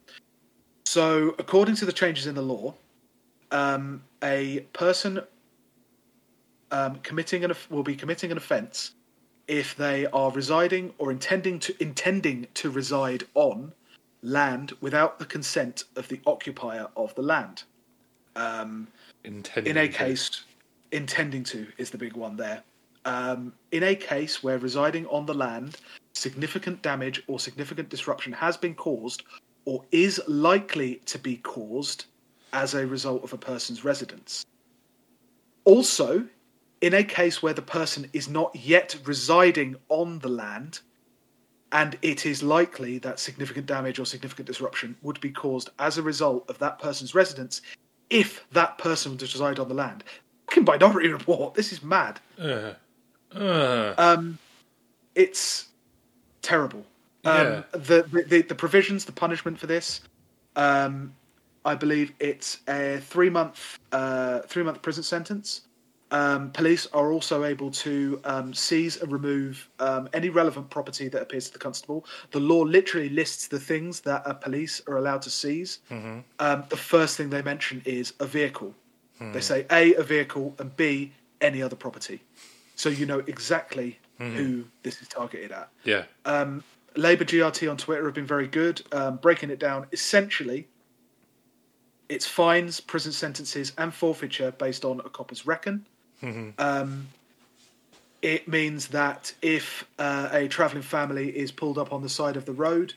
so, 0.86 1.36
according 1.40 1.76
to 1.78 1.86
the 1.86 1.94
changes 1.94 2.28
in 2.28 2.36
the 2.36 2.42
law, 2.42 2.74
um, 3.52 4.04
a 4.24 4.60
person 4.74 5.22
um, 6.72 6.96
committing 6.98 7.44
an 7.44 7.54
will 7.70 7.84
be 7.84 7.96
committing 7.96 8.32
an 8.32 8.38
offence 8.38 8.92
if 9.48 9.76
they 9.76 10.08
are 10.08 10.32
residing 10.32 10.94
or 10.98 11.12
intending 11.12 11.60
to 11.60 11.76
intending 11.82 12.48
to 12.56 12.70
reside 12.70 13.24
on 13.36 13.72
land 14.26 14.74
without 14.82 15.20
the 15.20 15.26
consent 15.26 15.86
of 15.96 16.08
the 16.08 16.20
occupier 16.26 16.88
of 16.98 17.14
the 17.16 17.22
land. 17.22 17.64
Intending 19.24 19.72
In 19.72 19.78
a 19.78 19.88
case, 19.88 20.44
intending 20.92 21.44
to 21.46 21.68
is 21.78 21.90
the 21.90 21.98
big 21.98 22.14
one 22.14 22.36
there. 22.36 22.64
Um, 23.06 23.54
in 23.72 23.84
a 23.84 23.96
case 23.96 24.44
where 24.44 24.58
residing 24.58 25.06
on 25.08 25.26
the 25.26 25.34
land, 25.34 25.78
significant 26.14 26.82
damage 26.82 27.24
or 27.28 27.40
significant 27.40 27.90
disruption 27.90 28.34
has 28.34 28.58
been 28.58 28.74
caused 28.74 29.24
or 29.66 29.84
is 29.92 30.22
likely 30.28 30.96
to 31.06 31.20
be 31.20 31.38
caused 31.38 32.06
as 32.52 32.74
a 32.74 32.86
result 32.88 33.24
of 33.24 33.34
a 33.34 33.38
person's 33.38 33.84
residence. 33.84 34.46
Also, 35.66 36.28
in 36.82 36.94
a 36.94 37.04
case 37.04 37.42
where 37.42 37.54
the 37.54 37.62
person 37.62 38.10
is 38.14 38.28
not 38.28 38.56
yet 38.56 38.96
residing 39.06 39.76
on 39.90 40.20
the 40.20 40.30
land, 40.30 40.80
and 41.76 41.98
it 42.02 42.26
is 42.26 42.42
likely 42.42 43.00
that 43.00 43.20
significant 43.20 43.66
damage 43.66 44.00
or 44.00 44.06
significant 44.06 44.48
disruption 44.48 44.96
would 45.02 45.20
be 45.20 45.30
caused 45.30 45.70
as 45.78 45.98
a 45.98 46.02
result 46.02 46.50
of 46.50 46.58
that 46.60 46.80
person's 46.80 47.14
residence 47.14 47.62
if 48.10 48.46
that 48.54 48.78
person 48.78 49.12
was 49.12 49.20
to 49.20 49.26
reside 49.26 49.60
on 49.60 49.68
the 49.68 49.74
land. 49.74 50.06
Fucking 50.48 50.64
Minority 50.64 51.10
Report, 51.20 51.54
this 51.54 51.74
is 51.74 51.84
mad. 51.84 52.22
Uh, 52.40 52.74
uh, 53.36 53.94
Um, 53.98 54.38
it's 55.16 55.68
terrible. 56.42 56.86
Um, 57.26 57.48
Yeah. 57.48 57.64
the, 57.74 58.26
the 58.30 58.42
the 58.44 58.56
provisions, 58.56 59.04
the 59.04 59.12
punishment 59.12 59.60
for 59.60 59.68
this, 59.68 60.00
um, 60.56 61.14
I 61.66 61.76
believe 61.76 62.14
it's 62.20 62.60
a 62.70 63.00
three 63.02 63.30
month 63.30 63.78
uh, 63.92 64.40
three 64.48 64.64
month 64.64 64.82
prison 64.82 65.04
sentence. 65.04 65.62
Um, 66.12 66.52
police 66.52 66.88
are 66.94 67.12
also 67.12 67.44
able 67.46 67.72
to 67.72 68.22
um, 68.26 68.54
seize 68.54 69.02
and 69.02 69.12
remove 69.12 69.68
um, 69.80 70.08
any 70.14 70.30
relevant 70.30 70.70
property 70.70 71.08
that 71.10 71.22
appears 71.22 71.48
to 71.48 71.54
the 71.54 71.60
constable. 71.60 72.06
The 72.32 72.40
law 72.40 72.62
literally 72.62 73.10
lists 73.10 73.48
the 73.48 73.60
things 73.60 74.02
that 74.02 74.26
uh, 74.26 74.34
police 74.34 74.82
are 74.88 74.98
allowed 74.98 75.24
to 75.24 75.30
seize. 75.30 75.80
Um, 76.40 76.64
the 76.70 76.78
first 76.78 77.18
thing 77.18 77.30
they 77.32 77.42
mention 77.42 77.82
is 77.86 78.14
a 78.20 78.26
vehicle. 78.26 78.74
They 79.20 79.42
say 79.42 79.66
A, 79.72 79.94
a 79.96 80.04
vehicle, 80.04 80.54
and 80.60 80.76
B, 80.76 81.12
any 81.42 81.62
other 81.62 81.76
property. 81.76 82.22
So 82.76 82.90
you 82.90 83.06
know 83.06 83.20
exactly 83.28 83.98
who 84.18 84.66
this 84.84 85.02
is 85.02 85.08
targeted 85.08 85.52
at. 85.52 85.70
yeah. 85.84 86.04
Um, 86.26 86.64
Labour 86.98 87.26
GRT 87.26 87.70
on 87.70 87.76
Twitter 87.76 88.06
have 88.06 88.14
been 88.14 88.26
very 88.26 88.48
good, 88.48 88.82
um, 88.94 89.18
breaking 89.18 89.50
it 89.50 89.60
down. 89.60 89.86
Essentially, 89.92 90.68
it's 92.08 92.26
fines, 92.26 92.80
prison 92.80 93.12
sentences, 93.12 93.74
and 93.78 93.94
forfeiture 93.94 94.52
based 94.52 94.86
on 94.86 95.00
a 95.02 95.10
copper's 95.10 95.46
reckon. 95.46 95.86
Um, 96.58 97.08
it 98.22 98.48
means 98.48 98.88
that 98.88 99.34
if 99.42 99.86
uh, 100.00 100.30
a 100.32 100.48
travelling 100.48 100.82
family 100.82 101.30
is 101.30 101.52
pulled 101.52 101.78
up 101.78 101.94
on 101.94 102.02
the 102.02 102.10
side 102.10 102.38
of 102.38 102.46
the 102.46 102.54
road, 102.54 102.94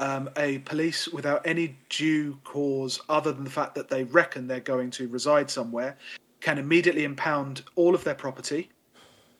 um, 0.00 0.28
a 0.36 0.58
police 0.60 1.06
without 1.06 1.46
any 1.46 1.76
due 1.88 2.38
cause 2.42 3.00
other 3.08 3.30
than 3.32 3.44
the 3.44 3.50
fact 3.50 3.76
that 3.76 3.88
they 3.88 4.02
reckon 4.04 4.48
they're 4.48 4.58
going 4.58 4.90
to 4.90 5.06
reside 5.08 5.48
somewhere 5.48 5.96
can 6.40 6.58
immediately 6.58 7.04
impound 7.04 7.62
all 7.76 7.94
of 7.94 8.02
their 8.02 8.16
property. 8.16 8.68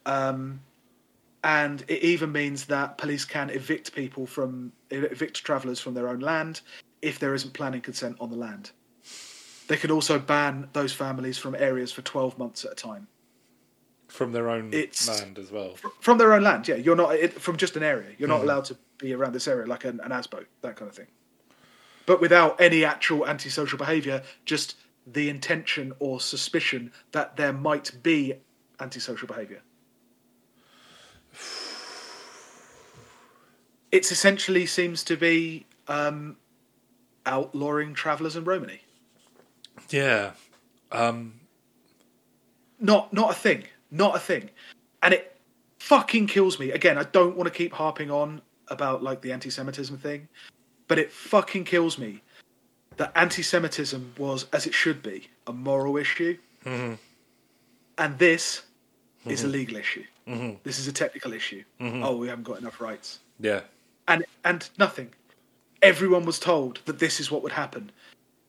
Um, 0.07 0.61
and 1.43 1.83
it 1.89 2.03
even 2.03 2.31
means 2.31 2.67
that 2.67 2.97
police 2.97 3.25
can 3.25 3.51
evict 3.51 3.93
people 3.93 4.27
from 4.27 4.73
evict 4.91 5.43
travellers 5.43 5.81
from 5.81 5.95
their 5.95 6.09
own 6.09 6.21
land 6.21 6.61
if 7.01 7.19
there 7.19 7.35
isn't 7.35 7.53
planning 7.53 7.81
consent 7.81 8.17
on 8.21 8.31
the 8.31 8.37
land. 8.37 8.71
They 9.67 9.77
can 9.77 9.91
also 9.91 10.21
ban 10.21 10.69
those 10.73 10.93
families 10.93 11.39
from 11.39 11.57
areas 11.57 11.91
for 11.91 12.03
12 12.03 12.39
months 12.39 12.65
at 12.65 12.73
a 12.73 12.75
time. 12.77 13.09
From 14.13 14.33
their 14.33 14.51
own 14.51 14.75
It's- 14.75 15.09
land 15.09 15.39
as 15.39 15.51
well. 15.51 15.77
From 16.01 16.19
their 16.19 16.35
own 16.35 16.43
land, 16.43 16.69
yeah. 16.69 16.75
You're 16.75 16.97
not 16.97 17.15
it, 17.15 17.41
from 17.41 17.57
just 17.57 17.77
an 17.79 17.83
area. 17.83 18.11
You're 18.19 18.29
not 18.29 18.41
Mhm. 18.41 18.45
allowed 18.45 18.65
to 18.67 18.77
be 18.99 19.15
around 19.15 19.33
this 19.33 19.49
area 19.49 19.67
like 19.67 19.85
an, 19.87 20.01
an 20.01 20.13
ASBO, 20.13 20.45
that 20.61 20.77
kind 20.77 20.91
of 20.91 20.95
thing. 20.95 21.07
But 22.05 22.21
without 22.21 22.61
any 22.61 22.85
actual 22.85 23.27
antisocial 23.27 23.79
behaviour, 23.79 24.23
just 24.45 24.77
the 25.07 25.31
intention 25.31 25.95
or 25.99 26.21
suspicion 26.21 26.93
that 27.13 27.37
there 27.37 27.55
might 27.55 28.03
be 28.03 28.35
antisocial 28.79 29.27
behaviour. 29.27 29.63
It 33.91 34.11
essentially 34.11 34.65
seems 34.65 35.05
to 35.05 35.17
be 35.19 35.67
um, 35.87 36.37
outlawing 37.27 37.93
travellers 37.93 38.37
in 38.37 38.45
Romany. 38.45 38.83
Yeah. 39.91 40.33
Um, 40.91 41.41
not 42.81 43.13
not 43.13 43.31
a 43.31 43.35
thing 43.35 43.65
not 43.93 44.17
a 44.17 44.19
thing. 44.19 44.51
And 45.03 45.15
it 45.15 45.37
fucking 45.79 46.27
kills 46.27 46.59
me. 46.59 46.71
Again 46.71 46.97
i 46.99 47.03
don't 47.05 47.37
want 47.37 47.47
to 47.53 47.57
keep 47.57 47.73
harping 47.73 48.11
on 48.11 48.41
about 48.69 49.03
like 49.03 49.21
the 49.21 49.33
anti-semitism 49.33 49.99
thing 49.99 50.29
but 50.89 50.99
it 50.99 51.11
fucking 51.13 51.65
kills 51.65 51.99
me 51.99 52.23
that 52.97 53.13
anti-semitism 53.17 54.15
was 54.19 54.47
as 54.53 54.67
it 54.67 54.75
should 54.75 55.03
be 55.03 55.29
a 55.47 55.53
moral 55.53 55.97
issue. 55.97 56.37
Mhm, 56.65 56.99
and 57.99 58.19
this 58.19 58.63
is 59.27 59.43
a 59.45 59.49
legal 59.49 59.77
issue. 59.77 60.05
Mhm, 60.27 60.59
this 60.63 60.79
is 60.79 60.87
a 60.87 60.93
technical 60.93 61.33
issue. 61.33 61.65
Mhm. 61.81 62.05
oh 62.05 62.17
we 62.17 62.29
haven't 62.29 62.45
got 62.45 62.59
enough 62.59 62.81
rights. 62.81 63.19
Yeah. 63.41 63.63
and 64.09 64.25
and 64.45 64.69
nothing. 64.79 65.15
Everyone 65.81 66.25
was 66.25 66.39
told 66.39 66.81
that 66.87 66.99
this 66.99 67.19
is 67.21 67.31
what 67.31 67.43
would 67.43 67.53
happen 67.53 67.91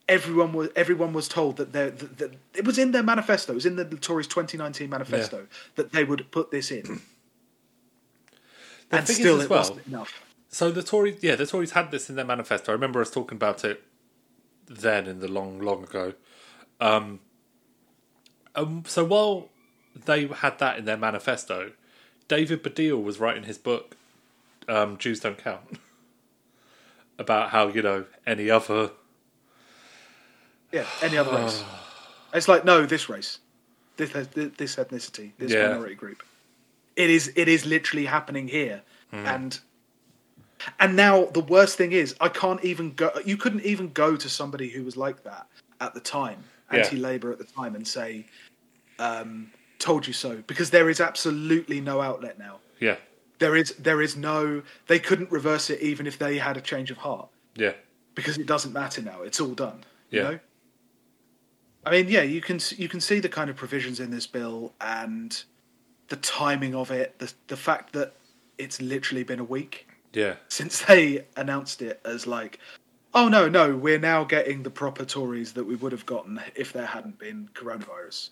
everyone 0.08 0.54
was 0.54 0.70
everyone 0.76 1.14
was 1.14 1.28
told 1.28 1.58
that, 1.58 1.72
there- 1.74 1.92
that, 1.92 2.18
that 2.18 2.32
it 2.54 2.66
was 2.66 2.78
in 2.78 2.92
their 2.92 3.04
manifesto 3.04 3.54
it 3.54 3.56
was 3.56 3.66
in 3.66 3.76
the 3.76 3.86
Tories 3.86 4.28
2019 4.28 4.90
manifesto 4.90 5.48
that 5.76 5.92
they 5.92 6.04
would 6.04 6.30
put 6.32 6.52
this 6.52 6.72
in 6.72 7.02
and 8.92 9.08
still 9.08 9.40
it 9.42 9.50
well, 9.50 9.60
wasn't 9.60 9.88
enough 9.88 10.22
So 10.50 10.70
the 10.70 10.84
Tories, 10.84 11.18
yeah, 11.24 11.36
the 11.36 11.48
Tories 11.48 11.72
had 11.72 11.90
this 11.90 12.10
in 12.12 12.16
their 12.16 12.26
manifesto. 12.26 12.72
I 12.72 12.76
remember 12.76 13.02
us 13.02 13.10
talking 13.10 13.38
about 13.38 13.66
it 13.66 13.82
then 14.68 15.08
in 15.08 15.20
the 15.20 15.28
long, 15.28 15.60
long 15.60 15.84
ago. 15.84 16.14
Um, 16.80 17.20
um, 18.54 18.84
so 18.86 19.04
while 19.04 19.50
they 20.06 20.28
had 20.28 20.60
that 20.60 20.78
in 20.78 20.86
their 20.86 20.98
manifesto, 20.98 21.72
David 22.28 22.62
Baddiel 22.64 23.02
was 23.04 23.20
writing 23.20 23.44
his 23.46 23.58
book, 23.58 23.98
um, 24.68 24.98
"Jews 24.98 25.20
Don't 25.22 25.40
Count," 25.40 25.80
about 27.18 27.50
how 27.50 27.68
you 27.70 27.82
know 27.82 28.06
any 28.28 28.50
other. 28.52 28.92
Yeah 30.74 30.86
any 31.02 31.18
other 31.18 31.32
race 31.32 31.64
it's 32.34 32.48
like 32.48 32.66
no 32.66 32.86
this 32.86 33.08
race 33.08 33.40
this 33.98 34.10
this 34.12 34.76
ethnicity 34.76 35.32
this 35.38 35.52
Yeah. 35.54 35.70
minority 35.70 35.96
group 35.96 36.24
it 36.96 37.10
is 37.10 37.32
it 37.36 37.48
is 37.48 37.66
literally 37.66 38.06
happening 38.06 38.48
here 38.48 38.82
Hmm. 39.12 39.26
and 39.28 39.60
and 40.80 40.96
now 40.96 41.26
the 41.26 41.42
worst 41.42 41.78
thing 41.78 41.92
is 41.92 42.16
i 42.20 42.30
can't 42.30 42.64
even 42.64 42.94
go 42.94 43.12
you 43.26 43.38
couldn't 43.38 43.64
even 43.64 43.92
go 43.92 44.16
to 44.16 44.30
somebody 44.30 44.70
who 44.70 44.84
was 44.84 44.98
like 44.98 45.24
that 45.24 45.46
at 45.80 45.94
the 45.94 46.00
time 46.00 46.44
anti-labor 46.72 47.32
at 47.32 47.38
the 47.38 47.44
time 47.44 47.76
and 47.76 47.88
say 47.88 48.26
um 49.00 49.52
told 49.78 50.08
you 50.08 50.14
so 50.14 50.42
because 50.48 50.70
there 50.72 50.90
is 50.90 51.00
absolutely 51.02 51.80
no 51.82 52.02
outlet 52.02 52.40
now 52.40 52.60
Yeah, 52.80 52.96
there 53.40 53.56
is 53.56 53.76
there 53.78 54.02
is 54.02 54.16
no 54.16 54.64
they 54.88 55.00
couldn't 55.00 55.30
reverse 55.32 55.70
it 55.70 55.82
even 55.82 56.08
if 56.08 56.18
they 56.18 56.38
had 56.38 56.56
a 56.58 56.62
change 56.62 56.90
of 56.90 56.98
heart 56.98 57.30
yeah, 57.56 57.74
because 58.16 58.38
it 58.38 58.48
doesn't 58.48 58.74
matter 58.74 59.02
now. 59.02 59.22
It's 59.22 59.40
all 59.40 59.54
done. 59.54 59.84
You 60.10 60.20
Yeah. 60.20 60.30
know. 60.30 60.40
I 61.86 61.92
mean, 61.92 62.08
yeah, 62.08 62.22
you 62.22 62.42
can 62.42 62.60
you 62.78 62.88
can 62.88 63.02
see 63.02 63.20
the 63.20 63.30
kind 63.30 63.50
of 63.50 63.56
provisions 63.56 64.00
in 64.00 64.12
this 64.12 64.28
bill 64.28 64.74
and 64.80 65.44
the 66.10 66.16
timing 66.18 66.76
of 66.76 66.92
it, 66.92 67.20
the 67.20 67.32
the 67.48 67.58
fact 67.58 67.94
that 67.94 68.14
it's 68.58 68.82
literally 68.82 69.24
been 69.24 69.40
a 69.40 69.44
week 69.44 69.88
yeah, 70.14 70.36
since 70.48 70.82
they 70.82 71.26
announced 71.36 71.82
it 71.82 72.00
as 72.06 72.28
like, 72.28 72.60
oh 73.14 73.28
no, 73.28 73.50
no, 73.50 73.76
we're 73.76 74.00
now 74.00 74.24
getting 74.24 74.64
the 74.64 74.70
proper 74.70 75.06
Tories 75.06 75.54
that 75.54 75.66
we 75.66 75.76
would 75.76 75.92
have 75.92 76.06
gotten 76.06 76.40
if 76.56 76.72
there 76.72 76.86
hadn't 76.86 77.18
been 77.18 77.50
coronavirus. 77.54 78.30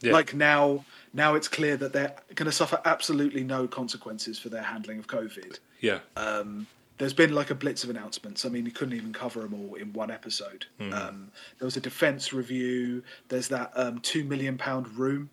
yeah. 0.00 0.12
Like 0.12 0.34
now, 0.34 0.84
now 1.12 1.34
it's 1.34 1.48
clear 1.48 1.76
that 1.76 1.92
they're 1.92 2.14
going 2.34 2.46
to 2.46 2.52
suffer 2.52 2.80
absolutely 2.84 3.44
no 3.44 3.68
consequences 3.68 4.38
for 4.38 4.48
their 4.48 4.62
handling 4.62 4.98
of 4.98 5.06
COVID 5.06 5.58
yeah, 5.80 6.00
um, 6.16 6.66
there's 6.98 7.12
been 7.14 7.32
like 7.32 7.50
a 7.50 7.54
blitz 7.54 7.84
of 7.84 7.90
announcements. 7.90 8.44
I 8.44 8.48
mean, 8.48 8.66
you 8.66 8.72
couldn't 8.72 8.94
even 8.94 9.12
cover 9.12 9.40
them 9.40 9.54
all 9.54 9.74
in 9.76 9.92
one 9.92 10.10
episode. 10.10 10.66
Hmm. 10.78 10.92
Um, 10.92 11.32
there 11.58 11.66
was 11.66 11.76
a 11.76 11.80
defence 11.80 12.32
review. 12.32 13.02
There's 13.28 13.48
that 13.48 13.72
um, 13.74 14.00
two 14.00 14.24
million 14.24 14.58
pound 14.58 14.88
room, 14.96 15.30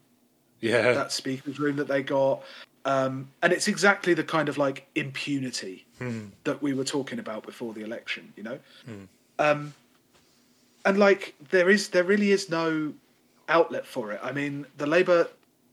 yeah, 0.62 0.94
that 0.94 1.12
speaker's 1.12 1.60
room 1.60 1.76
that 1.78 1.88
they 1.88 2.04
got, 2.04 2.44
um, 2.86 3.30
and 3.42 3.52
it's 3.52 3.68
exactly 3.68 4.14
the 4.14 4.24
kind 4.24 4.48
of 4.48 4.58
like 4.58 4.88
impunity 4.96 5.86
Hmm. 5.98 6.26
that 6.44 6.62
we 6.62 6.74
were 6.74 6.84
talking 6.84 7.20
about 7.20 7.46
before 7.46 7.74
the 7.74 7.82
election. 7.82 8.32
You 8.36 8.44
know, 8.44 8.60
um, 9.40 9.74
and 10.86 11.00
like 11.00 11.36
there 11.50 11.70
is, 11.70 11.90
there 11.90 12.04
really 12.04 12.32
is 12.32 12.50
no 12.50 12.94
outlet 13.50 13.86
for 13.86 14.12
it. 14.12 14.20
I 14.22 14.32
mean, 14.32 14.66
the 14.78 14.86
Labour, 14.86 15.28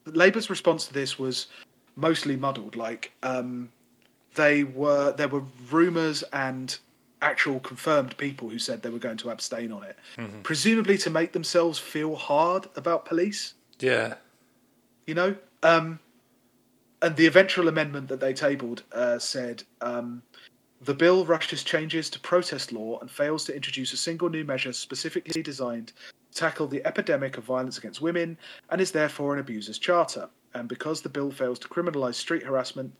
Labour's 0.06 0.48
response 0.48 0.86
to 0.86 0.94
this 0.94 1.18
was 1.18 1.48
mostly 1.96 2.36
muddled. 2.36 2.76
Like, 2.76 3.12
um, 3.22 3.70
they 4.34 4.64
were 4.64 5.12
there 5.12 5.28
were 5.28 5.42
rumours 5.70 6.22
and 6.32 6.78
actual 7.20 7.60
confirmed 7.60 8.16
people 8.16 8.48
who 8.48 8.58
said 8.58 8.82
they 8.82 8.90
were 8.90 8.98
going 8.98 9.16
to 9.16 9.30
abstain 9.30 9.70
on 9.70 9.84
it, 9.84 9.96
presumably 10.42 10.98
to 10.98 11.10
make 11.10 11.32
themselves 11.32 11.78
feel 11.78 12.16
hard 12.16 12.68
about 12.76 13.04
police. 13.04 13.54
yeah, 13.78 14.14
You 15.06 15.14
know, 15.14 15.36
um, 15.62 16.00
and 17.00 17.14
the 17.16 17.26
eventual 17.26 17.68
amendment 17.68 18.08
that 18.08 18.20
they 18.20 18.32
tabled 18.32 18.82
uh, 18.92 19.18
said 19.20 19.62
um, 19.80 20.22
the 20.80 20.94
bill 20.94 21.24
rushes 21.24 21.62
changes 21.62 22.10
to 22.10 22.18
protest 22.20 22.72
law 22.72 22.98
and 23.00 23.10
fails 23.10 23.44
to 23.44 23.54
introduce 23.54 23.92
a 23.92 23.96
single 23.96 24.28
new 24.28 24.44
measure 24.44 24.72
specifically 24.72 25.42
designed 25.42 25.92
to 26.32 26.38
tackle 26.38 26.66
the 26.66 26.84
epidemic 26.84 27.38
of 27.38 27.44
violence 27.44 27.78
against 27.78 28.00
women 28.00 28.36
and 28.70 28.80
is 28.80 28.90
therefore 28.90 29.32
an 29.34 29.38
abuser's 29.40 29.78
charter. 29.78 30.28
And 30.54 30.68
because 30.68 31.00
the 31.00 31.08
bill 31.08 31.30
fails 31.30 31.58
to 31.60 31.68
criminalise 31.68 32.14
street 32.16 32.42
harassment, 32.42 32.92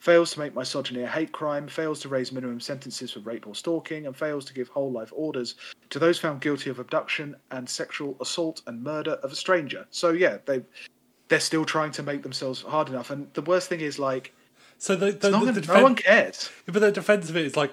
fails 0.00 0.32
to 0.32 0.40
make 0.40 0.56
misogyny 0.56 1.02
a 1.02 1.06
hate 1.06 1.30
crime, 1.30 1.68
fails 1.68 2.00
to 2.00 2.08
raise 2.08 2.32
minimum 2.32 2.58
sentences 2.58 3.12
for 3.12 3.20
rape 3.20 3.46
or 3.46 3.54
stalking, 3.54 4.06
and 4.06 4.16
fails 4.16 4.44
to 4.46 4.54
give 4.54 4.68
whole 4.68 4.90
life 4.90 5.12
orders 5.14 5.54
to 5.90 5.98
those 5.98 6.18
found 6.18 6.40
guilty 6.40 6.70
of 6.70 6.78
abduction 6.78 7.36
and 7.52 7.68
sexual 7.68 8.16
assault 8.20 8.62
and 8.66 8.82
murder 8.82 9.12
of 9.22 9.30
a 9.30 9.36
stranger. 9.36 9.86
So 9.90 10.10
yeah, 10.10 10.38
they 10.46 10.62
they're 11.28 11.38
still 11.38 11.64
trying 11.64 11.92
to 11.92 12.02
make 12.02 12.22
themselves 12.22 12.62
hard 12.62 12.88
enough. 12.88 13.10
And 13.10 13.32
the 13.34 13.42
worst 13.42 13.68
thing 13.68 13.80
is 13.80 13.98
like 13.98 14.32
So 14.78 14.96
the, 14.96 15.12
the, 15.12 15.30
no, 15.30 15.40
the, 15.40 15.46
one, 15.46 15.54
the 15.54 15.74
no 15.74 15.82
one 15.82 15.94
cares. 15.94 16.50
but 16.66 16.80
the 16.80 16.90
defense 16.90 17.28
of 17.30 17.36
it 17.36 17.44
is 17.44 17.56
like, 17.56 17.72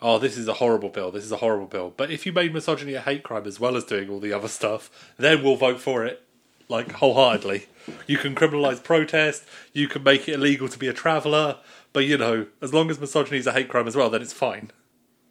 oh, 0.00 0.18
this 0.18 0.38
is 0.38 0.46
a 0.48 0.54
horrible 0.54 0.88
bill. 0.88 1.10
This 1.10 1.24
is 1.24 1.32
a 1.32 1.36
horrible 1.38 1.66
bill. 1.66 1.92
But 1.96 2.10
if 2.10 2.24
you 2.24 2.32
made 2.32 2.54
misogyny 2.54 2.94
a 2.94 3.00
hate 3.00 3.24
crime 3.24 3.46
as 3.46 3.58
well 3.58 3.76
as 3.76 3.84
doing 3.84 4.08
all 4.08 4.20
the 4.20 4.32
other 4.32 4.48
stuff, 4.48 5.12
then 5.18 5.42
we'll 5.42 5.56
vote 5.56 5.80
for 5.80 6.04
it, 6.04 6.22
like 6.68 6.92
wholeheartedly. 6.92 7.66
You 8.06 8.18
can 8.18 8.34
criminalise 8.34 8.82
protest. 8.82 9.44
You 9.72 9.88
can 9.88 10.02
make 10.02 10.28
it 10.28 10.34
illegal 10.34 10.68
to 10.68 10.78
be 10.78 10.88
a 10.88 10.92
traveller. 10.92 11.58
But 11.92 12.04
you 12.04 12.18
know, 12.18 12.46
as 12.60 12.72
long 12.74 12.90
as 12.90 13.00
misogyny 13.00 13.38
is 13.38 13.46
a 13.46 13.52
hate 13.52 13.68
crime 13.68 13.86
as 13.88 13.96
well, 13.96 14.10
then 14.10 14.22
it's 14.22 14.32
fine. 14.32 14.70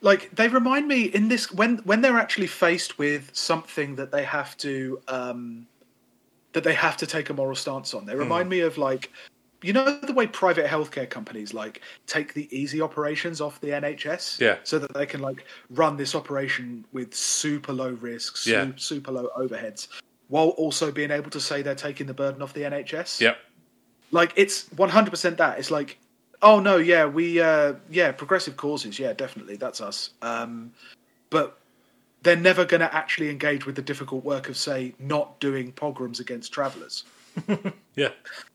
Like 0.02 0.30
they 0.36 0.48
remind 0.48 0.88
me 0.88 1.04
in 1.04 1.28
this 1.28 1.52
when 1.52 1.78
when 1.80 2.02
they're 2.02 2.20
actually 2.20 2.48
faced 2.48 2.98
with 2.98 3.30
something 3.34 3.96
that 3.96 4.12
they 4.12 4.24
have 4.24 4.56
to 4.58 5.02
um, 5.08 5.68
that 6.54 6.64
they 6.64 6.74
have 6.74 6.98
to 6.98 7.08
take 7.08 7.30
a 7.30 7.34
moral 7.34 7.56
stance 7.56 7.94
on. 7.94 8.06
They 8.06 8.14
Hmm. 8.14 8.20
remind 8.20 8.50
me 8.50 8.60
of 8.62 8.78
like 8.78 9.12
you 9.64 9.74
know 9.74 9.98
the 10.00 10.14
way 10.14 10.28
private 10.28 10.68
healthcare 10.68 11.10
companies 11.10 11.52
like 11.52 11.82
take 12.06 12.36
the 12.36 12.48
easy 12.56 12.80
operations 12.80 13.42
off 13.42 13.60
the 13.60 13.70
NHS, 13.70 14.40
Yeah. 14.40 14.58
so 14.64 14.78
that 14.78 14.94
they 14.94 15.08
can 15.08 15.20
like 15.20 15.46
run 15.72 15.98
this 15.98 16.14
operation 16.14 16.86
with 16.92 17.16
super 17.16 17.74
low 17.74 17.90
risks, 17.90 18.46
Yeah. 18.46 18.68
super 18.76 19.12
low 19.12 19.30
overheads, 19.36 19.88
while 20.30 20.50
also 20.50 20.92
being 20.92 21.12
able 21.12 21.30
to 21.32 21.40
say 21.40 21.62
they're 21.62 21.76
taking 21.76 22.06
the 22.08 22.14
burden 22.14 22.42
off 22.42 22.54
the 22.54 22.62
NHS. 22.62 23.22
Yep. 23.22 23.38
like 24.12 24.34
it's 24.36 24.66
100% 24.70 25.38
that 25.38 25.60
it's 25.60 25.72
like 25.72 25.98
oh 26.42 26.60
no 26.60 26.78
yeah 26.78 27.06
we 27.06 27.42
uh 27.42 27.74
yeah 27.90 28.12
progressive 28.12 28.56
causes 28.58 29.00
yeah 29.00 29.12
definitely 29.14 29.56
that's 29.58 29.82
us 29.82 30.12
um 30.22 30.72
but 31.30 31.58
they're 32.24 32.36
never 32.36 32.64
going 32.66 32.80
to 32.82 32.94
actually 32.96 33.30
engage 33.30 33.66
with 33.66 33.76
the 33.76 33.82
difficult 33.82 34.24
work 34.24 34.48
of 34.50 34.56
say 34.58 34.94
not 35.00 35.40
doing 35.40 35.72
pogroms 35.72 36.20
against 36.20 36.52
travelers 36.54 37.04
Yeah. 37.96 38.10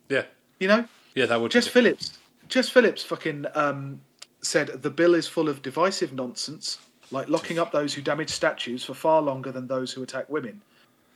Yeah. 0.08 0.24
you 0.60 0.68
know 0.68 0.84
Yeah. 1.14 1.26
That 1.26 1.40
would. 1.40 1.50
Jess 1.50 1.66
be- 1.66 1.72
Phillips 1.72 2.18
Jess 2.48 2.68
Phillips 2.68 3.02
fucking 3.02 3.46
um 3.54 4.00
said 4.40 4.68
the 4.82 4.90
bill 4.90 5.14
is 5.14 5.26
full 5.28 5.48
of 5.48 5.62
divisive 5.62 6.12
nonsense, 6.12 6.78
like 7.12 7.28
locking 7.28 7.58
up 7.58 7.70
those 7.72 7.94
who 7.94 8.02
damage 8.02 8.30
statues 8.30 8.84
for 8.84 8.92
far 8.94 9.22
longer 9.22 9.52
than 9.52 9.66
those 9.68 9.92
who 9.92 10.02
attack 10.02 10.28
women. 10.28 10.60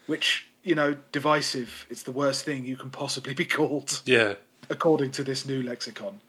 Which, 0.07 0.47
you 0.63 0.75
know, 0.75 0.97
divisive, 1.13 1.87
it's 1.91 2.03
the 2.03 2.13
worst 2.13 2.45
thing 2.45 2.65
you 2.65 2.77
can 2.77 2.91
possibly 2.91 3.35
be 3.35 3.45
called, 3.45 4.03
Yeah. 4.05 4.35
according 4.71 5.11
to 5.13 5.25
this 5.25 5.47
new 5.47 5.63
lexicon. 5.63 6.21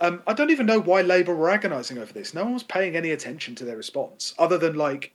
Um, 0.00 0.22
I 0.26 0.32
don't 0.32 0.50
even 0.50 0.66
know 0.66 0.80
why 0.80 1.02
Labour 1.02 1.34
were 1.34 1.50
agonising 1.50 1.98
over 1.98 2.12
this. 2.12 2.34
No 2.34 2.44
one 2.44 2.54
was 2.54 2.62
paying 2.64 2.96
any 2.96 3.10
attention 3.10 3.54
to 3.56 3.64
their 3.64 3.76
response, 3.76 4.34
other 4.38 4.58
than 4.58 4.74
like, 4.74 5.12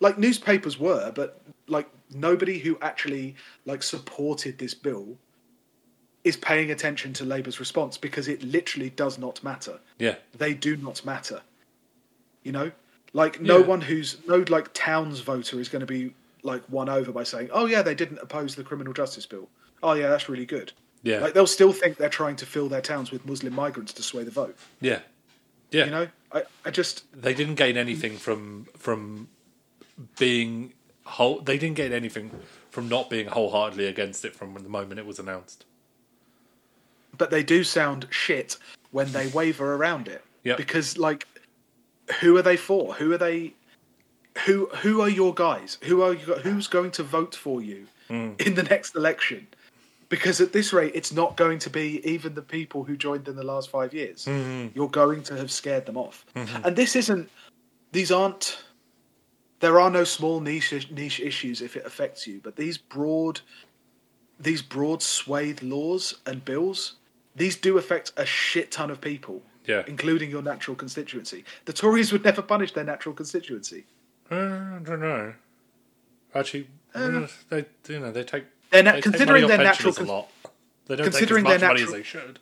like 0.00 0.18
newspapers 0.18 0.78
were, 0.78 1.12
but 1.14 1.40
like 1.68 1.88
nobody 2.14 2.58
who 2.58 2.78
actually 2.80 3.36
like 3.66 3.82
supported 3.82 4.58
this 4.58 4.74
bill 4.74 5.16
is 6.24 6.36
paying 6.36 6.70
attention 6.70 7.12
to 7.12 7.24
Labour's 7.24 7.60
response 7.60 7.98
because 7.98 8.26
it 8.28 8.42
literally 8.42 8.90
does 8.90 9.18
not 9.18 9.42
matter. 9.44 9.78
Yeah. 9.98 10.16
They 10.36 10.54
do 10.54 10.76
not 10.76 11.04
matter. 11.04 11.42
You 12.42 12.52
know, 12.52 12.72
like 13.12 13.40
no 13.40 13.58
Yeah. 13.58 13.66
one 13.66 13.80
who's 13.82 14.16
no 14.26 14.44
like 14.48 14.72
towns 14.72 15.20
voter 15.20 15.60
is 15.60 15.68
going 15.68 15.80
to 15.80 15.86
be 15.86 16.14
like 16.42 16.62
won 16.68 16.88
over 16.88 17.12
by 17.12 17.22
saying, 17.24 17.48
"Oh 17.52 17.66
yeah, 17.66 17.82
they 17.82 17.94
didn't 17.94 18.18
oppose 18.18 18.54
the 18.54 18.64
criminal 18.64 18.92
justice 18.92 19.26
bill." 19.26 19.48
Oh 19.82 19.92
yeah, 19.94 20.08
that's 20.08 20.28
really 20.28 20.46
good. 20.46 20.72
Yeah. 21.02 21.18
Like 21.20 21.34
they'll 21.34 21.46
still 21.46 21.72
think 21.72 21.96
they're 21.96 22.08
trying 22.08 22.36
to 22.36 22.46
fill 22.46 22.68
their 22.68 22.80
towns 22.80 23.10
with 23.10 23.26
Muslim 23.26 23.54
migrants 23.54 23.92
to 23.94 24.02
sway 24.02 24.22
the 24.24 24.30
vote. 24.30 24.56
yeah. 24.80 25.00
Yeah. 25.72 25.86
You 25.86 25.90
know, 25.90 26.08
I, 26.32 26.42
I 26.66 26.70
just 26.70 27.04
they 27.18 27.32
didn't 27.32 27.54
gain 27.54 27.76
anything 27.78 28.18
from 28.18 28.66
from 28.76 29.28
being 30.18 30.74
whole. 31.04 31.40
They 31.40 31.56
didn't 31.56 31.76
gain 31.76 31.92
anything 31.92 32.30
from 32.70 32.88
not 32.90 33.08
being 33.08 33.26
wholeheartedly 33.28 33.86
against 33.86 34.24
it 34.24 34.36
from 34.36 34.52
the 34.54 34.68
moment 34.68 35.00
it 35.00 35.06
was 35.06 35.18
announced. 35.18 35.64
but 37.16 37.30
they 37.30 37.42
do 37.42 37.64
sound 37.64 38.06
shit 38.10 38.58
when 38.90 39.10
they 39.12 39.28
waver 39.28 39.74
around 39.74 40.08
it. 40.08 40.22
Yep. 40.44 40.56
Because 40.58 40.98
like, 40.98 41.26
who 42.20 42.36
are 42.36 42.42
they 42.42 42.56
for? 42.56 42.94
Who 42.94 43.10
are 43.12 43.18
they? 43.18 43.54
Who 44.46 44.66
who 44.76 45.00
are 45.00 45.08
your 45.08 45.34
guys? 45.34 45.78
Who 45.84 46.02
are 46.02 46.14
you? 46.14 46.34
Who's 46.36 46.66
going 46.66 46.90
to 46.92 47.02
vote 47.02 47.34
for 47.34 47.60
you 47.62 47.86
Hmm. 48.08 48.32
in 48.38 48.54
the 48.54 48.62
next 48.62 48.94
election? 48.96 49.46
Because 50.08 50.40
at 50.40 50.52
this 50.52 50.72
rate, 50.72 50.92
it's 50.94 51.12
not 51.12 51.36
going 51.36 51.58
to 51.60 51.70
be 51.70 52.06
even 52.06 52.34
the 52.34 52.42
people 52.42 52.84
who 52.84 52.96
joined 52.96 53.28
in 53.28 53.36
the 53.36 53.42
last 53.44 53.70
five 53.70 53.94
years. 53.94 54.24
Hmm. 54.26 54.68
You're 54.74 54.88
going 54.90 55.22
to 55.24 55.36
have 55.36 55.50
scared 55.50 55.86
them 55.86 55.96
off. 55.96 56.24
And 56.34 56.76
this 56.76 56.96
isn't. 56.96 57.30
These 57.92 58.10
aren't. 58.10 58.62
There 59.60 59.78
are 59.78 59.90
no 59.90 60.04
small 60.04 60.40
niche 60.40 60.90
niche 60.90 61.20
issues 61.20 61.60
if 61.62 61.76
it 61.76 61.86
affects 61.86 62.26
you, 62.26 62.40
but 62.42 62.56
these 62.56 62.76
broad 62.78 63.40
these 64.40 64.62
broad 64.62 65.02
swathed 65.02 65.62
laws 65.62 66.16
and 66.26 66.44
bills, 66.44 66.94
these 67.36 67.54
do 67.54 67.78
affect 67.78 68.12
a 68.16 68.26
shit 68.26 68.72
ton 68.72 68.90
of 68.90 69.00
people, 69.00 69.40
Yeah. 69.66 69.84
including 69.86 70.30
your 70.30 70.42
natural 70.42 70.74
constituency. 70.74 71.44
The 71.66 71.72
Tories 71.72 72.10
would 72.10 72.24
never 72.24 72.42
punish 72.42 72.72
their 72.72 72.82
natural 72.82 73.14
constituency. 73.14 73.84
Uh, 74.30 74.34
I 74.34 74.78
don't 74.84 75.00
know. 75.00 75.34
Actually, 76.34 76.68
Uh, 76.94 77.26
they 77.50 77.66
you 77.88 78.00
know 78.00 78.12
they 78.12 78.24
take 78.24 78.44
Their 78.70 78.82
na- 78.82 78.92
they 78.92 79.00
considering 79.02 79.46
their 79.46 79.58
natural 79.58 79.92
pensioners 79.92 80.08
a 80.08 80.12
lot. 80.12 80.28
They 80.86 80.96
don't 80.96 81.04
considering 81.04 81.44
take 81.44 81.54
as 81.56 81.60
much 81.62 81.68
money 81.70 81.82
as 81.82 81.90
they 81.92 82.02
should. 82.02 82.38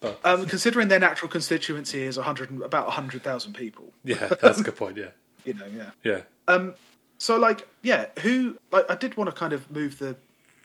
But 0.00 0.20
Um, 0.24 0.46
considering 0.46 0.88
their 0.88 1.00
natural 1.00 1.28
constituency 1.30 2.02
is 2.02 2.16
100, 2.16 2.50
and- 2.50 2.62
about 2.62 2.86
100,000 2.86 3.52
people, 3.54 3.92
yeah, 4.04 4.28
that's 4.40 4.60
a 4.60 4.62
good 4.62 4.76
point. 4.76 4.96
Yeah, 4.96 5.10
you 5.44 5.54
know, 5.54 5.66
yeah. 5.74 5.90
yeah, 6.04 6.20
Um, 6.46 6.74
so 7.18 7.36
like, 7.36 7.66
yeah, 7.82 8.06
who? 8.22 8.58
Like, 8.70 8.88
I 8.90 8.94
did 8.94 9.16
want 9.16 9.28
to 9.30 9.34
kind 9.36 9.52
of 9.52 9.70
move 9.70 9.98
the 9.98 10.16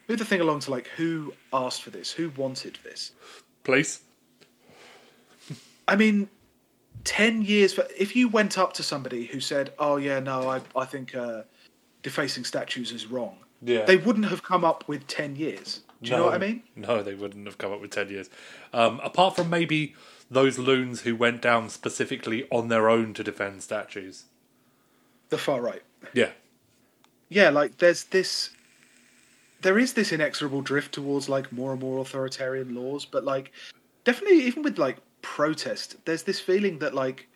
move 0.07 0.20
the 0.20 0.26
thing 0.26 0.41
along 0.41 0.59
to 0.61 0.72
like 0.72 0.88
who 0.97 1.34
asked 1.51 1.82
for 1.82 1.89
this, 1.91 2.11
who 2.11 2.30
wanted 2.36 2.78
this. 2.84 3.11
please. 3.64 4.01
I 5.88 5.95
mean, 5.97 6.30
ten 7.04 7.41
years. 7.41 7.74
For, 7.74 7.86
if 7.97 8.16
you 8.16 8.28
went 8.28 8.58
up 8.58 8.74
to 8.74 8.84
somebody 8.84 9.26
who 9.26 9.39
said, 9.39 9.74
"Oh 9.80 9.97
yeah, 9.97 10.20
no, 10.20 10.49
I 10.49 10.62
I 10.76 10.86
think 10.86 11.16
uh, 11.16 11.43
defacing 12.01 12.43
statues 12.45 12.91
is 12.91 13.08
wrong," 13.08 13.38
Yeah. 13.62 13.86
they 13.86 13.97
wouldn't 13.97 14.26
have 14.26 14.43
come 14.43 14.64
up 14.66 14.88
with 14.88 15.08
ten 15.08 15.36
years. 15.36 15.82
Do 16.01 16.10
you 16.12 16.18
know 16.18 16.26
what 16.26 16.34
I 16.34 16.38
mean? 16.38 16.64
No, 16.76 17.01
they 17.01 17.16
wouldn't 17.16 17.45
have 17.47 17.58
come 17.58 17.72
up 17.72 17.80
with 17.80 17.91
10 17.91 18.10
years. 18.10 18.30
Um, 18.74 18.99
apart 19.06 19.38
from 19.38 19.49
maybe 19.49 19.95
those 20.30 20.60
loons 20.60 21.04
who 21.04 21.16
went 21.16 21.41
down 21.41 21.70
specifically 21.70 22.45
on 22.51 22.68
their 22.68 22.89
own 22.89 23.14
to 23.14 23.24
defend 23.24 23.64
statues. 23.64 24.26
The 25.30 25.38
far 25.38 25.62
right. 25.62 25.82
Yeah. 26.14 26.32
Yeah, 27.30 27.51
like 27.51 27.78
there's 27.78 28.04
this. 28.04 28.49
There 29.62 29.80
is 29.80 29.93
this 29.93 30.12
inexorable 30.12 30.62
drift 30.62 30.93
towards 30.93 31.30
like 31.30 31.54
more 31.54 31.72
and 31.72 31.80
more 31.80 31.99
authoritarian 31.99 32.76
laws, 32.76 33.06
but 33.06 33.24
like 33.24 33.54
definitely 34.04 34.41
even 34.43 34.62
with 34.62 34.78
like 34.78 34.97
protest, 35.24 35.96
there's 36.06 36.22
this 36.24 36.40
feeling 36.40 36.78
that 36.80 36.94
like 36.94 37.28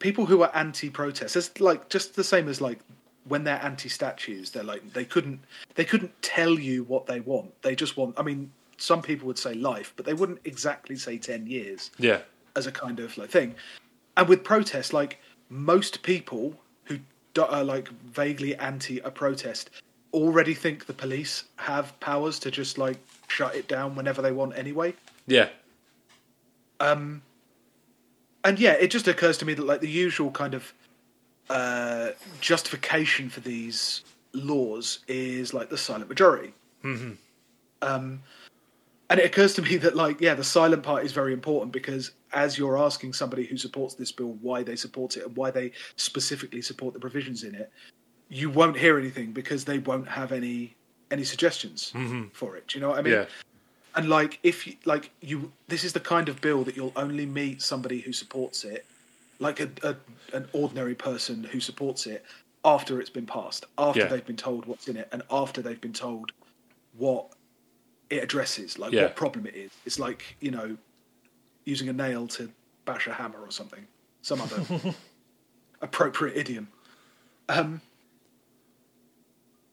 people 0.00 0.26
who 0.26 0.42
are 0.42 0.50
anti-protest, 0.54 1.36
it's 1.36 1.60
like 1.60 1.88
just 1.88 2.16
the 2.16 2.24
same 2.24 2.48
as 2.48 2.60
like 2.60 2.80
when 3.28 3.44
they're 3.44 3.62
anti-statues, 3.62 4.50
they're 4.50 4.64
like 4.64 4.92
they 4.92 5.04
couldn't 5.04 5.38
they 5.76 5.84
couldn't 5.84 6.10
tell 6.22 6.58
you 6.58 6.82
what 6.84 7.06
they 7.06 7.20
want. 7.20 7.50
They 7.62 7.76
just 7.76 7.96
want. 7.96 8.18
I 8.18 8.22
mean, 8.22 8.50
some 8.76 9.00
people 9.00 9.26
would 9.28 9.38
say 9.38 9.54
life, 9.54 9.92
but 9.96 10.04
they 10.04 10.14
wouldn't 10.14 10.40
exactly 10.44 10.96
say 10.96 11.16
ten 11.18 11.46
years 11.46 11.92
Yeah. 11.98 12.20
as 12.56 12.66
a 12.66 12.72
kind 12.72 12.98
of 12.98 13.16
like 13.16 13.30
thing. 13.30 13.54
And 14.16 14.28
with 14.28 14.42
protest, 14.42 14.92
like 14.92 15.20
most 15.48 16.02
people 16.02 16.58
who 16.84 16.98
are 17.38 17.50
uh, 17.50 17.64
like 17.64 17.88
vaguely 17.88 18.56
anti 18.56 18.98
a 19.00 19.10
protest 19.10 19.70
already 20.12 20.54
think 20.54 20.86
the 20.86 20.92
police 20.92 21.44
have 21.56 21.98
powers 22.00 22.38
to 22.38 22.50
just 22.50 22.78
like 22.78 22.98
shut 23.28 23.54
it 23.54 23.66
down 23.68 23.96
whenever 23.96 24.22
they 24.22 24.32
want 24.32 24.56
anyway. 24.56 24.94
Yeah. 25.26 25.48
Um, 26.80 27.22
and 28.44 28.58
yeah, 28.58 28.72
it 28.72 28.90
just 28.90 29.08
occurs 29.08 29.38
to 29.38 29.44
me 29.46 29.54
that 29.54 29.64
like 29.64 29.80
the 29.80 29.88
usual 29.88 30.30
kind 30.30 30.54
of 30.54 30.72
uh, 31.50 32.10
justification 32.40 33.28
for 33.30 33.40
these 33.40 34.02
laws 34.32 35.00
is 35.08 35.54
like 35.54 35.70
the 35.70 35.78
silent 35.78 36.08
majority. 36.08 36.52
hmm 36.82 37.12
Um, 37.82 38.22
and 39.10 39.20
it 39.20 39.26
occurs 39.26 39.54
to 39.54 39.62
me 39.62 39.76
that, 39.76 39.94
like, 39.94 40.20
yeah, 40.20 40.34
the 40.34 40.42
silent 40.42 40.82
part 40.82 41.04
is 41.04 41.12
very 41.12 41.32
important 41.34 41.72
because 41.72 42.12
as 42.32 42.56
you're 42.58 42.78
asking 42.78 43.12
somebody 43.12 43.44
who 43.44 43.56
supports 43.58 43.94
this 43.94 44.10
bill 44.10 44.38
why 44.40 44.62
they 44.62 44.76
support 44.76 45.16
it 45.18 45.26
and 45.26 45.36
why 45.36 45.50
they 45.50 45.72
specifically 45.96 46.62
support 46.62 46.94
the 46.94 47.00
provisions 47.00 47.44
in 47.44 47.54
it, 47.54 47.70
you 48.30 48.48
won't 48.50 48.76
hear 48.78 48.98
anything 48.98 49.32
because 49.32 49.64
they 49.66 49.78
won't 49.78 50.08
have 50.08 50.32
any 50.32 50.74
any 51.10 51.22
suggestions 51.22 51.92
Mhm. 51.94 52.32
for 52.32 52.56
it. 52.56 52.66
Do 52.66 52.78
you 52.78 52.80
know 52.82 52.88
what 52.88 52.98
I 52.98 53.02
mean? 53.02 53.12
Yeah. 53.12 53.26
And 53.96 54.08
like, 54.08 54.38
if 54.42 54.66
you, 54.66 54.74
like 54.84 55.10
you, 55.20 55.52
this 55.68 55.84
is 55.84 55.92
the 55.92 56.00
kind 56.00 56.28
of 56.28 56.40
bill 56.40 56.64
that 56.64 56.76
you'll 56.76 56.92
only 56.96 57.26
meet 57.26 57.62
somebody 57.62 58.00
who 58.00 58.12
supports 58.12 58.64
it, 58.64 58.84
like 59.38 59.60
a, 59.60 59.70
a 59.82 59.96
an 60.36 60.48
ordinary 60.52 60.94
person 60.94 61.44
who 61.44 61.60
supports 61.60 62.06
it 62.06 62.24
after 62.64 63.00
it's 63.00 63.10
been 63.10 63.26
passed, 63.26 63.66
after 63.78 64.00
Yeah. 64.00 64.06
they've 64.06 64.26
been 64.26 64.36
told 64.36 64.66
what's 64.66 64.88
in 64.88 64.96
it, 64.96 65.08
and 65.12 65.22
after 65.30 65.62
they've 65.62 65.80
been 65.80 65.92
told 65.92 66.32
what 66.96 67.26
it 68.10 68.22
addresses, 68.22 68.78
like 68.78 68.92
Yeah. 68.92 69.04
what 69.04 69.16
problem 69.16 69.46
it 69.46 69.54
is. 69.54 69.70
It's 69.86 69.98
like 69.98 70.22
you 70.40 70.50
know, 70.50 70.76
using 71.64 71.88
a 71.88 71.92
nail 71.92 72.26
to 72.28 72.50
bash 72.84 73.06
a 73.06 73.12
hammer 73.12 73.38
or 73.40 73.50
something, 73.50 73.86
some 74.22 74.40
other 74.40 74.64
appropriate 75.82 76.36
idiom. 76.36 76.68
Um, 77.48 77.80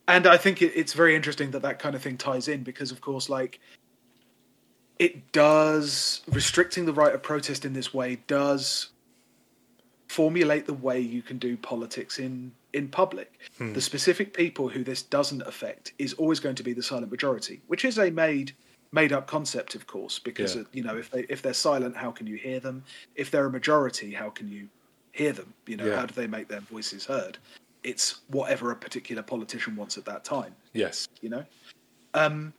and 0.08 0.26
I 0.26 0.36
think 0.36 0.62
it, 0.62 0.72
it's 0.76 0.92
very 0.92 1.14
interesting 1.16 1.50
that 1.52 1.62
that 1.62 1.78
kind 1.78 1.94
of 1.94 2.02
thing 2.02 2.18
ties 2.18 2.48
in 2.48 2.62
because, 2.62 2.90
of 2.92 3.00
course, 3.00 3.28
like 3.28 3.60
it 5.02 5.32
does 5.32 6.20
restricting 6.30 6.86
the 6.86 6.92
right 6.92 7.12
of 7.12 7.20
protest 7.24 7.64
in 7.64 7.72
this 7.72 7.92
way 7.92 8.18
does 8.28 8.90
formulate 10.08 10.64
the 10.66 10.74
way 10.74 11.00
you 11.00 11.22
can 11.22 11.38
do 11.38 11.56
politics 11.56 12.18
in 12.20 12.52
in 12.72 12.88
public. 12.88 13.30
The 13.58 13.80
specific 13.80 14.32
people 14.32 14.68
who 14.68 14.82
this 14.84 15.02
doesn't 15.02 15.42
affect 15.42 15.92
is 15.98 16.14
always 16.14 16.40
going 16.40 16.54
to 16.54 16.62
be 16.62 16.72
the 16.72 16.82
silent 16.82 17.10
majority, 17.10 17.60
which 17.66 17.84
is 17.84 17.98
a 17.98 18.10
made 18.10 18.54
made 18.92 19.12
up 19.12 19.26
concept, 19.26 19.74
of 19.74 19.86
course, 19.88 20.18
because 20.20 20.54
Yeah. 20.54 20.62
you 20.72 20.82
know 20.84 20.96
if 20.96 21.10
they 21.10 21.22
if 21.28 21.42
they're 21.42 21.52
silent, 21.70 21.96
how 21.96 22.12
can 22.12 22.26
you 22.28 22.36
hear 22.36 22.60
them? 22.60 22.84
If 23.16 23.30
they're 23.32 23.46
a 23.46 23.50
majority, 23.50 24.12
how 24.12 24.30
can 24.30 24.46
you 24.48 24.68
hear 25.12 25.32
them? 25.32 25.52
You 25.66 25.76
know, 25.78 25.86
Yeah. 25.86 25.96
how 25.96 26.06
do 26.06 26.14
they 26.14 26.28
make 26.28 26.46
their 26.46 26.60
voices 26.60 27.04
heard? 27.06 27.38
It's 27.82 28.20
whatever 28.28 28.70
a 28.70 28.76
particular 28.76 29.22
politician 29.24 29.74
wants 29.74 29.98
at 29.98 30.04
that 30.04 30.22
time 30.24 30.54
Yes. 30.72 31.08
you 31.20 31.28
know 31.28 31.44
um 32.14 32.52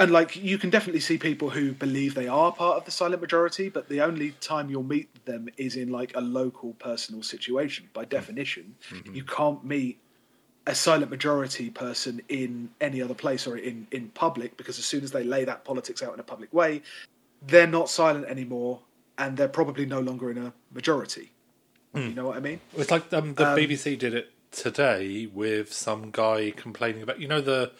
and 0.00 0.10
like 0.10 0.34
you 0.34 0.56
can 0.58 0.70
definitely 0.70 1.00
see 1.00 1.18
people 1.18 1.50
who 1.50 1.72
believe 1.72 2.14
they 2.14 2.26
are 2.26 2.50
part 2.50 2.78
of 2.78 2.84
the 2.86 2.90
silent 2.90 3.20
majority 3.20 3.68
but 3.68 3.88
the 3.88 4.00
only 4.00 4.30
time 4.40 4.70
you'll 4.70 4.82
meet 4.82 5.08
them 5.26 5.48
is 5.56 5.76
in 5.76 5.90
like 5.90 6.12
a 6.16 6.20
local 6.20 6.72
personal 6.74 7.22
situation. 7.22 7.88
By 7.92 8.06
definition 8.06 8.74
you 9.12 9.24
can't 9.24 9.62
meet 9.64 9.98
a 10.66 10.74
silent 10.74 11.10
majority 11.10 11.70
person 11.70 12.20
in 12.28 12.70
any 12.80 13.00
other 13.02 13.14
place 13.14 13.46
or 13.46 13.56
in 13.56 13.86
in 13.92 14.08
public 14.10 14.56
because 14.56 14.78
as 14.78 14.84
soon 14.84 15.04
as 15.04 15.10
they 15.12 15.22
lay 15.22 15.44
that 15.44 15.64
politics 15.64 16.02
out 16.02 16.14
in 16.14 16.20
a 16.20 16.28
public 16.34 16.52
way 16.52 16.82
they're 17.46 17.66
not 17.66 17.88
silent 17.88 18.26
anymore 18.26 18.80
and 19.18 19.36
they're 19.36 19.48
probably 19.48 19.86
no 19.86 20.00
longer 20.00 20.30
in 20.30 20.38
a 20.38 20.52
majority. 20.72 21.30
You 21.92 22.14
know 22.14 22.26
what 22.26 22.36
i 22.36 22.40
mean? 22.40 22.60
It's 22.76 22.90
like 22.90 23.12
um, 23.12 23.34
the 23.34 23.48
Um, 23.48 23.58
BBC 23.58 23.98
did 23.98 24.14
it 24.14 24.30
today 24.52 25.26
with 25.26 25.72
some 25.72 26.10
guy 26.12 26.52
complaining 26.56 27.02
about, 27.02 27.20
you 27.20 27.26
know, 27.26 27.40
the 27.40 27.72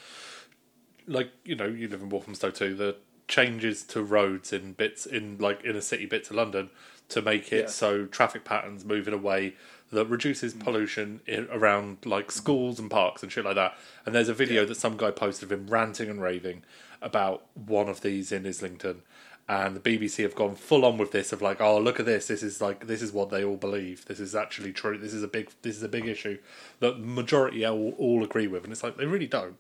like 1.07 1.31
you 1.45 1.55
know 1.55 1.67
you 1.67 1.89
live 1.89 2.03
in 2.03 2.09
Walthamstow 2.09 2.51
too, 2.51 2.75
the 2.75 2.97
changes 3.29 3.85
to 3.85 4.03
roads 4.03 4.53
in 4.53 4.73
bits 4.73 5.07
in 5.07 5.39
like 5.39 5.65
inner 5.65 5.81
city 5.81 6.05
bits 6.05 6.31
of 6.31 6.37
London 6.37 6.69
to 7.09 7.23
make 7.23 7.53
it 7.53 7.63
Yeah. 7.63 7.67
so 7.67 8.07
traffic 8.07 8.45
patterns 8.45 8.85
move 8.85 9.07
in 9.07 9.15
a 9.15 9.19
way 9.19 9.55
that 9.93 10.07
reduces 10.07 10.55
mm. 10.55 10.61
pollution 10.61 11.21
in, 11.27 11.49
around 11.51 11.99
like 12.05 12.31
schools 12.31 12.79
and 12.79 12.91
parks 12.91 13.23
and 13.23 13.31
shit 13.31 13.45
like 13.45 13.57
that. 13.57 13.77
And 14.07 14.15
there's 14.15 14.29
a 14.29 14.35
video 14.35 14.63
Yeah. 14.63 14.69
that 14.69 14.77
some 14.77 14.97
guy 14.97 15.11
posted 15.11 15.45
of 15.45 15.53
him 15.53 15.67
ranting 15.69 16.09
and 16.09 16.21
raving 16.21 16.63
about 17.03 17.47
one 17.55 17.89
of 17.89 18.01
these 18.01 18.33
in 18.33 18.47
Islington. 18.47 19.03
And 19.49 19.75
the 19.75 19.81
BBC 19.81 20.23
have 20.23 20.37
gone 20.37 20.55
full 20.55 20.85
on 20.85 20.97
with 20.97 21.11
this 21.11 21.33
of 21.33 21.43
like, 21.43 21.61
oh 21.61 21.79
look 21.81 21.99
at 21.99 22.07
this. 22.07 22.29
This 22.29 22.43
is 22.43 22.61
like 22.61 22.87
this 22.87 23.03
is 23.03 23.13
what 23.13 23.31
they 23.31 23.45
all 23.45 23.57
believe. 23.57 24.05
This 24.07 24.21
is 24.21 24.35
actually 24.35 24.73
true. 24.73 24.97
This 24.97 25.13
is 25.13 25.25
a 25.25 25.29
big 25.29 25.51
this 25.63 25.77
is 25.77 25.83
a 25.83 25.89
big 25.89 26.05
mm. 26.05 26.11
issue 26.11 26.39
that 26.79 27.01
the 27.01 27.07
majority 27.07 27.65
all, 27.65 27.95
all 27.99 28.23
agree 28.23 28.47
with. 28.47 28.65
And 28.65 28.73
it's 28.73 28.85
like 28.85 28.97
they 28.97 29.07
really 29.07 29.27
don't. 29.27 29.57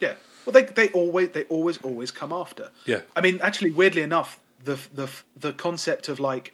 Yeah. 0.00 0.14
Well, 0.44 0.52
they 0.52 0.64
they 0.64 0.88
always 0.88 1.30
they 1.30 1.44
always 1.44 1.78
always 1.78 2.10
come 2.10 2.32
after. 2.32 2.70
Yeah. 2.86 3.00
I 3.16 3.20
mean, 3.20 3.40
actually, 3.42 3.70
weirdly 3.70 4.02
enough, 4.02 4.40
the 4.64 4.78
the 4.94 5.08
the 5.36 5.52
concept 5.52 6.08
of 6.08 6.20
like 6.20 6.52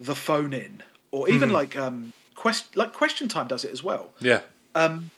the 0.00 0.14
phone 0.14 0.52
in, 0.52 0.82
or 1.10 1.28
even 1.28 1.50
like 1.50 1.76
um 1.76 2.12
quest 2.34 2.76
like 2.76 2.92
question 2.92 3.28
time 3.28 3.46
does 3.48 3.64
it 3.64 3.72
as 3.72 3.82
well. 3.82 4.10
Yeah. 4.20 4.40
Um, 4.74 5.10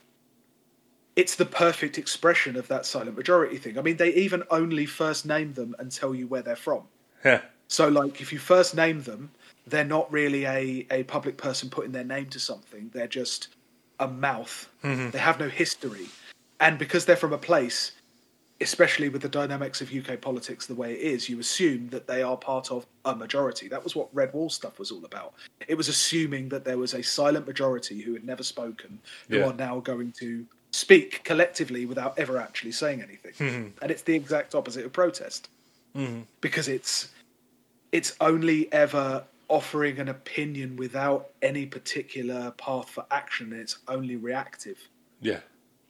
It's 1.16 1.34
the 1.34 1.46
perfect 1.46 1.98
expression 1.98 2.54
of 2.56 2.68
that 2.68 2.86
silent 2.86 3.16
majority 3.16 3.59
thing. 3.59 3.76
I 3.76 3.82
mean, 3.82 3.96
they 3.96 4.14
even 4.14 4.44
only 4.50 4.86
first 4.86 5.26
name 5.26 5.52
them 5.54 5.74
and 5.78 5.90
tell 5.90 6.14
you 6.14 6.28
where 6.28 6.42
they're 6.42 6.54
from. 6.68 6.82
Yeah. 7.24 7.40
So, 7.66 7.88
like, 7.88 8.20
if 8.20 8.32
you 8.32 8.38
first 8.38 8.76
name 8.76 9.02
them, 9.02 9.30
they're 9.66 9.84
not 9.96 10.12
really 10.12 10.44
a, 10.46 10.86
a 10.92 11.02
public 11.02 11.36
person 11.36 11.70
putting 11.70 11.90
their 11.90 12.04
name 12.04 12.26
to 12.26 12.38
something. 12.38 12.90
They're 12.94 13.09
just 13.09 13.48
a 13.98 14.06
mouth. 14.06 14.68
They 14.82 15.18
have 15.18 15.40
no 15.40 15.48
history. 15.48 16.06
And 16.61 16.78
because 16.78 17.04
they're 17.04 17.16
from 17.16 17.32
a 17.32 17.38
place, 17.50 17.92
especially 18.61 19.09
with 19.09 19.22
the 19.22 19.28
dynamics 19.28 19.80
of 19.80 19.92
UK 19.94 20.20
politics 20.20 20.66
the 20.66 20.74
way 20.74 20.92
it 20.92 21.00
is, 21.00 21.28
you 21.28 21.38
assume 21.38 21.88
that 21.90 22.06
they 22.06 22.22
are 22.22 22.36
part 22.36 22.70
of 22.70 22.86
a 23.04 23.14
majority. 23.14 23.68
That 23.68 23.84
was 23.84 23.94
what 23.94 24.09
Red 24.12 24.32
Wall 24.32 24.50
stuff 24.50 24.78
was 24.78 24.90
all 24.90 25.04
about. 25.04 25.34
It 25.68 25.76
was 25.76 25.88
assuming 25.88 26.48
that 26.48 26.64
there 26.64 26.78
was 26.78 26.94
a 26.94 27.02
silent 27.02 27.46
majority 27.46 28.00
who 28.00 28.14
had 28.14 28.24
never 28.24 28.42
spoken, 28.42 28.98
who 29.28 29.38
Yeah. 29.38 29.46
are 29.46 29.54
now 29.54 29.78
going 29.80 30.12
to 30.12 30.44
speak 30.72 31.22
collectively 31.24 31.86
without 31.86 32.18
ever 32.18 32.38
actually 32.38 32.72
saying 32.72 33.00
anything. 33.00 33.32
Mm-hmm. 33.34 33.68
And 33.80 33.90
it's 33.90 34.02
the 34.02 34.14
exact 34.14 34.54
opposite 34.54 34.84
of 34.84 34.92
protest 34.92 35.48
mm-hmm. 35.96 36.22
because 36.40 36.68
it's 36.68 37.11
it's 37.92 38.16
only 38.20 38.70
ever 38.72 39.24
offering 39.48 39.98
an 39.98 40.09
opinion 40.09 40.76
without 40.76 41.30
any 41.40 41.64
particular 41.64 42.50
path 42.59 42.90
for 42.90 43.06
action 43.11 43.50
and 43.52 43.62
it's 43.62 43.78
only 43.88 44.16
reactive 44.16 44.76
Yeah. 45.22 45.40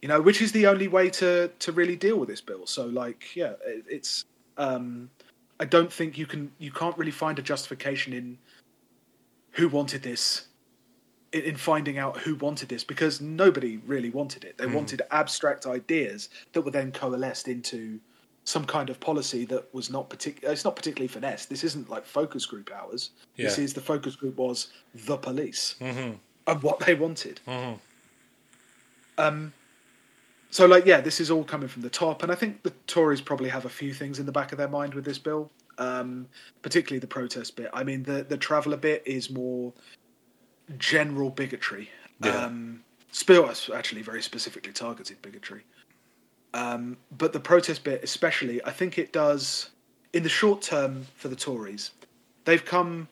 You 0.01 0.07
know 0.07 0.21
which 0.21 0.41
is 0.41 0.51
the 0.51 0.67
only 0.67 0.87
way 0.87 1.09
to 1.09 1.49
to 1.59 1.71
really 1.71 1.95
deal 1.95 2.17
with 2.17 2.29
this 2.29 2.41
bill. 2.41 2.65
So 2.65 2.85
like 2.85 3.35
yeah 3.35 3.53
it, 3.65 3.85
it's 3.87 4.25
um 4.57 5.09
i 5.61 5.65
don't 5.65 5.91
think 5.91 6.17
you 6.17 6.25
can 6.25 6.51
you 6.57 6.71
can't 6.71 6.97
really 6.97 7.11
find 7.11 7.39
a 7.39 7.41
justification 7.41 8.13
in 8.13 8.37
who 9.51 9.67
wanted 9.67 10.03
this 10.03 10.47
in, 11.31 11.41
in 11.41 11.55
finding 11.55 11.97
out 11.97 12.17
who 12.17 12.35
wanted 12.35 12.69
this 12.69 12.83
because 12.83 13.21
nobody 13.21 13.77
really 13.85 14.09
wanted 14.09 14.43
it. 14.43 14.57
They 14.57 14.65
wanted 14.75 15.01
abstract 15.11 15.65
ideas 15.65 16.29
that 16.53 16.61
were 16.61 16.71
then 16.71 16.91
coalesced 16.91 17.47
into 17.47 17.99
some 18.45 18.65
kind 18.65 18.89
of 18.89 18.99
policy 18.99 19.45
that 19.45 19.71
was 19.73 19.89
not 19.91 20.09
particular 20.09 20.51
it's 20.51 20.63
not 20.65 20.75
particularly 20.75 21.07
finesse 21.07 21.45
this 21.45 21.63
isn't 21.63 21.87
like 21.89 22.05
focus 22.05 22.45
group 22.45 22.71
hours. 22.73 23.11
This 23.37 23.59
is 23.59 23.73
the 23.73 23.81
focus 23.81 24.15
group 24.15 24.37
was 24.37 24.71
the 24.95 25.17
police 25.17 25.75
and 26.47 26.63
what 26.63 26.79
they 26.79 26.95
wanted. 26.95 27.39
Um 29.17 29.53
so 30.49 30.65
like 30.65 30.85
yeah 30.85 30.99
this 31.01 31.19
is 31.19 31.29
all 31.31 31.43
coming 31.43 31.67
from 31.67 31.81
the 31.81 31.89
top 31.89 32.23
and 32.23 32.31
i 32.31 32.35
think 32.35 32.61
the 32.63 32.71
tories 32.87 33.21
probably 33.21 33.49
have 33.49 33.65
a 33.65 33.69
few 33.69 33.93
things 33.93 34.19
in 34.19 34.25
the 34.25 34.31
back 34.31 34.51
of 34.51 34.57
their 34.57 34.67
mind 34.67 34.93
with 34.93 35.05
this 35.05 35.17
bill 35.17 35.49
um 35.77 36.27
particularly 36.61 36.99
the 36.99 37.07
protest 37.07 37.55
bit 37.55 37.69
i 37.73 37.83
mean 37.83 38.03
the 38.03 38.23
the 38.23 38.37
traveller 38.37 38.77
bit 38.77 39.01
is 39.05 39.29
more 39.29 39.71
general 40.77 41.29
bigotry 41.29 41.89
Yeah. 42.23 42.45
um 42.45 42.83
spill 43.11 43.49
actually 43.73 44.01
very 44.01 44.21
specifically 44.21 44.73
targeted 44.73 45.21
bigotry 45.21 45.61
um 46.53 46.97
but 47.17 47.33
the 47.33 47.39
protest 47.39 47.83
bit 47.83 48.03
especially 48.03 48.63
i 48.65 48.71
think 48.71 48.97
it 48.97 49.13
does 49.13 49.69
in 50.13 50.23
the 50.23 50.29
short 50.29 50.61
term 50.61 51.05
for 51.15 51.27
the 51.27 51.35
tories 51.35 51.91
they've 52.45 52.65
come 52.65 53.07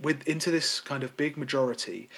with 0.00 0.26
into 0.28 0.50
this 0.50 0.80
kind 0.80 1.02
of 1.02 1.16
big 1.16 1.36
majority 1.36 2.08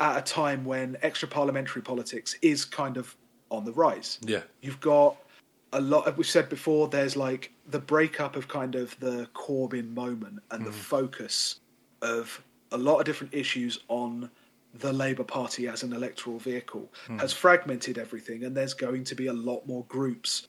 at 0.00 0.16
a 0.18 0.22
time 0.22 0.64
when 0.64 0.96
extra 1.02 1.28
parliamentary 1.28 1.82
politics 1.82 2.34
is 2.42 2.64
kind 2.64 2.96
of 2.96 3.14
on 3.50 3.64
the 3.64 3.72
rise. 3.72 4.18
Yeah. 4.22 4.42
You've 4.60 4.80
got 4.80 5.16
a 5.72 5.80
lot 5.80 6.06
of, 6.06 6.16
we've 6.16 6.26
said 6.26 6.48
before, 6.48 6.88
there's 6.88 7.16
like 7.16 7.52
the 7.68 7.78
breakup 7.78 8.36
of 8.36 8.48
kind 8.48 8.74
of 8.74 8.98
the 9.00 9.28
Corbyn 9.34 9.94
moment 9.94 10.40
and 10.50 10.64
the 10.64 10.70
hmm. 10.70 10.76
focus 10.76 11.60
of 12.02 12.42
a 12.72 12.78
lot 12.78 12.98
of 12.98 13.04
different 13.04 13.34
issues 13.34 13.80
on 13.88 14.30
the 14.74 14.92
Labour 14.92 15.24
Party 15.24 15.66
as 15.66 15.82
an 15.82 15.92
electoral 15.92 16.38
vehicle 16.38 16.90
hmm. 17.06 17.18
has 17.18 17.32
fragmented 17.32 17.98
everything, 17.98 18.44
and 18.44 18.56
there's 18.56 18.74
going 18.74 19.04
to 19.04 19.14
be 19.14 19.26
a 19.26 19.32
lot 19.32 19.66
more 19.66 19.84
groups 19.88 20.48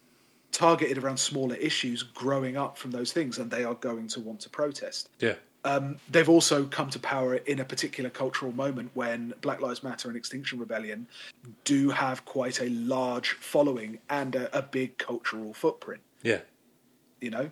targeted 0.52 0.98
around 0.98 1.18
smaller 1.18 1.56
issues 1.56 2.04
growing 2.04 2.58
up 2.58 2.78
from 2.78 2.92
those 2.92 3.12
things, 3.14 3.40
and 3.40 3.50
they 3.50 3.64
are 3.64 3.76
going 3.76 4.08
to 4.08 4.20
want 4.20 4.40
to 4.42 4.50
protest 4.50 5.10
Yeah. 5.20 5.36
Um, 5.64 5.98
they've 6.10 6.30
also 6.30 6.66
come 6.66 6.90
to 6.90 7.00
power 7.00 7.36
in 7.36 7.60
a 7.60 7.66
particular 7.66 8.10
cultural 8.10 8.52
moment 8.52 8.92
when 8.94 9.34
Black 9.42 9.62
Lives 9.62 9.84
Matter 9.84 10.08
and 10.08 10.18
Extinction 10.18 10.60
Rebellion 10.60 11.08
do 11.64 11.90
have 11.92 12.26
quite 12.26 12.60
a 12.60 12.70
large 12.70 13.34
following 13.34 14.00
and 14.10 14.36
a, 14.36 14.58
a 14.58 14.62
big 14.62 14.98
cultural 14.98 15.54
footprint. 15.54 16.02
Yeah. 16.24 16.40
You 17.20 17.30
know, 17.30 17.52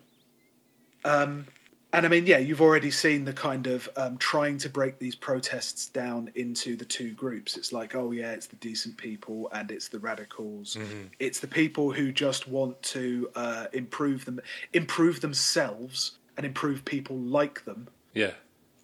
um, 1.06 1.46
and 1.92 2.06
I 2.06 2.10
mean, 2.10 2.28
yeah, 2.28 2.38
you've 2.38 2.62
already 2.62 2.92
seen 2.92 3.26
the 3.26 3.34
kind 3.34 3.66
of 3.66 3.90
um, 3.98 4.18
trying 4.18 4.60
to 4.60 4.70
break 4.70 5.00
these 5.00 5.16
protests 5.16 5.88
down 5.88 6.32
into 6.36 6.76
the 6.76 6.86
two 6.86 7.14
groups. 7.14 7.58
It's 7.58 7.74
like, 7.74 7.96
oh 7.96 8.12
yeah, 8.12 8.32
it's 8.34 8.46
the 8.46 8.58
decent 8.58 8.96
people 8.98 9.50
and 9.54 9.72
it's 9.72 9.88
the 9.88 9.98
radicals. 9.98 10.78
It's 11.20 11.40
the 11.40 11.48
people 11.48 11.92
who 11.92 12.12
just 12.12 12.48
want 12.48 12.80
to 12.84 13.32
uh, 13.36 13.66
improve 13.74 14.26
them, 14.26 14.40
improve 14.74 15.22
themselves, 15.22 16.14
and 16.38 16.46
improve 16.46 16.86
people 16.86 17.18
like 17.18 17.66
them 17.66 17.88
Yeah. 18.14 18.32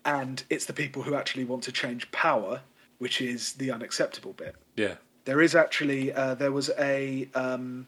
and 0.06 0.44
it's 0.50 0.66
the 0.66 0.74
people 0.74 1.02
who 1.04 1.16
actually 1.16 1.46
want 1.46 1.64
to 1.64 1.72
change 1.72 2.10
power, 2.12 2.62
which 3.00 3.22
is 3.22 3.54
the 3.54 3.72
unacceptable 3.72 4.34
bit. 4.34 4.56
Yeah. 4.76 4.96
There 5.26 5.42
is 5.42 5.56
actually 5.56 6.14
uh, 6.14 6.36
there 6.36 6.52
was 6.52 6.70
a, 6.78 7.28
um, 7.34 7.88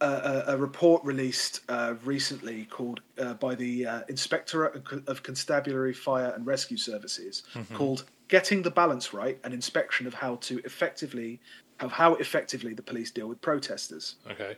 a 0.00 0.42
a 0.48 0.56
report 0.56 1.04
released 1.04 1.60
uh, 1.68 1.94
recently 2.04 2.64
called 2.64 3.00
uh, 3.18 3.34
by 3.34 3.54
the 3.54 3.86
uh, 3.86 4.00
Inspectorate 4.08 4.82
of 5.06 5.22
Constabulary 5.22 5.94
Fire 5.94 6.32
and 6.34 6.44
Rescue 6.44 6.76
Services 6.76 7.44
called 7.74 8.04
"Getting 8.28 8.62
the 8.62 8.70
Balance 8.70 9.14
Right: 9.14 9.38
An 9.44 9.52
Inspection 9.52 10.06
of 10.06 10.14
How 10.14 10.36
to 10.36 10.58
Effectively 10.64 11.40
of 11.80 11.92
How 11.92 12.14
Effectively 12.16 12.74
the 12.74 12.82
Police 12.82 13.10
Deal 13.12 13.28
with 13.28 13.40
Protesters." 13.40 14.16
Okay. 14.30 14.56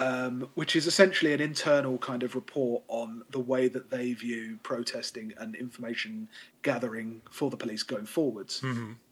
Um, 0.00 0.48
which 0.54 0.74
is 0.76 0.86
essentially 0.86 1.34
an 1.34 1.40
internal 1.40 1.98
kind 1.98 2.22
of 2.22 2.34
report 2.34 2.82
on 2.88 3.22
the 3.30 3.38
way 3.38 3.68
that 3.68 3.90
they 3.90 4.14
view 4.14 4.58
protesting 4.62 5.34
and 5.38 5.54
information 5.54 6.26
gathering 6.62 7.20
for 7.30 7.50
the 7.50 7.56
police 7.56 7.82
going 7.82 8.06
forwards. 8.06 8.62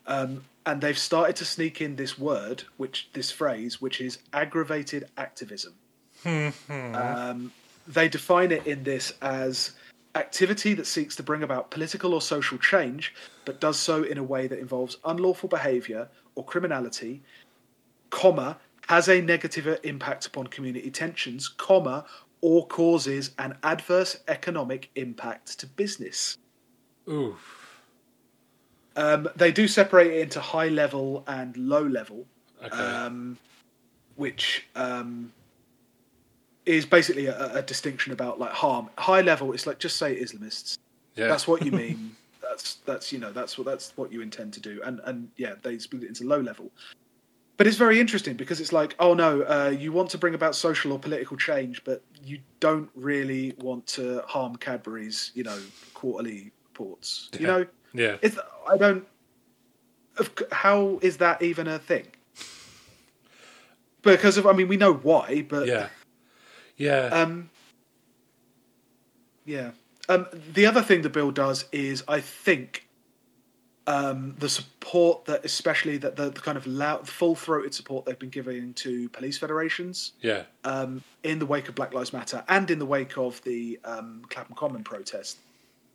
Um, 0.07 0.45
and 0.65 0.81
they've 0.81 0.99
started 0.99 1.37
to 1.37 1.45
sneak 1.45 1.83
in 1.83 1.97
this 1.97 2.19
word, 2.19 2.65
which 2.79 3.11
this 3.13 3.31
phrase, 3.31 3.81
which 3.81 4.01
is 4.01 4.19
aggravated 4.33 5.09
activism. 5.19 5.75
um, 6.95 7.53
they 7.87 8.09
define 8.09 8.51
it 8.51 8.67
in 8.67 8.83
this 8.83 9.13
as 9.21 9.73
activity 10.15 10.73
that 10.75 10.87
seeks 10.87 11.15
to 11.17 11.23
bring 11.23 11.43
about 11.43 11.71
political 11.71 12.15
or 12.15 12.23
social 12.23 12.59
change, 12.59 13.15
but 13.45 13.61
does 13.61 13.79
so 13.79 14.03
in 14.03 14.17
a 14.17 14.23
way 14.23 14.47
that 14.47 14.59
involves 14.59 14.97
unlawful 15.05 15.49
behaviour 15.49 16.09
or 16.35 16.45
criminality, 16.45 17.23
comma, 18.11 18.57
has 18.89 19.09
a 19.09 19.21
negative 19.21 19.79
impact 19.85 20.27
upon 20.27 20.47
community 20.47 20.91
tensions, 20.91 21.47
comma, 21.49 22.05
or 22.41 22.67
causes 22.67 23.33
an 23.39 23.57
adverse 23.63 24.19
economic 24.29 24.91
impact 24.95 25.59
to 25.59 25.67
business. 25.67 26.39
Ooh. 27.09 27.37
Um, 28.97 29.29
they 29.37 29.53
do 29.53 29.69
separate 29.69 30.09
it 30.09 30.21
into 30.21 30.41
high 30.41 30.69
level 30.69 31.23
and 31.27 31.57
low 31.57 31.83
level, 31.83 32.27
Okay. 32.65 32.77
um, 32.77 33.37
which 34.17 34.67
um, 34.75 35.33
is 36.67 36.85
basically 36.87 37.27
a, 37.27 37.55
a 37.57 37.63
distinction 37.63 38.13
about 38.13 38.41
like 38.41 38.51
harm. 38.53 38.89
High 38.99 39.21
level, 39.21 39.53
it's 39.53 39.67
like 39.67 39.79
just 39.79 39.97
say 39.97 40.21
Islamists. 40.21 40.79
yeah. 41.15 41.29
That's 41.29 41.47
what 41.47 41.65
you 41.65 41.73
mean. 41.85 42.17
that's 42.43 42.77
that's 42.87 43.13
you 43.13 43.19
know 43.19 43.31
that's 43.33 43.59
what 43.59 43.67
that's 43.67 43.93
what 43.97 44.11
you 44.13 44.23
intend 44.23 44.53
to 44.55 44.61
do. 44.61 44.81
And 44.85 45.01
and 45.05 45.29
yeah, 45.37 45.55
they 45.63 45.79
split 45.79 46.05
it 46.05 46.09
into 46.09 46.25
low 46.27 46.41
level. 46.41 46.71
But 47.59 47.67
it's 47.67 47.77
very 47.77 48.01
interesting 48.01 48.37
because 48.37 48.61
it's 48.61 48.73
like, 48.73 48.95
oh 48.99 49.15
no, 49.15 49.43
uh, 49.43 49.75
you 49.77 49.93
want 49.93 50.11
to 50.11 50.19
bring 50.19 50.35
about 50.35 50.55
social 50.55 50.93
or 50.93 50.99
political 50.99 51.37
change, 51.37 51.83
but 51.85 52.03
you 52.25 52.39
don't 52.61 52.89
really 52.95 53.55
want 53.59 53.87
to 53.89 54.23
harm 54.27 54.57
Cadbury's, 54.57 55.33
you 55.35 55.43
know, 55.43 55.59
quarterly 55.93 56.53
reports. 56.71 57.29
You 57.39 57.47
know, 57.47 57.67
yeah. 57.93 58.17
it's 58.23 58.39
I 58.71 58.77
don't. 58.77 59.07
Of, 60.19 60.31
how 60.53 60.99
is 61.03 61.19
that 61.19 61.43
even 61.43 61.67
a 61.67 61.79
thing? 61.79 62.07
Because 64.03 64.39
of 64.39 64.47
I 64.47 64.53
mean 64.53 64.69
we 64.69 64.77
know 64.77 64.95
why, 64.95 65.45
but 65.47 65.67
yeah. 65.67 65.89
Yeah. 66.77 67.07
Um, 67.07 67.51
yeah. 69.45 69.73
Um, 70.09 70.27
the 70.55 70.65
other 70.65 70.81
thing 70.81 71.03
the 71.03 71.11
bill 71.11 71.31
does 71.31 71.67
is, 71.73 72.03
I 72.09 72.21
think, 72.21 72.88
um, 73.89 74.35
the 74.39 74.51
support 74.51 75.25
that, 75.25 75.47
especially 75.47 75.97
that 75.97 76.15
the, 76.15 76.29
the 76.29 76.41
kind 76.41 76.59
of 76.59 76.67
loud, 76.67 77.09
full-throated 77.09 77.73
support 77.73 78.05
they've 78.05 78.19
been 78.19 78.29
giving 78.29 78.75
to 78.75 79.09
police 79.09 79.39
federations 79.39 80.13
yeah. 80.21 80.43
um, 80.65 81.03
in 81.23 81.39
the 81.39 81.47
wake 81.47 81.71
of 81.71 81.75
Black 81.75 81.95
Lives 81.95 82.13
Matter 82.13 82.45
and 82.49 82.71
in 82.71 82.79
the 82.79 82.85
wake 82.85 83.17
of 83.17 83.43
the 83.45 83.81
um, 83.87 84.23
Clapham 84.29 84.55
Common 84.55 84.85
protest, 84.85 85.39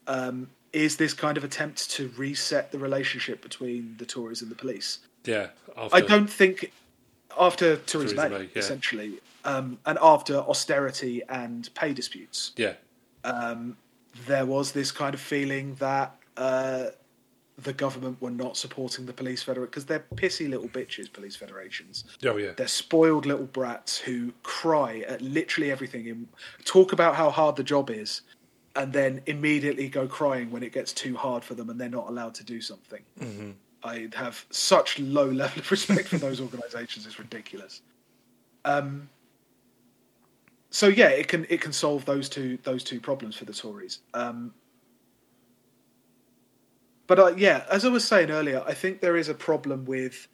um, 0.07 0.49
is 0.73 0.97
this 0.97 1.13
kind 1.13 1.37
of 1.37 1.43
attempt 1.43 1.91
to 1.91 2.11
reset 2.17 2.71
the 2.71 2.79
relationship 2.79 3.43
between 3.43 3.95
the 3.99 4.07
Tories 4.07 4.41
and 4.41 4.49
the 4.49 4.55
police. 4.55 4.97
Yeah. 5.23 5.49
After, 5.77 5.95
I 5.95 6.01
don't 6.01 6.27
think 6.29 6.73
after 7.39 7.75
Theresa, 7.77 8.15
May, 8.15 8.27
May, 8.27 8.41
yeah. 8.41 8.47
essentially, 8.55 9.19
um, 9.45 9.77
and 9.85 9.99
after 10.01 10.37
austerity 10.37 11.21
and 11.29 11.69
pay 11.75 11.93
disputes, 11.93 12.53
Yeah. 12.57 12.73
um, 13.23 13.77
there 14.25 14.47
was 14.47 14.71
this 14.71 14.91
kind 14.91 15.13
of 15.13 15.21
feeling 15.21 15.75
that 15.75 16.15
uh, 16.37 16.85
the 17.57 17.73
government 17.73 18.21
were 18.21 18.31
not 18.31 18.57
supporting 18.57 19.05
the 19.05 19.13
police 19.13 19.43
federation 19.43 19.69
because 19.69 19.85
they're 19.85 20.05
pissy 20.15 20.49
little 20.49 20.69
bitches, 20.69 21.11
police 21.11 21.35
federations. 21.35 22.03
Oh 22.25 22.37
yeah. 22.37 22.51
They're 22.55 22.67
spoiled 22.67 23.25
little 23.25 23.45
brats 23.45 23.97
who 23.97 24.33
cry 24.43 25.03
at 25.07 25.21
literally 25.21 25.71
everything 25.71 26.09
and 26.09 26.27
talk 26.65 26.93
about 26.93 27.15
how 27.15 27.29
hard 27.29 27.55
the 27.55 27.63
job 27.63 27.89
is, 27.89 28.21
and 28.75 28.91
then 28.91 29.21
immediately 29.27 29.87
go 29.87 30.07
crying 30.07 30.49
when 30.49 30.63
it 30.63 30.73
gets 30.73 30.93
too 30.93 31.15
hard 31.15 31.43
for 31.43 31.53
them 31.53 31.69
and 31.69 31.79
they're 31.79 31.89
not 31.89 32.09
allowed 32.09 32.33
to 32.35 32.43
do 32.43 32.59
something. 32.59 33.03
Mm-hmm. 33.19 33.51
I 33.83 34.09
have 34.15 34.45
such 34.49 34.97
low 34.99 35.29
level 35.29 35.59
of 35.59 35.69
respect 35.69 36.07
for 36.07 36.17
those 36.17 36.41
organisations; 36.41 37.05
it's 37.05 37.19
ridiculous. 37.19 37.81
Um, 38.65 39.09
so 40.69 40.87
yeah, 40.87 41.09
it 41.09 41.27
can 41.27 41.45
it 41.49 41.61
can 41.61 41.71
solve 41.71 42.05
those 42.05 42.29
two 42.29 42.57
those 42.63 42.83
two 42.83 42.99
problems 42.99 43.35
for 43.35 43.45
the 43.45 43.53
Tories. 43.53 43.99
Um, 44.13 44.53
but 47.15 47.19
uh, 47.33 47.35
yeah, 47.37 47.63
as 47.69 47.85
I 47.85 47.89
was 47.89 48.07
saying 48.07 48.31
earlier, 48.31 48.63
I 48.65 48.73
think 48.73 48.99
there 48.99 49.15
is 49.15 49.29
a 49.29 49.35
problem 49.35 49.85
with, 49.85 50.27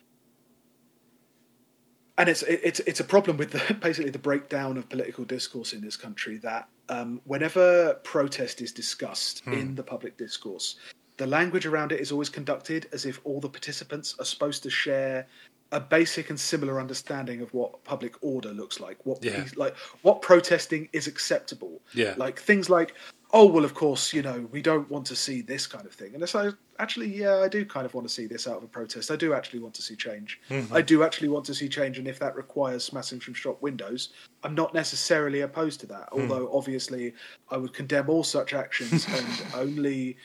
and 2.18 2.30
it's 2.30 2.42
it's 2.44 2.80
it's 2.82 3.02
a 3.02 3.04
problem 3.04 3.36
with 3.36 3.52
the, 3.52 3.74
basically 3.82 4.12
the 4.12 4.20
breakdown 4.20 4.78
of 4.78 4.88
political 4.88 5.26
discourse 5.26 5.74
in 5.74 5.82
this 5.82 5.98
country. 5.98 6.38
That 6.38 6.70
um, 6.88 7.20
whenever 7.26 7.96
protest 8.06 8.62
is 8.62 8.72
discussed 8.72 9.46
in 9.48 9.76
the 9.76 9.84
public 9.84 10.18
discourse, 10.18 10.78
the 11.18 11.28
language 11.28 11.66
around 11.66 11.92
it 11.92 12.00
is 12.00 12.14
always 12.14 12.30
conducted 12.30 12.88
as 12.94 13.06
if 13.06 13.20
all 13.26 13.42
the 13.42 13.50
participants 13.50 14.16
are 14.18 14.26
supposed 14.26 14.64
to 14.64 14.70
share 14.70 15.28
a 15.74 15.82
basic 15.82 16.30
and 16.30 16.40
similar 16.40 16.80
understanding 16.80 17.42
of 17.42 17.54
what 17.54 17.84
public 17.84 18.16
order 18.22 18.54
looks 18.54 18.80
like, 18.80 19.06
what 19.06 19.22
Yeah. 19.22 19.46
like 19.58 19.76
what 20.02 20.22
protesting 20.22 20.88
is 20.94 21.08
acceptable. 21.08 21.82
Yeah. 21.94 22.14
Like 22.18 22.40
things 22.40 22.70
like, 22.70 22.96
oh 23.32 23.46
well, 23.46 23.64
of 23.64 23.74
course, 23.74 24.14
you 24.14 24.22
know, 24.22 24.48
we 24.52 24.62
don't 24.62 24.90
want 24.90 25.06
to 25.08 25.16
see 25.16 25.42
this 25.42 25.68
kind 25.68 25.86
of 25.86 25.94
thing, 25.94 26.14
and 26.14 26.24
it's 26.24 26.34
like, 26.34 26.54
actually, 26.80 27.08
yeah, 27.08 27.38
I 27.38 27.48
do 27.48 27.66
kind 27.66 27.86
of 27.86 27.94
want 27.94 28.08
to 28.08 28.14
see 28.14 28.26
this 28.26 28.48
out 28.48 28.58
of 28.58 28.64
a 28.64 28.68
protest. 28.68 29.12
I 29.12 29.16
do 29.16 29.34
actually 29.34 29.60
want 29.60 29.76
to 29.76 29.82
see 29.82 29.96
change. 29.96 30.40
I 30.72 30.82
do 30.82 31.04
actually 31.04 31.30
want 31.30 31.46
to 31.46 31.54
see 31.54 31.70
change, 31.70 31.98
and 31.98 32.08
if 32.08 32.20
that 32.20 32.36
requires 32.36 32.84
smashing 32.84 33.22
some 33.22 33.34
shop 33.34 33.62
windows, 33.62 34.10
I'm 34.44 34.56
not 34.56 34.74
necessarily 34.74 35.42
opposed 35.42 35.80
to 35.82 35.88
that. 35.88 36.10
Although 36.12 36.50
obviously, 36.54 37.14
I 37.50 37.58
would 37.58 37.74
condemn 37.74 38.10
all 38.10 38.24
such 38.24 38.54
actions 38.54 39.08
and 39.10 39.28
only. 39.54 40.18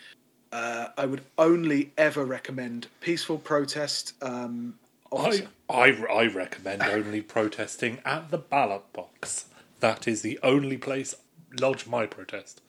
Uh, 0.52 0.90
I 0.96 1.04
would 1.04 1.22
only 1.36 1.90
ever 1.98 2.24
recommend 2.24 2.86
peaceful 3.00 3.38
protest. 3.38 4.12
Um, 4.22 4.78
I. 5.12 5.48
I, 5.68 5.88
I 6.08 6.26
recommend 6.26 6.82
only 6.84 7.22
protesting 7.22 7.98
at 8.04 8.30
the 8.30 8.38
ballot 8.38 8.92
box. 8.92 9.46
That 9.80 10.06
is 10.06 10.22
the 10.22 10.38
only 10.44 10.78
place 10.78 11.16
lodge 11.60 11.86
my 11.86 12.06
protest. 12.06 12.60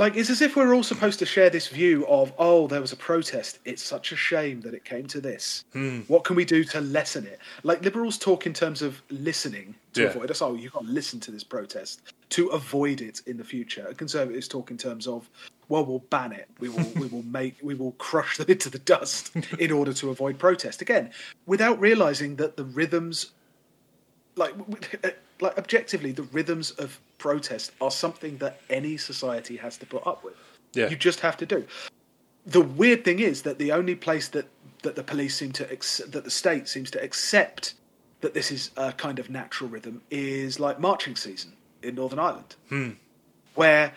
Like 0.00 0.16
it's 0.16 0.30
as 0.30 0.40
if 0.40 0.56
we're 0.56 0.74
all 0.74 0.82
supposed 0.82 1.18
to 1.18 1.26
share 1.26 1.50
this 1.50 1.68
view 1.68 2.06
of 2.06 2.32
oh 2.38 2.66
there 2.66 2.80
was 2.80 2.90
a 2.90 2.96
protest. 2.96 3.58
It's 3.66 3.82
such 3.82 4.12
a 4.12 4.16
shame 4.16 4.62
that 4.62 4.72
it 4.72 4.84
came 4.84 5.06
to 5.08 5.20
this. 5.20 5.64
Hmm. 5.74 6.00
what 6.08 6.24
can 6.24 6.36
we 6.36 6.46
do 6.46 6.64
to 6.64 6.80
lessen 6.80 7.26
it? 7.26 7.38
Like 7.64 7.84
liberals 7.84 8.16
talk 8.16 8.46
in 8.46 8.54
terms 8.54 8.80
of 8.80 9.02
listening 9.10 9.74
to 9.92 10.02
Yeah. 10.02 10.08
avoid 10.08 10.30
us. 10.30 10.40
Oh 10.40 10.54
you've 10.54 10.72
got 10.72 10.86
to 10.86 10.90
listen 10.90 11.20
to 11.20 11.30
this 11.30 11.44
protest 11.44 12.00
to 12.30 12.48
avoid 12.48 13.02
it 13.02 13.20
in 13.26 13.36
the 13.36 13.44
future. 13.44 13.92
Conservatives 13.94 14.48
talk 14.48 14.70
in 14.70 14.78
terms 14.78 15.06
of 15.06 15.28
well 15.68 15.84
we'll 15.84 16.04
ban 16.08 16.32
it. 16.32 16.48
We 16.60 16.70
will 16.70 16.90
we 16.96 17.06
will 17.06 17.24
make 17.24 17.56
we 17.62 17.74
will 17.74 17.92
crush 17.92 18.38
them 18.38 18.46
into 18.54 18.70
the 18.70 18.78
dust 18.78 19.36
in 19.58 19.70
order 19.70 19.92
to 19.92 20.08
avoid 20.08 20.38
protest. 20.38 20.80
Again 20.80 21.10
without 21.44 21.78
realizing 21.78 22.36
that 22.36 22.56
the 22.56 22.64
rhythms 22.64 23.32
like 24.36 24.54
like 25.42 25.58
objectively 25.58 26.12
the 26.12 26.22
rhythms 26.22 26.70
of 26.70 26.98
protest 27.20 27.70
are 27.80 27.90
something 28.04 28.34
that 28.38 28.54
any 28.68 28.96
society 28.96 29.56
has 29.64 29.74
to 29.78 29.86
put 29.94 30.04
up 30.06 30.24
with 30.24 30.34
Yeah. 30.78 30.88
you 30.90 30.96
just 30.96 31.20
have 31.20 31.36
to 31.42 31.46
do 31.46 31.60
the 32.46 32.62
weird 32.80 33.04
thing 33.04 33.18
is 33.20 33.42
that 33.42 33.58
the 33.58 33.70
only 33.80 33.94
place 33.94 34.26
that 34.36 34.46
that 34.82 34.94
the 34.96 35.02
police 35.12 35.34
seem 35.36 35.52
to 35.52 35.64
ex- 35.70 36.02
that 36.14 36.24
the 36.24 36.30
state 36.42 36.66
seems 36.74 36.90
to 36.90 36.98
accept 37.08 37.74
that 38.22 38.32
this 38.34 38.50
is 38.50 38.70
a 38.76 38.92
kind 38.92 39.18
of 39.18 39.28
natural 39.30 39.68
rhythm 39.74 39.96
is 40.10 40.58
like 40.58 40.76
marching 40.80 41.14
season 41.16 41.52
in 41.82 41.94
northern 41.94 42.18
ireland 42.18 42.52
where 43.54 43.92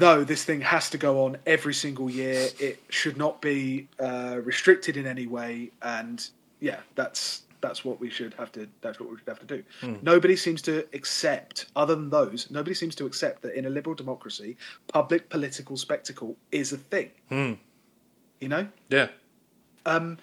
no, 0.00 0.24
this 0.24 0.42
thing 0.42 0.62
has 0.62 0.88
to 0.90 0.98
go 0.98 1.24
on 1.26 1.36
every 1.46 1.74
single 1.74 2.08
year. 2.08 2.48
It 2.58 2.82
should 2.88 3.18
not 3.18 3.42
be 3.42 3.88
uh, 4.00 4.38
restricted 4.42 4.96
in 4.96 5.06
any 5.06 5.26
way, 5.26 5.70
and 5.82 6.26
yeah, 6.60 6.80
that's 6.94 7.42
that's 7.62 7.84
what 7.84 7.98
we 8.00 8.10
should 8.10 8.34
have 8.34 8.52
to. 8.52 8.68
That's 8.82 9.00
what 9.00 9.08
we 9.10 9.16
should 9.16 9.28
have 9.28 9.40
to 9.40 9.46
do. 9.46 9.62
Nobody 10.02 10.36
seems 10.36 10.60
to 10.62 10.86
accept, 10.92 11.66
other 11.76 11.94
than 11.94 12.10
those, 12.10 12.50
nobody 12.50 12.74
seems 12.74 12.94
to 12.96 13.06
accept 13.06 13.40
that 13.42 13.54
in 13.54 13.64
a 13.66 13.70
liberal 13.70 13.94
democracy, 13.94 14.56
public 14.92 15.30
political 15.30 15.76
spectacle 15.76 16.36
is 16.50 16.72
a 16.72 16.76
thing. 16.76 17.10
You 17.30 18.48
know, 18.48 18.66
Yeah. 18.90 19.08
um, 19.86 20.18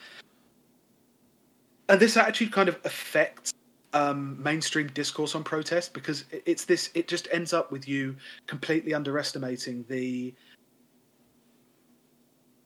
and 1.88 2.00
this 2.00 2.18
attitude 2.18 2.52
kind 2.52 2.70
of 2.70 2.78
affects 2.84 3.54
um, 3.94 4.42
mainstream 4.44 4.88
discourse 4.94 5.34
on 5.34 5.44
protest 5.44 5.94
because 5.94 6.26
it's 6.46 6.66
this. 6.66 6.92
It 6.94 7.08
just 7.08 7.28
ends 7.32 7.54
up 7.54 7.72
with 7.72 7.88
you 7.88 8.16
completely 8.46 8.94
underestimating 8.94 9.86
the 9.90 10.34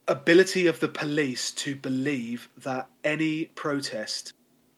ability 0.09 0.67
of 0.67 0.79
the 0.81 0.87
police 0.89 1.51
to 1.51 1.75
believe 1.75 2.49
that 2.57 2.89
any 3.05 3.45
protest 3.55 4.33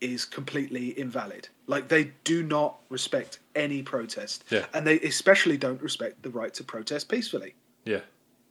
is 0.06 0.26
completely 0.26 0.97
invalid. 0.99 1.47
Like 1.68 1.88
they 1.88 2.12
do 2.24 2.43
not 2.43 2.78
respect 2.89 3.39
any 3.56 3.82
protest, 3.82 4.43
Yeah. 4.49 4.66
and 4.74 4.86
they 4.86 4.99
especially 5.01 5.58
don't 5.58 5.82
respect 5.82 6.22
the 6.24 6.30
right 6.30 6.53
to 6.56 6.64
protest 6.64 7.10
peacefully. 7.10 7.56
Yeah. 7.86 8.01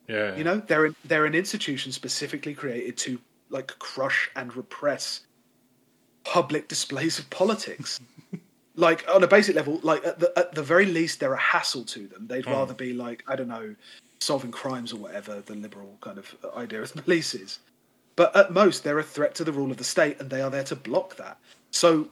Yeah. 0.08 0.36
You 0.36 0.44
know, 0.44 0.58
they're 0.58 0.86
an, 0.86 0.96
they're 1.04 1.24
an 1.24 1.34
institution 1.34 1.92
specifically 1.92 2.54
created 2.54 2.96
to 2.98 3.18
like 3.50 3.78
crush 3.78 4.30
and 4.36 4.54
repress 4.54 5.20
public 6.24 6.68
displays 6.68 7.18
of 7.18 7.28
politics. 7.30 8.00
like 8.76 9.04
on 9.08 9.22
a 9.22 9.26
basic 9.28 9.54
level, 9.54 9.80
like 9.82 10.04
at 10.04 10.18
the 10.18 10.32
at 10.36 10.54
the 10.54 10.62
very 10.62 10.86
least, 10.86 11.20
they're 11.20 11.34
a 11.34 11.38
hassle 11.38 11.84
to 11.84 12.06
them. 12.06 12.26
They'd 12.26 12.44
hmm. 12.44 12.52
rather 12.52 12.74
be 12.74 12.92
like 12.92 13.22
I 13.28 13.36
don't 13.36 13.48
know, 13.48 13.74
solving 14.20 14.50
crimes 14.50 14.92
or 14.92 14.96
whatever 14.96 15.40
the 15.40 15.54
liberal 15.54 15.96
kind 16.00 16.18
of 16.18 16.34
idea 16.56 16.82
of 16.82 16.92
the 16.92 17.02
police 17.02 17.34
is. 17.34 17.58
But 18.16 18.34
at 18.36 18.52
most, 18.52 18.84
they're 18.84 18.98
a 18.98 19.02
threat 19.02 19.34
to 19.36 19.44
the 19.44 19.52
rule 19.52 19.70
of 19.70 19.76
the 19.76 19.84
state, 19.84 20.20
and 20.20 20.30
they 20.30 20.40
are 20.40 20.50
there 20.50 20.64
to 20.64 20.76
block 20.76 21.16
that. 21.16 21.38
So, 21.70 22.08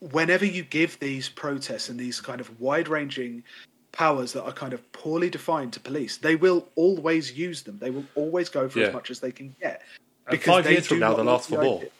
whenever 0.00 0.44
you 0.44 0.62
give 0.64 0.98
these 0.98 1.28
protests 1.28 1.88
and 1.88 1.98
these 1.98 2.20
kind 2.20 2.40
of 2.40 2.60
wide-ranging 2.60 3.44
powers 3.92 4.32
that 4.32 4.42
are 4.44 4.52
kind 4.52 4.72
of 4.72 4.90
poorly 4.92 5.30
defined 5.30 5.72
to 5.74 5.80
police, 5.80 6.16
they 6.16 6.34
will 6.34 6.66
always 6.74 7.32
use 7.38 7.62
them. 7.62 7.78
They 7.78 7.90
will 7.90 8.04
always 8.16 8.48
go 8.48 8.68
for 8.68 8.80
Yeah. 8.80 8.86
as 8.88 8.92
much 8.94 9.10
as 9.10 9.20
they 9.20 9.30
can 9.30 9.54
get. 9.60 9.82
And 10.26 10.42
five 10.42 10.68
years 10.68 10.86
from 10.88 10.98
now, 10.98 11.14
they'll 11.14 11.30
ask 11.30 11.48
for 11.48 11.62
more. 11.62 11.76
idea- 11.78 11.90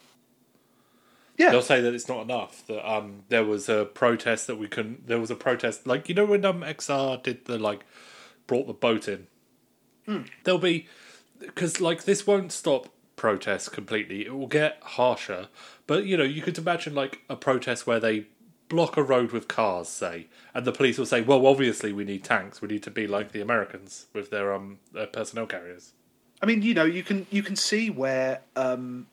Yeah, 1.36 1.50
They'll 1.50 1.62
say 1.62 1.80
that 1.80 1.94
it's 1.94 2.09
not 2.09 2.22
enough. 2.22 2.64
That 2.68 2.88
um, 2.88 3.22
there 3.28 3.44
was 3.44 3.68
a 3.68 3.84
protest 3.86 4.46
that 4.46 4.57
we 4.57 4.68
couldn't. 4.68 5.07
There 5.09 5.18
was 5.20 5.30
a 5.30 5.34
protest, 5.36 5.86
like 5.86 6.09
you 6.09 6.14
know 6.14 6.24
when 6.24 6.44
um 6.44 6.62
XR 6.62 7.22
did 7.22 7.44
the 7.46 7.59
like 7.59 7.84
brought 8.46 8.66
the 8.68 8.72
boat 8.72 9.09
in. 9.09 9.26
Hmm. 10.07 10.22
There'll 10.44 10.61
be 10.61 10.86
because 11.40 11.80
like 11.80 12.05
this 12.05 12.24
won't 12.26 12.52
stop 12.52 12.88
protests 13.16 13.68
completely. 13.68 14.26
It 14.26 14.34
will 14.34 14.46
get 14.46 14.78
harsher, 14.82 15.48
but 15.86 16.04
you 16.04 16.16
know 16.16 16.24
you 16.24 16.42
could 16.42 16.58
imagine 16.58 16.94
like 16.94 17.20
a 17.28 17.36
protest 17.36 17.86
where 17.86 18.00
they 18.00 18.26
block 18.68 18.96
a 18.96 19.02
road 19.02 19.30
with 19.30 19.46
cars, 19.46 19.88
say, 19.88 20.26
and 20.54 20.64
the 20.64 20.72
police 20.72 20.98
will 20.98 21.06
say, 21.06 21.20
"Well, 21.20 21.46
obviously 21.46 21.92
we 21.92 22.04
need 22.04 22.24
tanks. 22.24 22.60
We 22.60 22.68
need 22.68 22.82
to 22.84 22.90
be 22.90 23.06
like 23.06 23.32
the 23.32 23.40
Americans 23.40 24.06
with 24.12 24.30
their 24.30 24.52
um 24.52 24.78
their 24.92 25.06
personnel 25.06 25.46
carriers." 25.46 25.92
I 26.42 26.46
mean, 26.46 26.62
you 26.62 26.74
know, 26.74 26.84
you 26.84 27.02
can 27.02 27.26
you 27.30 27.42
can 27.42 27.56
see 27.56 27.90
where 27.90 28.42
um, 28.56 29.06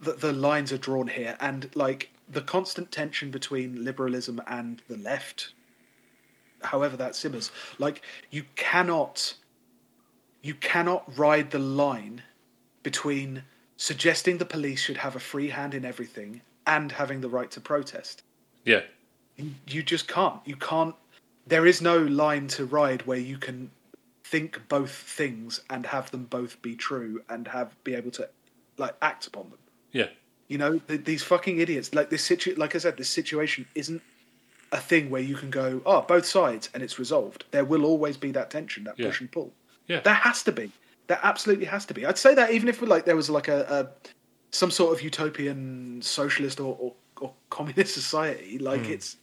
the, 0.00 0.12
the 0.12 0.32
lines 0.32 0.72
are 0.72 0.78
drawn 0.78 1.08
here, 1.08 1.36
and 1.40 1.70
like 1.74 2.10
the 2.28 2.40
constant 2.40 2.90
tension 2.90 3.30
between 3.30 3.84
liberalism 3.84 4.40
and 4.46 4.80
the 4.88 4.96
left, 4.96 5.52
however 6.62 6.96
that 6.96 7.14
simmers. 7.14 7.50
Like 7.78 8.02
you 8.30 8.44
cannot, 8.56 9.34
you 10.42 10.54
cannot 10.54 11.18
ride 11.18 11.50
the 11.50 11.58
line 11.58 12.22
between 12.82 13.42
suggesting 13.76 14.38
the 14.38 14.44
police 14.44 14.80
should 14.80 14.98
have 14.98 15.16
a 15.16 15.20
free 15.20 15.48
hand 15.48 15.74
in 15.74 15.84
everything 15.84 16.40
and 16.66 16.92
having 16.92 17.20
the 17.20 17.28
right 17.28 17.50
to 17.52 17.60
protest. 17.60 18.22
Yeah, 18.64 18.82
You- 19.36 19.54
You 19.66 19.82
just 19.82 20.06
can't. 20.08 20.40
You 20.46 20.56
can't. 20.56 20.94
there 21.46 21.66
is 21.66 21.80
no 21.80 21.98
line 21.98 22.46
to 22.46 22.64
ride 22.64 23.06
where 23.06 23.18
you 23.18 23.38
can 23.38 23.70
think 24.22 24.68
both 24.68 24.92
things 24.92 25.62
and 25.70 25.86
have 25.86 26.10
them 26.10 26.24
both 26.26 26.60
be 26.62 26.76
true 26.76 27.22
and 27.28 27.48
have 27.48 27.82
be 27.82 27.94
able 27.94 28.10
to 28.12 28.28
like 28.76 28.94
act 29.02 29.26
upon 29.26 29.50
them. 29.50 29.58
Yeah. 29.92 30.08
You 30.48 30.58
know, 30.58 30.78
th- 30.78 31.04
these 31.04 31.22
fucking 31.22 31.58
idiots. 31.58 31.92
Like 31.94 32.10
this 32.10 32.22
situ- 32.24 32.54
like 32.56 32.74
I 32.74 32.78
said, 32.78 32.96
this 32.96 33.08
situation 33.08 33.66
isn't 33.74 34.02
a 34.72 34.78
thing 34.78 35.10
where 35.10 35.22
you 35.22 35.34
can 35.34 35.50
go, 35.50 35.80
oh, 35.84 36.02
both 36.02 36.26
sides, 36.26 36.68
and 36.74 36.82
it's 36.82 36.98
resolved. 36.98 37.44
There 37.50 37.64
will 37.64 37.84
always 37.84 38.16
be 38.16 38.30
that 38.32 38.50
tension, 38.50 38.84
that 38.84 38.98
Yeah. 38.98 39.06
push 39.06 39.20
and 39.20 39.32
pull. 39.32 39.52
Yeah. 39.88 40.00
There 40.00 40.14
has 40.14 40.42
to 40.44 40.52
be. 40.52 40.70
There 41.10 41.18
absolutely 41.24 41.64
has 41.66 41.84
to 41.86 41.94
be. 41.94 42.06
I'd 42.06 42.18
say 42.18 42.36
that 42.36 42.52
even 42.52 42.68
if 42.68 42.80
like 42.82 43.04
there 43.04 43.16
was 43.16 43.28
like 43.28 43.48
a, 43.48 43.60
a 43.78 43.80
some 44.52 44.70
sort 44.70 44.92
of 44.94 45.02
utopian 45.02 46.00
socialist 46.02 46.60
or, 46.60 46.76
or, 46.78 46.94
or 47.20 47.32
communist 47.50 47.94
society, 48.02 48.58
like 48.60 48.86
Hmm. 48.86 48.92
it's 48.92 49.16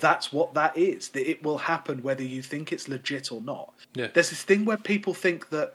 that's 0.00 0.32
what 0.32 0.54
that 0.54 0.76
is. 0.76 1.10
That 1.10 1.30
it 1.30 1.42
will 1.44 1.58
happen 1.58 2.02
whether 2.02 2.24
you 2.24 2.42
think 2.42 2.72
it's 2.72 2.88
legit 2.88 3.30
or 3.30 3.40
not. 3.40 3.72
Yeah. 3.94 4.08
There's 4.12 4.30
this 4.30 4.42
thing 4.42 4.64
where 4.64 4.76
people 4.76 5.14
think 5.14 5.48
that 5.50 5.74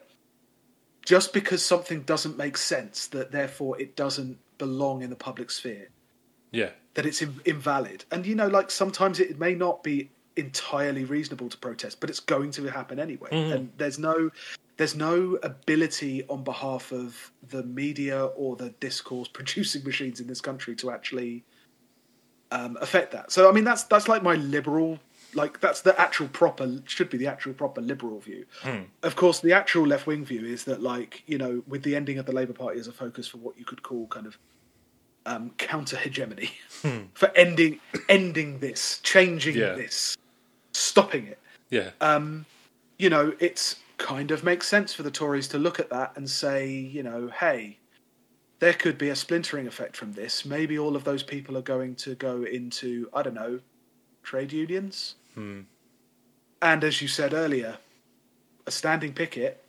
just 1.06 1.32
because 1.32 1.64
something 1.64 2.02
doesn't 2.02 2.38
make 2.38 2.58
sense, 2.58 3.08
that 3.08 3.32
therefore 3.32 3.80
it 3.80 3.96
doesn't 3.96 4.38
belong 4.58 5.02
in 5.02 5.10
the 5.10 5.16
public 5.16 5.50
sphere 5.50 5.88
Yeah. 6.52 6.72
that 6.96 7.06
it's 7.06 7.22
in, 7.22 7.40
invalid. 7.46 8.04
And 8.12 8.26
you 8.26 8.36
know, 8.36 8.48
like 8.48 8.70
sometimes 8.70 9.22
it 9.22 9.40
may 9.40 9.56
not 9.56 9.82
be 9.82 10.12
entirely 10.36 11.06
reasonable 11.06 11.48
to 11.48 11.58
protest, 11.58 12.00
but 12.02 12.10
it's 12.10 12.20
going 12.20 12.52
to 12.52 12.68
happen 12.68 13.00
anyway. 13.00 13.30
And 13.32 13.72
there's 13.78 13.98
no 13.98 14.30
there's 14.78 14.96
no 14.96 15.38
ability 15.44 16.26
on 16.28 16.44
behalf 16.44 16.92
of 16.92 17.32
the 17.50 17.64
media 17.64 18.26
or 18.26 18.56
the 18.56 18.70
discourse 18.80 19.28
producing 19.28 19.84
machines 19.90 20.20
in 20.20 20.28
this 20.28 20.42
country 20.42 20.76
to 20.78 20.92
actually 20.92 21.44
um, 22.52 22.78
affect 22.82 23.12
that. 23.14 23.32
So 23.32 23.50
I 23.50 23.52
mean, 23.52 23.64
that's 23.64 23.84
that's 23.84 24.08
like 24.08 24.24
my 24.24 24.36
liberal. 24.36 25.00
Like 25.36 25.60
that's 25.60 25.82
the 25.82 26.00
actual 26.00 26.28
proper 26.28 26.80
should 26.86 27.10
be 27.10 27.18
the 27.18 27.26
actual 27.26 27.54
proper 27.54 27.82
liberal 27.82 28.20
view. 28.20 28.46
Of 29.02 29.16
course, 29.16 29.40
the 29.40 29.54
actual 29.54 29.88
left 29.88 30.06
wing 30.06 30.24
view 30.24 30.46
is 30.46 30.64
that 30.66 30.82
like 30.82 31.24
you 31.26 31.40
know 31.40 31.64
with 31.68 31.82
the 31.84 31.96
ending 31.96 32.20
of 32.20 32.28
the 32.28 32.32
Labour 32.32 32.54
Party 32.54 32.80
as 32.80 32.88
a 32.88 32.92
focus 32.92 33.28
for 33.28 33.38
what 33.38 33.58
you 33.58 33.66
could 33.66 33.82
call 33.82 34.06
kind 34.08 34.28
of 34.28 34.38
um, 35.26 35.52
counter 35.58 35.98
hegemony 35.98 36.52
for 37.16 37.32
ending 37.36 37.80
ending 38.10 38.60
this, 38.60 39.00
changing 39.02 39.56
Yeah. 39.56 39.74
this, 39.74 40.16
stopping 40.74 41.26
it. 41.28 41.40
Yeah. 41.72 41.90
Um, 42.02 42.46
you 43.00 43.10
know, 43.10 43.34
it's 43.40 43.78
kind 44.04 44.32
of 44.32 44.44
makes 44.44 44.68
sense 44.68 44.94
for 44.94 45.02
the 45.02 45.10
Tories 45.10 45.48
to 45.48 45.58
look 45.58 45.80
at 45.80 45.90
that 45.90 46.12
and 46.18 46.30
say, 46.30 46.68
you 46.70 47.02
know, 47.02 47.30
hey, 47.40 47.80
there 48.60 48.74
could 48.74 48.98
be 48.98 49.08
a 49.10 49.16
splintering 49.16 49.66
effect 49.66 49.96
from 49.96 50.12
this. 50.12 50.44
Maybe 50.44 50.78
all 50.78 50.98
of 50.98 51.06
those 51.06 51.24
people 51.24 51.58
are 51.58 51.62
going 51.62 51.96
to 51.96 52.14
go 52.16 52.44
into, 52.44 53.10
I 53.14 53.24
don't 53.24 53.34
know, 53.34 53.62
trade 54.22 54.52
unions. 54.52 55.16
And 55.38 56.84
as 56.84 57.02
you 57.02 57.08
said 57.08 57.34
earlier, 57.34 57.78
a 58.68 58.72
standing 58.72 59.14
picket. 59.14 59.64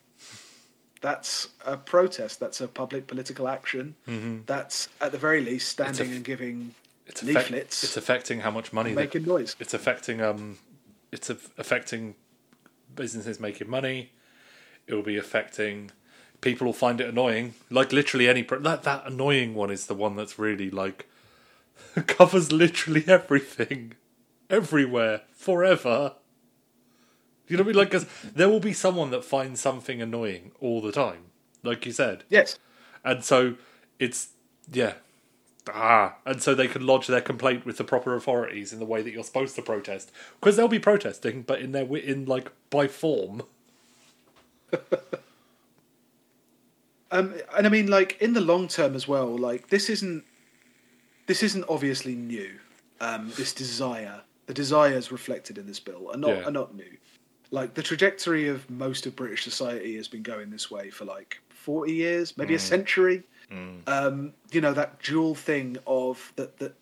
That's 1.01 1.49
a 1.64 1.76
protest. 1.76 2.41
That's 2.41 2.61
a 2.61 2.66
public 2.68 3.07
political 3.07 3.47
action. 3.47 3.95
That's 4.47 4.89
at 5.01 5.12
the 5.12 5.18
very 5.18 5.43
least 5.45 5.68
standing 5.68 6.11
and 6.12 6.24
giving 6.24 6.74
it's 7.07 7.22
leaflets, 7.22 7.85
it's 7.85 7.97
affecting 7.97 8.41
how 8.41 8.51
much 8.51 8.72
money 8.72 8.91
they, 8.91 8.97
making 9.03 9.24
noise. 9.26 9.55
it's 9.61 9.74
affecting 9.74 10.22
um 10.22 10.57
it's 11.12 11.28
a- 11.28 11.37
affecting 11.59 12.14
businesses 12.97 13.39
making 13.39 13.68
money 13.68 14.11
it 14.87 14.95
will 14.95 15.03
be 15.03 15.16
affecting 15.16 15.91
people 16.41 16.66
will 16.66 16.72
find 16.74 17.01
it 17.01 17.09
annoying. 17.09 17.55
Like 17.70 17.93
literally 17.93 18.28
any 18.28 18.43
pro- 18.43 18.61
that 18.61 18.82
that 18.82 19.05
annoying 19.07 19.55
one 19.55 19.70
is 19.70 19.87
the 19.87 19.95
one 19.95 20.16
that's 20.16 20.39
really 20.39 20.70
like 20.70 21.09
covers 22.07 22.53
literally 22.53 23.05
everything. 23.09 23.95
Everywhere. 24.51 25.22
Forever. 25.32 26.14
You 27.49 27.57
know 27.57 27.62
what 27.62 27.66
I 27.66 27.72
mean? 27.72 27.76
Like 27.76 27.91
'cause 27.91 28.07
there 28.35 28.49
will 28.49 28.61
be 28.61 28.72
someone 28.72 29.11
that 29.11 29.24
finds 29.24 29.61
something 29.61 30.01
annoying 30.01 30.53
all 30.61 30.80
the 30.80 30.93
time 30.93 31.24
like 31.62 31.87
you 31.87 31.93
said. 31.93 32.24
Yes. 32.28 32.59
and 33.05 33.24
so 33.24 33.55
it's 33.99 34.28
yeah. 34.70 34.95
Ah, 35.68 36.16
and 36.26 36.43
so 36.43 36.55
they 36.55 36.68
can 36.68 36.87
lodge 36.87 37.07
their 37.07 37.22
complaint 37.22 37.64
with 37.64 37.78
the 37.78 37.85
proper 37.85 38.14
authorities 38.14 38.72
in 38.72 38.78
the 38.80 38.85
way 38.85 39.01
that 39.01 39.12
you're 39.12 39.24
supposed 39.24 39.57
to 39.57 39.62
protest, 39.62 40.12
because 40.39 40.57
they'll 40.57 40.68
be 40.68 40.78
protesting, 40.78 41.41
but 41.41 41.61
in 41.62 41.72
their 41.72 41.85
in 41.97 42.26
like 42.26 42.53
by 42.68 42.87
form. 42.87 43.43
Um, 47.11 47.35
and 47.57 47.64
I 47.64 47.70
mean, 47.70 47.87
like 47.87 48.20
in 48.20 48.33
the 48.33 48.41
long 48.41 48.66
term 48.66 48.97
as 48.97 49.07
well. 49.07 49.39
Like 49.39 49.68
this 49.68 49.89
isn't 49.89 50.25
this 51.27 51.43
isn't 51.45 51.64
obviously 51.68 52.16
new. 52.16 52.51
Um, 53.01 53.31
this 53.37 53.53
desire, 53.53 54.22
the 54.47 54.55
desires 54.55 55.12
reflected 55.12 55.57
in 55.57 55.66
this 55.66 55.79
bill, 55.79 56.11
are 56.12 56.16
not 56.16 56.31
Yeah. 56.31 56.49
are 56.49 56.51
not 56.51 56.75
new. 56.75 56.97
Like 57.53 57.75
the 57.75 57.83
trajectory 57.83 58.49
of 58.49 58.68
most 58.68 59.07
of 59.07 59.14
British 59.14 59.45
society 59.45 59.95
has 59.97 60.09
been 60.09 60.25
going 60.25 60.51
this 60.51 60.72
way 60.72 60.91
for 60.91 61.05
like 61.05 61.39
forty 61.51 61.93
years, 61.93 62.37
maybe 62.37 62.55
a 62.55 62.59
century. 62.59 63.22
Um, 63.87 64.33
you 64.51 64.61
know 64.61 64.72
that 64.72 65.01
dual 65.01 65.37
thing 65.37 65.77
of 65.87 66.33
that 66.35 66.59
that 66.59 66.75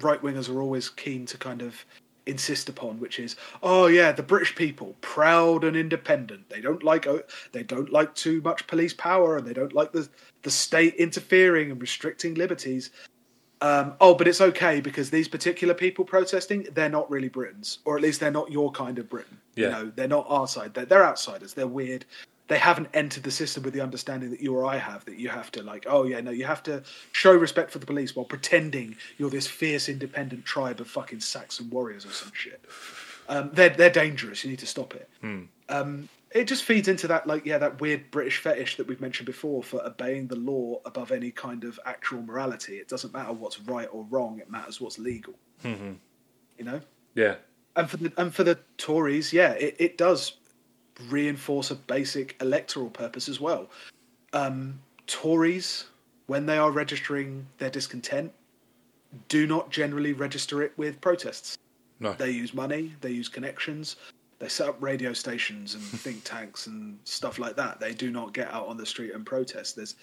right 0.00 0.22
wingers 0.22 0.48
are 0.48 0.60
always 0.60 0.88
keen 0.88 1.26
to 1.26 1.36
kind 1.36 1.62
of 1.62 1.84
insist 2.26 2.68
upon, 2.68 2.98
which 3.00 3.18
is, 3.18 3.36
oh 3.62 3.86
yeah, 3.86 4.12
the 4.12 4.22
British 4.22 4.54
people, 4.54 4.96
proud 5.00 5.64
and 5.64 5.76
independent. 5.76 6.48
They 6.48 6.60
don't 6.60 6.82
like 6.82 7.06
o- 7.06 7.22
they 7.52 7.62
don't 7.62 7.90
like 7.90 8.14
too 8.14 8.40
much 8.42 8.66
police 8.66 8.94
power, 8.94 9.36
and 9.36 9.46
they 9.46 9.52
don't 9.52 9.74
like 9.74 9.92
the 9.92 10.08
the 10.42 10.50
state 10.50 10.94
interfering 10.94 11.70
and 11.70 11.80
restricting 11.80 12.34
liberties. 12.34 12.90
Um, 13.60 13.94
oh, 14.00 14.14
but 14.14 14.28
it's 14.28 14.42
okay 14.42 14.80
because 14.80 15.08
these 15.08 15.28
particular 15.28 15.72
people 15.72 16.04
protesting, 16.04 16.66
they're 16.74 16.90
not 16.90 17.10
really 17.10 17.28
Britons, 17.28 17.78
or 17.86 17.96
at 17.96 18.02
least 18.02 18.20
they're 18.20 18.30
not 18.30 18.52
your 18.52 18.70
kind 18.72 18.98
of 18.98 19.08
Britain. 19.08 19.38
Yeah. 19.56 19.64
You 19.64 19.70
know, 19.72 19.92
they're 19.94 20.08
not 20.08 20.26
our 20.28 20.46
side. 20.46 20.74
They're, 20.74 20.84
they're 20.84 21.04
outsiders. 21.04 21.54
They're 21.54 21.66
weird. 21.66 22.04
They 22.54 22.60
haven't 22.60 22.90
entered 22.94 23.24
the 23.24 23.32
system 23.32 23.64
with 23.64 23.74
the 23.74 23.80
understanding 23.80 24.30
that 24.30 24.40
you 24.40 24.54
or 24.54 24.64
I 24.64 24.76
have. 24.76 25.04
That 25.06 25.18
you 25.18 25.28
have 25.28 25.50
to 25.50 25.62
like, 25.64 25.86
oh 25.88 26.04
yeah, 26.04 26.20
no, 26.20 26.30
you 26.30 26.44
have 26.44 26.62
to 26.62 26.84
show 27.10 27.34
respect 27.34 27.72
for 27.72 27.80
the 27.80 27.86
police 27.86 28.14
while 28.14 28.24
pretending 28.24 28.94
you're 29.18 29.28
this 29.28 29.48
fierce, 29.48 29.88
independent 29.88 30.44
tribe 30.44 30.78
of 30.78 30.86
fucking 30.86 31.18
Saxon 31.18 31.68
warriors 31.68 32.06
or 32.06 32.12
some 32.12 32.30
shit. 32.32 32.64
Um, 33.28 33.50
they're 33.52 33.70
they're 33.70 33.90
dangerous. 33.90 34.44
You 34.44 34.50
need 34.50 34.60
to 34.60 34.68
stop 34.68 34.94
it. 34.94 35.10
Um, 35.68 36.08
it 36.30 36.44
just 36.44 36.62
feeds 36.62 36.86
into 36.86 37.08
that 37.08 37.26
like 37.26 37.44
yeah 37.44 37.58
that 37.58 37.80
weird 37.80 38.08
British 38.12 38.38
fetish 38.38 38.76
that 38.76 38.86
we've 38.86 39.00
mentioned 39.00 39.26
before 39.26 39.64
for 39.64 39.84
obeying 39.84 40.28
the 40.28 40.36
law 40.36 40.80
above 40.84 41.10
any 41.10 41.32
kind 41.32 41.64
of 41.64 41.80
actual 41.84 42.22
morality. 42.22 42.74
It 42.76 42.88
doesn't 42.88 43.12
matter 43.12 43.32
what's 43.32 43.58
right 43.62 43.88
or 43.90 44.06
wrong. 44.10 44.38
It 44.38 44.48
matters 44.48 44.80
what's 44.80 45.00
legal. 45.00 45.34
You 46.56 46.66
know 46.66 46.80
Yeah, 47.16 47.34
and 47.74 47.90
for 47.90 47.96
the 47.96 48.12
and 48.16 48.32
for 48.32 48.44
the 48.44 48.60
Tories, 48.78 49.32
yeah, 49.32 49.54
it, 49.54 49.74
it 49.80 49.98
does 49.98 50.36
reinforce 51.08 51.70
a 51.70 51.74
basic 51.74 52.36
electoral 52.40 52.90
purpose 52.90 53.28
as 53.28 53.40
well. 53.40 53.68
Um, 54.32 54.80
Tories, 55.06 55.84
when 56.26 56.46
they 56.46 56.58
are 56.58 56.70
registering 56.70 57.46
their 57.58 57.70
discontent, 57.70 58.32
do 59.28 59.46
not 59.46 59.70
generally 59.70 60.12
register 60.12 60.62
it 60.62 60.72
with 60.76 61.00
protests. 61.00 61.56
no, 62.00 62.14
They 62.14 62.30
use 62.30 62.54
money, 62.54 62.94
they 63.00 63.10
use 63.10 63.28
connections, 63.28 63.96
they 64.38 64.48
set 64.48 64.68
up 64.68 64.76
radio 64.80 65.12
stations 65.12 65.74
and 65.74 65.82
think 66.02 66.24
tanks 66.24 66.66
and 66.66 66.98
stuff 67.04 67.38
like 67.38 67.56
that. 67.56 67.80
They 67.80 67.94
do 67.94 68.10
not 68.10 68.32
get 68.32 68.52
out 68.52 68.66
on 68.66 68.76
the 68.76 68.86
street 68.86 69.14
and 69.14 69.24
protest. 69.24 69.76
There's 69.76 69.96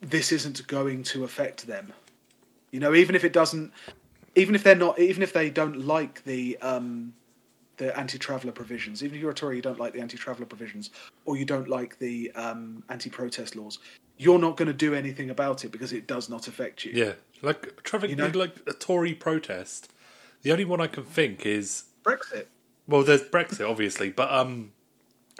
this 0.00 0.32
isn't 0.32 0.66
going 0.66 1.02
to 1.04 1.24
affect 1.24 1.66
them. 1.66 1.92
You 2.70 2.80
know, 2.80 2.94
even 2.94 3.14
if 3.14 3.24
it 3.24 3.32
doesn't, 3.32 3.72
even 4.34 4.54
if 4.54 4.62
they're 4.62 4.74
not, 4.74 4.98
even 4.98 5.22
if 5.22 5.32
they 5.32 5.50
don't 5.50 5.86
like 5.86 6.24
the 6.24 6.58
um, 6.58 7.14
the 7.76 7.96
anti-traveller 7.98 8.52
provisions, 8.52 9.02
even 9.02 9.16
if 9.16 9.20
you're 9.22 9.30
a 9.30 9.34
Tory, 9.34 9.56
you 9.56 9.62
don't 9.62 9.78
like 9.80 9.92
the 9.92 10.00
anti-traveller 10.00 10.46
provisions, 10.46 10.90
or 11.24 11.36
you 11.36 11.44
don't 11.44 11.68
like 11.68 11.98
the 11.98 12.30
um, 12.32 12.82
anti-protest 12.88 13.56
laws, 13.56 13.78
you're 14.16 14.38
not 14.38 14.56
going 14.56 14.68
to 14.68 14.72
do 14.74 14.94
anything 14.94 15.30
about 15.30 15.64
it 15.64 15.72
because 15.72 15.92
it 15.92 16.06
does 16.06 16.28
not 16.28 16.46
affect 16.48 16.84
you. 16.84 16.92
yeah. 16.94 17.12
Like 17.42 17.82
traffic, 17.82 18.10
You 18.10 18.16
know? 18.16 18.30
like 18.34 18.56
a 18.66 18.72
Tory 18.72 19.12
protest. 19.12 19.90
The 20.42 20.52
only 20.52 20.64
one 20.64 20.80
I 20.80 20.86
can 20.86 21.04
think 21.04 21.44
is 21.44 21.84
Brexit. 22.02 22.46
well, 22.86 23.02
there's 23.02 23.22
Brexit, 23.22 23.68
obviously, 23.68 24.10
but 24.10 24.32
um, 24.32 24.72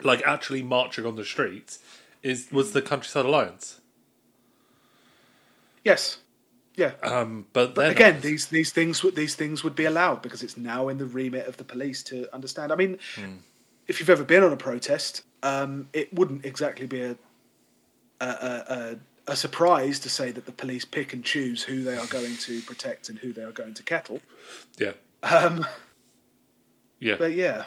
like 0.03 0.21
actually 0.23 0.61
marching 0.61 1.05
on 1.05 1.15
the 1.15 1.25
streets 1.25 1.79
is 2.21 2.51
was 2.51 2.73
the 2.73 2.81
Countryside 2.81 3.25
Alliance. 3.25 3.79
Yes. 5.83 6.17
Yeah. 6.77 6.91
Um, 7.03 7.45
but 7.53 7.73
But 7.73 7.83
then 7.83 7.91
again, 7.91 8.21
these 8.21 8.47
these 8.47 8.71
things 8.71 9.03
would 9.03 9.15
these 9.15 9.35
things 9.35 9.63
would 9.63 9.75
be 9.75 9.85
allowed 9.85 10.21
because 10.21 10.43
it's 10.43 10.57
now 10.57 10.89
in 10.89 10.97
the 10.97 11.05
remit 11.05 11.47
of 11.47 11.57
the 11.57 11.63
police 11.63 12.03
to 12.03 12.33
understand. 12.33 12.71
I 12.71 12.75
mean, 12.75 12.99
if 13.87 13.99
you've 13.99 14.09
ever 14.09 14.23
been 14.23 14.43
on 14.43 14.51
a 14.51 14.57
protest, 14.57 15.23
um, 15.43 15.87
it 15.93 16.13
wouldn't 16.13 16.45
exactly 16.45 16.85
be 16.87 17.01
a 17.01 17.15
a, 18.19 18.25
a 18.25 18.95
a 19.27 19.35
surprise 19.35 19.99
to 19.99 20.09
say 20.09 20.31
that 20.31 20.45
the 20.45 20.51
police 20.51 20.85
pick 20.85 21.13
and 21.13 21.23
choose 21.23 21.63
who 21.63 21.83
they 21.83 21.97
are 21.97 22.05
going 22.07 22.35
to 22.37 22.61
protect 22.61 23.09
and 23.09 23.17
who 23.19 23.33
they 23.33 23.41
are 23.41 23.51
going 23.51 23.73
to 23.73 23.83
kettle. 23.83 24.21
yeah, 24.77 24.91
Um, 25.23 25.65
yeah. 26.99 27.15
but 27.17 27.33
yeah, 27.33 27.65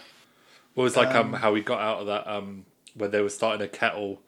Well, 0.75 0.87
it's 0.87 0.97
like 0.97 1.15
um, 1.15 1.33
how 1.33 1.53
we 1.53 1.63
got 1.63 1.81
out 1.81 2.01
of 2.01 2.07
that 2.07 2.29
um, 2.29 2.65
when 2.95 3.11
they 3.11 3.21
were 3.21 3.29
starting 3.29 3.65
a 3.65 3.69
kettle 3.69 4.23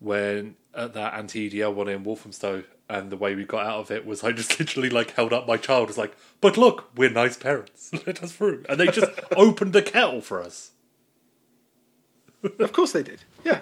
when 0.00 0.56
at 0.74 0.94
that 0.94 1.14
anti 1.14 1.48
EDL 1.48 1.74
one 1.74 1.88
in 1.88 2.02
Walthamstow, 2.02 2.64
and 2.88 3.10
the 3.10 3.16
way 3.16 3.34
we 3.34 3.44
got 3.44 3.66
out 3.66 3.80
of 3.80 3.90
it 3.90 4.06
was 4.06 4.22
I 4.22 4.32
just 4.32 4.58
literally 4.60 4.90
like 4.90 5.12
held 5.12 5.32
up 5.32 5.46
my 5.46 5.56
child, 5.56 5.88
was 5.88 5.98
like, 5.98 6.14
"But 6.40 6.56
look, 6.56 6.90
we're 6.96 7.10
nice 7.10 7.36
parents. 7.36 7.90
Let 8.06 8.22
us 8.22 8.32
through," 8.32 8.64
and 8.68 8.78
they 8.78 8.86
just 8.86 9.10
opened 9.36 9.72
the 9.72 9.82
kettle 9.82 10.20
for 10.20 10.42
us. 10.42 10.72
of 12.42 12.72
course 12.72 12.92
they 12.92 13.02
did. 13.02 13.22
Yeah. 13.44 13.60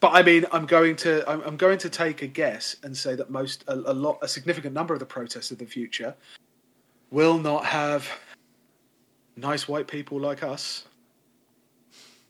But 0.00 0.14
I 0.14 0.22
mean, 0.22 0.46
I'm 0.50 0.66
going 0.66 0.96
to 0.96 1.28
I'm, 1.30 1.40
I'm 1.42 1.56
going 1.56 1.78
to 1.78 1.88
take 1.88 2.22
a 2.22 2.26
guess 2.26 2.76
and 2.82 2.96
say 2.96 3.14
that 3.14 3.30
most 3.30 3.64
a, 3.68 3.74
a 3.74 3.94
lot 3.94 4.18
a 4.20 4.28
significant 4.28 4.74
number 4.74 4.92
of 4.94 5.00
the 5.00 5.06
protests 5.06 5.50
of 5.50 5.58
the 5.58 5.66
future 5.66 6.14
will 7.10 7.38
not 7.38 7.64
have 7.66 8.08
nice 9.36 9.68
white 9.68 9.86
people 9.86 10.18
like 10.18 10.42
us 10.42 10.84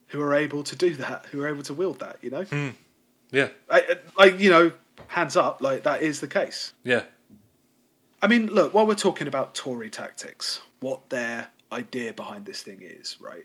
who 0.08 0.20
are 0.20 0.34
able 0.34 0.62
to 0.62 0.76
do 0.76 0.94
that, 0.96 1.24
who 1.30 1.40
are 1.40 1.48
able 1.48 1.62
to 1.62 1.72
wield 1.72 1.98
that. 2.00 2.18
You 2.20 2.30
know, 2.30 2.42
hmm. 2.44 2.68
Yeah, 3.30 3.48
I, 3.70 3.96
I 4.18 4.24
you 4.26 4.50
know, 4.50 4.72
hands 5.09 5.36
up, 5.36 5.61
like 5.61 5.82
that 5.84 6.03
is 6.03 6.20
the 6.20 6.28
case. 6.28 6.72
yeah, 6.84 7.05
I 8.22 8.28
mean, 8.28 8.46
look, 8.46 8.72
while 8.72 8.86
we're 8.86 8.94
talking 8.94 9.26
about 9.26 9.55
Tory 9.55 9.90
tactics, 9.90 10.61
what 10.80 11.11
their 11.11 11.48
idea 11.72 12.12
behind 12.12 12.46
this 12.46 12.62
thing 12.62 12.78
is, 12.82 13.16
right? 13.20 13.44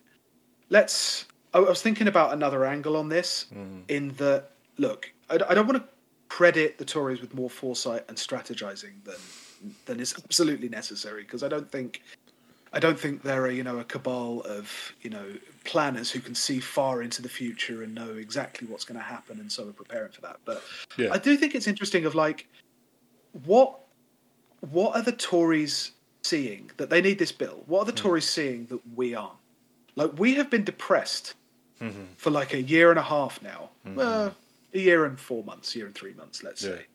Let's. 0.70 1.26
I 1.54 1.60
was 1.60 1.82
thinking 1.82 2.08
about 2.08 2.34
another 2.34 2.66
angle 2.66 2.96
on 2.96 3.10
this, 3.10 3.48
mm-hmm. 3.52 3.80
in 3.88 4.10
that, 4.16 4.52
look, 4.78 5.12
I, 5.30 5.36
I 5.50 5.54
don't 5.56 5.66
want 5.66 5.82
to 5.82 5.90
credit 6.30 6.78
the 6.78 6.86
Tories 6.86 7.22
with 7.22 7.34
more 7.34 7.50
foresight 7.50 8.04
and 8.10 8.18
strategizing 8.18 9.04
than 9.04 9.16
than 9.86 10.00
is 10.00 10.14
absolutely 10.24 10.70
necessary, 10.70 11.24
because 11.24 11.42
I 11.44 11.48
don't 11.48 11.72
think. 11.72 12.04
I 12.74 12.80
don't 12.80 13.00
think 13.00 13.24
there 13.24 13.44
are 13.44 13.48
a 13.48 13.54
you 13.54 13.64
know 13.64 13.80
a 13.80 13.84
cabal 13.84 14.42
of 14.42 14.94
you 15.02 15.10
know 15.10 15.26
planners 15.64 16.12
who 16.12 16.20
can 16.20 16.36
see 16.36 16.60
far 16.60 17.02
into 17.02 17.22
the 17.22 17.30
future 17.30 17.84
and 17.84 17.94
know 17.94 18.12
exactly 18.16 18.68
what's 18.68 18.86
going 18.86 18.98
to 19.00 19.04
happen 19.04 19.40
and 19.40 19.52
so 19.52 19.68
are 19.68 19.74
preparing 19.74 20.12
for 20.12 20.22
that. 20.22 20.38
But 20.46 20.64
Yeah. 20.98 21.10
I 21.12 21.18
do 21.18 21.36
think 21.38 21.56
it's 21.56 21.68
interesting 21.68 22.06
of 22.06 22.16
like 22.16 22.48
what 23.46 23.80
what 24.62 24.96
are 24.96 25.02
the 25.02 25.12
Tories 25.12 25.92
seeing 26.24 26.72
that 26.78 26.90
they 26.90 27.02
need 27.02 27.20
this 27.20 27.32
bill? 27.32 27.64
What 27.68 27.82
are 27.82 27.86
the 27.86 27.92
Tories 27.92 28.28
seeing 28.28 28.66
that 28.68 28.80
we 28.96 29.16
aren't? 29.16 29.34
Like 29.96 30.18
we 30.18 30.36
have 30.36 30.50
been 30.50 30.64
depressed 30.64 31.36
for 32.18 32.32
like 32.32 32.54
a 32.54 32.62
year 32.62 32.90
and 32.90 32.98
a 33.00 33.04
half 33.04 33.42
now. 33.42 33.70
Uh, 33.98 34.32
a 34.74 34.80
year 34.80 35.06
and 35.06 35.20
four 35.20 35.44
months, 35.44 35.76
year 35.76 35.86
and 35.86 35.96
three 35.96 36.14
months, 36.14 36.44
let's 36.44 36.64
Yeah. 36.64 36.76
say. 36.76 36.86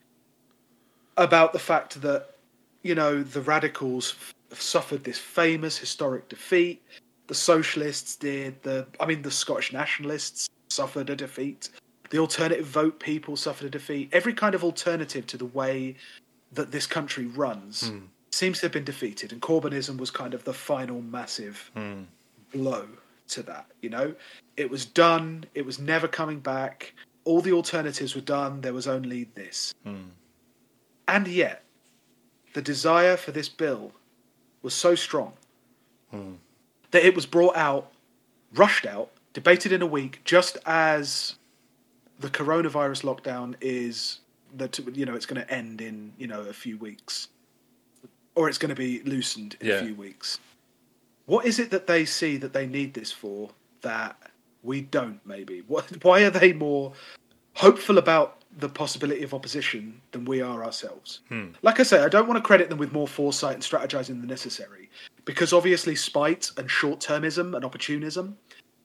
About 1.17 1.53
the 1.53 1.59
fact 1.59 2.01
that, 2.03 2.37
you 2.83 2.95
know, 2.95 3.23
the 3.23 3.41
radicals 3.41 4.15
suffered 4.61 5.05
this 5.05 5.19
famous 5.19 5.79
historic 5.79 6.29
defeat. 6.29 6.83
The 7.27 7.35
socialists 7.35 8.17
did, 8.17 8.63
the 8.63 8.87
I 9.01 9.07
mean 9.07 9.23
the 9.23 9.31
Scottish 9.31 9.73
nationalists 9.73 10.49
suffered 10.69 11.11
a 11.11 11.17
defeat. 11.17 11.71
The 12.11 12.19
alternative 12.19 12.67
vote 12.67 13.01
people 13.01 13.37
suffered 13.37 13.67
a 13.67 13.71
defeat. 13.71 14.11
Every 14.13 14.35
kind 14.35 14.55
of 14.55 14.65
alternative 14.65 15.27
to 15.29 15.37
the 15.37 15.47
way 15.47 15.97
that 16.53 16.71
this 16.71 16.87
country 16.87 17.27
runs 17.27 17.89
hmm. 17.89 18.01
seems 18.31 18.61
to 18.61 18.67
have 18.67 18.73
been 18.73 18.85
defeated, 18.85 19.33
and 19.33 19.41
Corbynism 19.41 19.97
was 19.97 20.11
kind 20.11 20.35
of 20.35 20.45
the 20.45 20.53
final 20.53 21.01
massive 21.01 21.71
hmm. 21.75 22.03
blow 22.53 22.87
to 23.29 23.43
that. 23.45 23.67
You 23.81 23.91
know, 23.91 24.15
it 24.57 24.69
was 24.69 24.85
done. 24.85 25.45
It 25.55 25.65
was 25.65 25.79
never 25.79 26.09
coming 26.09 26.41
back. 26.41 26.93
All 27.25 27.41
the 27.41 27.53
alternatives 27.53 28.15
were 28.15 28.21
done. 28.21 28.61
There 28.61 28.75
was 28.75 28.89
only 28.89 29.25
this, 29.35 29.73
hmm. 29.85 30.11
and 31.09 31.27
yet 31.27 31.65
the 32.53 32.63
desire 32.63 33.17
for 33.17 33.33
this 33.33 33.49
bill 33.49 33.93
was 34.63 34.75
so 34.75 34.95
strong 34.95 35.33
that 36.91 37.05
it 37.07 37.15
was 37.15 37.25
brought 37.27 37.57
out, 37.57 37.91
rushed 38.55 38.85
out, 38.87 39.11
debated 39.33 39.73
in 39.73 39.81
a 39.81 39.87
week, 39.87 40.21
just 40.25 40.59
as 40.67 41.37
the 42.21 42.29
coronavirus 42.29 43.03
lockdown 43.03 43.55
is 43.61 44.19
that 44.57 44.79
you 44.95 45.07
know 45.07 45.15
it's 45.15 45.25
going 45.27 45.41
to 45.41 45.51
end 45.51 45.81
in 45.81 46.13
you 46.19 46.27
know 46.27 46.43
a 46.43 46.53
few 46.53 46.77
weeks, 46.79 47.29
or 48.35 48.49
it's 48.49 48.59
going 48.59 48.69
to 48.69 48.75
be 48.75 49.01
loosened 49.05 49.57
in 49.61 49.69
Yeah. 49.69 49.75
a 49.77 49.85
few 49.87 49.95
weeks. 49.95 50.39
What 51.27 51.47
is 51.47 51.59
it 51.59 51.71
that 51.71 51.87
they 51.87 52.05
see 52.05 52.37
that 52.39 52.53
they 52.53 52.67
need 52.67 52.93
this 52.95 53.11
for 53.11 53.51
that 53.81 54.17
we 54.63 54.83
don't? 54.83 55.25
Maybe 55.27 55.63
what? 55.67 55.87
Why 56.05 56.23
are 56.25 56.31
they 56.31 56.53
more 56.53 56.93
hopeful 57.55 57.97
about 57.97 58.42
the 58.59 58.69
possibility 58.69 59.23
of 59.23 59.33
opposition 59.35 60.01
than 60.13 60.25
we 60.25 60.41
are 60.41 60.65
ourselves? 60.65 61.21
Like 61.63 61.81
I 61.81 61.83
say, 61.85 62.03
I 62.03 62.09
don't 62.09 62.29
want 62.29 62.37
to 62.39 62.47
credit 62.47 62.69
them 62.69 62.79
with 62.79 62.93
more 62.93 63.09
foresight 63.09 63.55
and 63.55 63.63
strategizing 63.63 64.21
than 64.21 64.27
necessary, 64.27 64.91
because 65.25 65.53
obviously 65.53 65.97
spite 65.97 66.51
and 66.57 66.71
short-termism 66.71 67.55
and 67.55 67.65
opportunism 67.65 68.37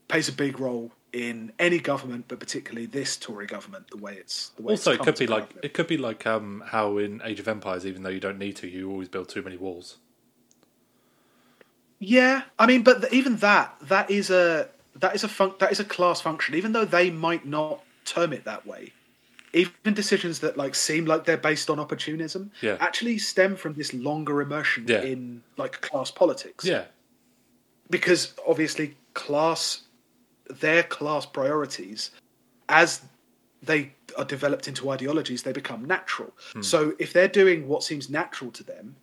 plays 0.08 0.30
a 0.30 0.34
big 0.34 0.60
role 0.60 0.92
in 1.14 1.52
any 1.60 1.80
government, 1.80 2.26
but 2.28 2.40
particularly 2.40 2.86
this 2.86 3.18
Tory 3.18 3.48
government. 3.48 3.90
The 3.90 3.98
way 3.98 4.14
it's 4.14 4.50
the 4.50 4.62
way 4.62 4.74
Also, 4.74 4.92
it 4.92 5.00
could 5.02 5.18
be 5.18 5.28
like 5.28 5.50
it 5.64 5.74
could 5.74 5.88
be 5.88 5.98
like 5.98 6.26
um, 6.28 6.64
how 6.68 6.98
in 6.98 7.22
Age 7.24 7.40
of 7.40 7.48
Empires, 7.48 7.86
even 7.86 8.04
though 8.04 8.10
you 8.10 8.20
don't 8.20 8.38
need 8.38 8.56
to, 8.58 8.68
you 8.68 8.90
always 8.90 9.10
build 9.10 9.30
too 9.30 9.42
many 9.42 9.58
walls. 9.58 9.98
Yeah, 12.00 12.44
I 12.60 12.68
mean, 12.68 12.84
but 12.84 13.02
th- 13.02 13.14
even 13.14 13.38
that 13.38 13.76
that 13.82 14.12
is 14.12 14.30
a 14.30 14.70
that 14.96 15.16
is 15.16 15.24
a 15.24 15.28
fun- 15.28 15.56
that 15.60 15.72
is 15.72 15.80
a 15.80 15.86
class 15.86 16.22
function. 16.22 16.56
Even 16.56 16.72
though 16.72 16.86
they 16.86 17.10
might 17.10 17.46
not 17.46 17.84
term 18.06 18.34
it 18.34 18.46
that 18.46 18.68
way, 18.68 18.94
even 19.54 19.94
decisions 19.94 20.40
that 20.40 20.58
like 20.58 20.76
seem 20.76 21.06
like 21.06 21.26
they're 21.26 21.38
based 21.38 21.70
on 21.70 21.80
opportunism 21.80 22.52
Yeah. 22.62 22.78
actually 22.80 23.18
stem 23.18 23.56
from 23.56 23.74
this 23.74 23.94
longer 23.94 24.42
immersion 24.42 24.86
Yeah. 24.88 25.02
in 25.02 25.44
like 25.58 25.82
class 25.82 26.12
politics. 26.12 26.66
Yeah, 26.66 26.86
because 27.90 28.34
obviously 28.48 28.96
class 29.14 29.84
their 30.50 30.84
class 30.84 31.26
priorities 31.26 32.12
as 32.70 33.02
they 33.62 33.94
are 34.18 34.26
developed 34.26 34.68
into 34.68 34.90
ideologies 34.90 35.44
they 35.44 35.52
become 35.52 35.84
natural 35.86 36.32
hmm. 36.54 36.62
so 36.62 36.94
if 37.00 37.12
they're 37.12 37.28
doing 37.28 37.68
what 37.68 37.84
seems 37.84 38.10
natural 38.10 38.52
to 38.52 38.64
them 38.64 38.96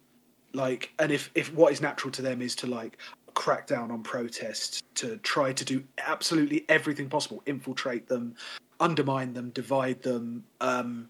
like 0.53 0.91
and 0.99 1.13
if 1.13 1.31
if 1.35 1.53
what 1.53 1.73
is 1.73 1.81
natural 1.81 2.11
to 2.11 2.23
them 2.23 2.41
is 2.41 2.55
to 2.55 2.67
like 2.67 2.97
crack 3.35 3.67
down 3.67 3.91
on 3.91 4.03
protests 4.03 4.83
to 4.95 5.17
try 5.19 5.53
to 5.53 5.65
do 5.65 5.83
absolutely 5.99 6.65
everything 6.69 7.09
possible 7.09 7.43
infiltrate 7.47 8.07
them 8.07 8.35
undermine 8.81 9.33
them 9.33 9.51
divide 9.51 10.01
them 10.03 10.45
um 10.61 11.09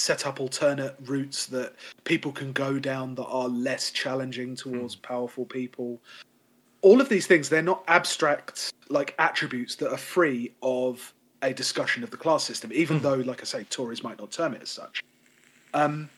set 0.00 0.26
up 0.26 0.40
alternate 0.40 0.96
routes 1.04 1.46
that 1.46 1.74
people 2.04 2.32
can 2.32 2.52
go 2.52 2.78
down 2.78 3.14
that 3.14 3.26
are 3.26 3.48
less 3.48 3.90
challenging 3.90 4.56
towards 4.56 4.96
powerful 4.96 5.44
people. 5.44 6.00
All 6.80 7.00
of 7.00 7.08
these 7.08 7.26
things 7.26 7.48
they're 7.48 7.62
not 7.62 7.84
abstract 7.86 8.72
like 8.88 9.14
attributes 9.18 9.76
that 9.76 9.92
are 9.92 9.98
free 9.98 10.52
of 10.62 11.12
a 11.42 11.52
discussion 11.52 12.02
of 12.02 12.10
the 12.10 12.16
class 12.16 12.42
system 12.44 12.70
even 12.72 12.98
though 13.00 13.14
like 13.14 13.40
i 13.40 13.44
say 13.44 13.64
tories 13.64 14.02
might 14.02 14.18
not 14.18 14.30
term 14.30 14.54
it 14.54 14.62
as 14.62 14.70
such. 14.70 15.04
Um, 15.74 16.08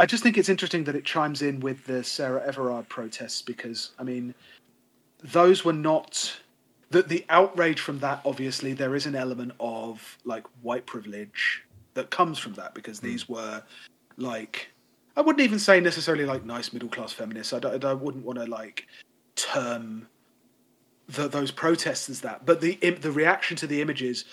i 0.00 0.06
just 0.06 0.22
think 0.22 0.36
it's 0.36 0.48
interesting 0.48 0.84
that 0.84 0.96
it 0.96 1.04
chimes 1.04 1.42
in 1.42 1.60
with 1.60 1.84
the 1.86 2.02
sarah 2.02 2.42
everard 2.44 2.88
protests 2.88 3.42
because 3.42 3.92
i 3.98 4.02
mean 4.02 4.34
those 5.22 5.64
were 5.64 5.72
not 5.72 6.40
the, 6.90 7.02
the 7.02 7.24
outrage 7.28 7.80
from 7.80 7.98
that 8.00 8.20
obviously 8.24 8.72
there 8.72 8.96
is 8.96 9.06
an 9.06 9.14
element 9.14 9.52
of 9.60 10.18
like 10.24 10.44
white 10.62 10.86
privilege 10.86 11.62
that 11.94 12.10
comes 12.10 12.38
from 12.38 12.54
that 12.54 12.74
because 12.74 12.98
hmm. 12.98 13.06
these 13.06 13.28
were 13.28 13.62
like 14.16 14.70
i 15.16 15.20
wouldn't 15.20 15.44
even 15.44 15.58
say 15.58 15.80
necessarily 15.80 16.24
like 16.24 16.44
nice 16.44 16.72
middle 16.72 16.88
class 16.88 17.12
feminists. 17.12 17.52
I, 17.52 17.58
don't, 17.58 17.84
I 17.84 17.94
wouldn't 17.94 18.24
want 18.24 18.38
to 18.38 18.46
like 18.46 18.86
term 19.36 20.06
the, 21.08 21.28
those 21.28 21.50
protests 21.50 22.08
as 22.08 22.20
that. 22.20 22.46
But 22.46 22.60
the 22.60 22.76
the 22.76 23.10
reaction 23.10 23.56
to 23.58 23.66
the 23.66 23.80
images 23.80 24.24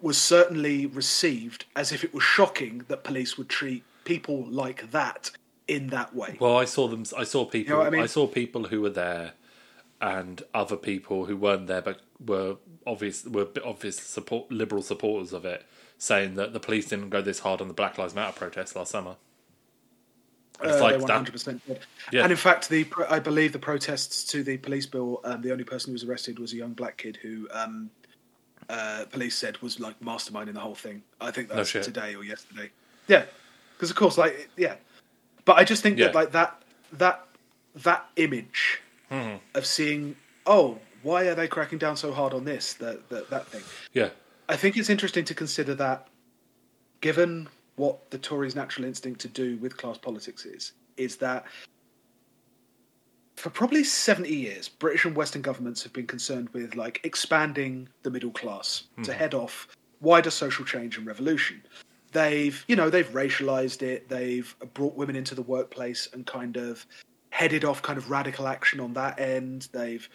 was 0.00 0.18
certainly 0.18 0.86
received 0.86 1.64
as 1.76 1.92
if 1.92 2.02
it 2.04 2.12
was 2.12 2.22
shocking 2.22 2.84
that 2.88 3.04
police 3.04 3.38
would 3.38 3.48
treat 3.48 3.84
people 4.04 4.44
like 4.46 4.90
that 4.90 5.30
in 5.68 5.88
that 5.88 6.14
way 6.14 6.36
Well, 6.40 6.56
I 6.58 6.64
saw 6.64 6.88
them. 6.88 7.04
I 7.16 7.24
saw 7.24 7.44
people. 7.44 7.78
what 7.78 7.86
I 7.86 7.90
mean? 7.90 8.08
saw 8.08 8.26
people 8.26 8.64
who 8.64 8.80
were 8.80 8.90
there, 8.90 9.32
and 10.00 10.42
other 10.52 10.76
people 10.76 11.26
who 11.26 11.36
weren't 11.36 11.66
there 11.68 11.82
but 11.82 12.00
were 12.24 12.56
obvious 12.86 13.24
were 13.24 13.48
obvious 13.64 13.96
support 13.96 14.50
liberal 14.50 14.82
supporters 14.82 15.32
of 15.32 15.44
it, 15.44 15.64
saying 15.98 16.34
that 16.34 16.52
the 16.52 16.60
police 16.60 16.86
didn't 16.88 17.10
go 17.10 17.22
this 17.22 17.38
hard 17.40 17.60
on 17.60 17.68
the 17.68 17.74
Black 17.74 17.96
Lives 17.98 18.14
Matter 18.14 18.32
protests 18.36 18.74
last 18.74 18.90
summer. 18.90 19.16
And 20.60 20.70
it's 20.70 20.80
Uh, 20.80 20.84
like 20.84 20.98
they 21.00 21.06
that. 21.06 21.24
100% 21.24 21.60
did. 21.66 21.78
Yeah. 22.12 22.22
And 22.24 22.30
in 22.32 22.36
fact, 22.38 22.68
the 22.68 22.86
I 23.08 23.18
believe 23.20 23.52
the 23.52 23.58
protests 23.58 24.24
to 24.24 24.42
the 24.42 24.58
police 24.58 24.86
bill, 24.86 25.20
um, 25.24 25.42
the 25.42 25.52
only 25.52 25.64
person 25.64 25.90
who 25.90 25.92
was 25.94 26.04
arrested 26.04 26.38
was 26.38 26.52
a 26.52 26.56
young 26.56 26.72
black 26.74 26.98
kid 26.98 27.18
who 27.22 27.48
um, 27.52 27.90
uh, 28.68 29.04
police 29.10 29.36
said 29.36 29.58
was 29.62 29.80
like 29.80 29.98
masterminding 30.00 30.54
the 30.54 30.60
whole 30.60 30.74
thing. 30.74 31.02
I 31.20 31.30
think 31.30 31.48
that 31.48 31.54
No 31.54 31.60
was 31.60 31.68
shit. 31.68 31.82
today 31.84 32.14
or 32.14 32.22
yesterday. 32.24 32.70
Yeah, 33.08 33.24
because 33.82 33.90
of 33.90 33.96
course, 33.96 34.16
like 34.16 34.48
yeah, 34.56 34.76
but 35.44 35.58
I 35.58 35.64
just 35.64 35.82
think 35.82 35.98
that 35.98 36.14
like 36.14 36.30
that 36.30 36.62
that 36.92 37.26
that 37.74 38.06
image 38.14 38.80
Hmm. 39.10 39.34
of 39.54 39.66
seeing 39.66 40.16
oh 40.46 40.78
why 41.02 41.26
are 41.26 41.34
they 41.34 41.46
cracking 41.48 41.78
down 41.78 41.96
so 41.98 42.12
hard 42.12 42.32
on 42.32 42.44
this 42.44 42.74
that 42.74 43.08
that 43.08 43.28
that 43.30 43.48
thing. 43.48 43.62
Yeah, 43.92 44.10
I 44.48 44.54
think 44.54 44.76
it's 44.76 44.88
interesting 44.88 45.24
to 45.24 45.34
consider 45.34 45.74
that, 45.74 46.06
given 47.00 47.48
what 47.74 48.08
the 48.12 48.18
Tories' 48.18 48.54
natural 48.54 48.86
instinct 48.86 49.20
to 49.22 49.28
do 49.28 49.56
with 49.56 49.76
class 49.76 49.98
politics 49.98 50.44
is, 50.46 50.74
is 50.96 51.16
that 51.16 51.44
for 53.34 53.50
probably 53.50 53.82
70 53.82 54.32
years, 54.32 54.68
British 54.68 55.06
and 55.06 55.16
Western 55.16 55.42
governments 55.42 55.82
have 55.82 55.92
been 55.92 56.06
concerned 56.06 56.50
with 56.50 56.76
like 56.76 57.00
expanding 57.02 57.88
the 58.04 58.10
middle 58.10 58.30
class 58.30 58.84
to 59.02 59.12
head 59.12 59.34
off 59.34 59.66
wider 60.00 60.30
social 60.30 60.64
change 60.64 60.98
and 60.98 61.04
revolution. 61.04 61.60
They've 62.12 62.64
you 62.68 62.76
know 62.76 62.90
they've 62.90 63.08
racialized 63.10 63.82
it. 63.82 64.08
They've 64.08 64.54
brought 64.74 64.94
women 64.94 65.16
into 65.16 65.34
the 65.34 65.42
workplace 65.42 66.08
and 66.12 66.26
kind 66.26 66.56
of 66.56 66.86
headed 67.30 67.64
off 67.64 67.82
kind 67.82 67.98
of 67.98 68.10
radical 68.10 68.46
action 68.46 68.78
on 68.80 68.92
that 68.94 69.18
end. 69.18 69.68
They've 69.72 70.08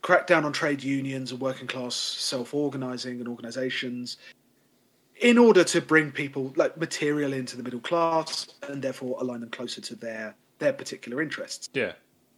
cracked 0.00 0.26
down 0.26 0.44
on 0.44 0.52
trade 0.52 0.82
unions 0.82 1.30
and 1.30 1.40
working 1.40 1.66
class 1.66 1.94
self-organizing 1.94 3.20
and 3.20 3.28
organizations 3.28 4.16
in 5.20 5.38
order 5.38 5.62
to 5.62 5.80
bring 5.80 6.10
people 6.10 6.52
like 6.56 6.76
material 6.76 7.32
into 7.32 7.56
the 7.56 7.62
middle 7.62 7.80
class 7.80 8.48
and 8.68 8.82
therefore 8.82 9.16
align 9.20 9.40
them 9.40 9.50
closer 9.50 9.80
to 9.80 9.94
their 9.94 10.34
their 10.58 10.72
particular 10.72 11.20
interests. 11.22 11.68
Yeah. 11.74 11.92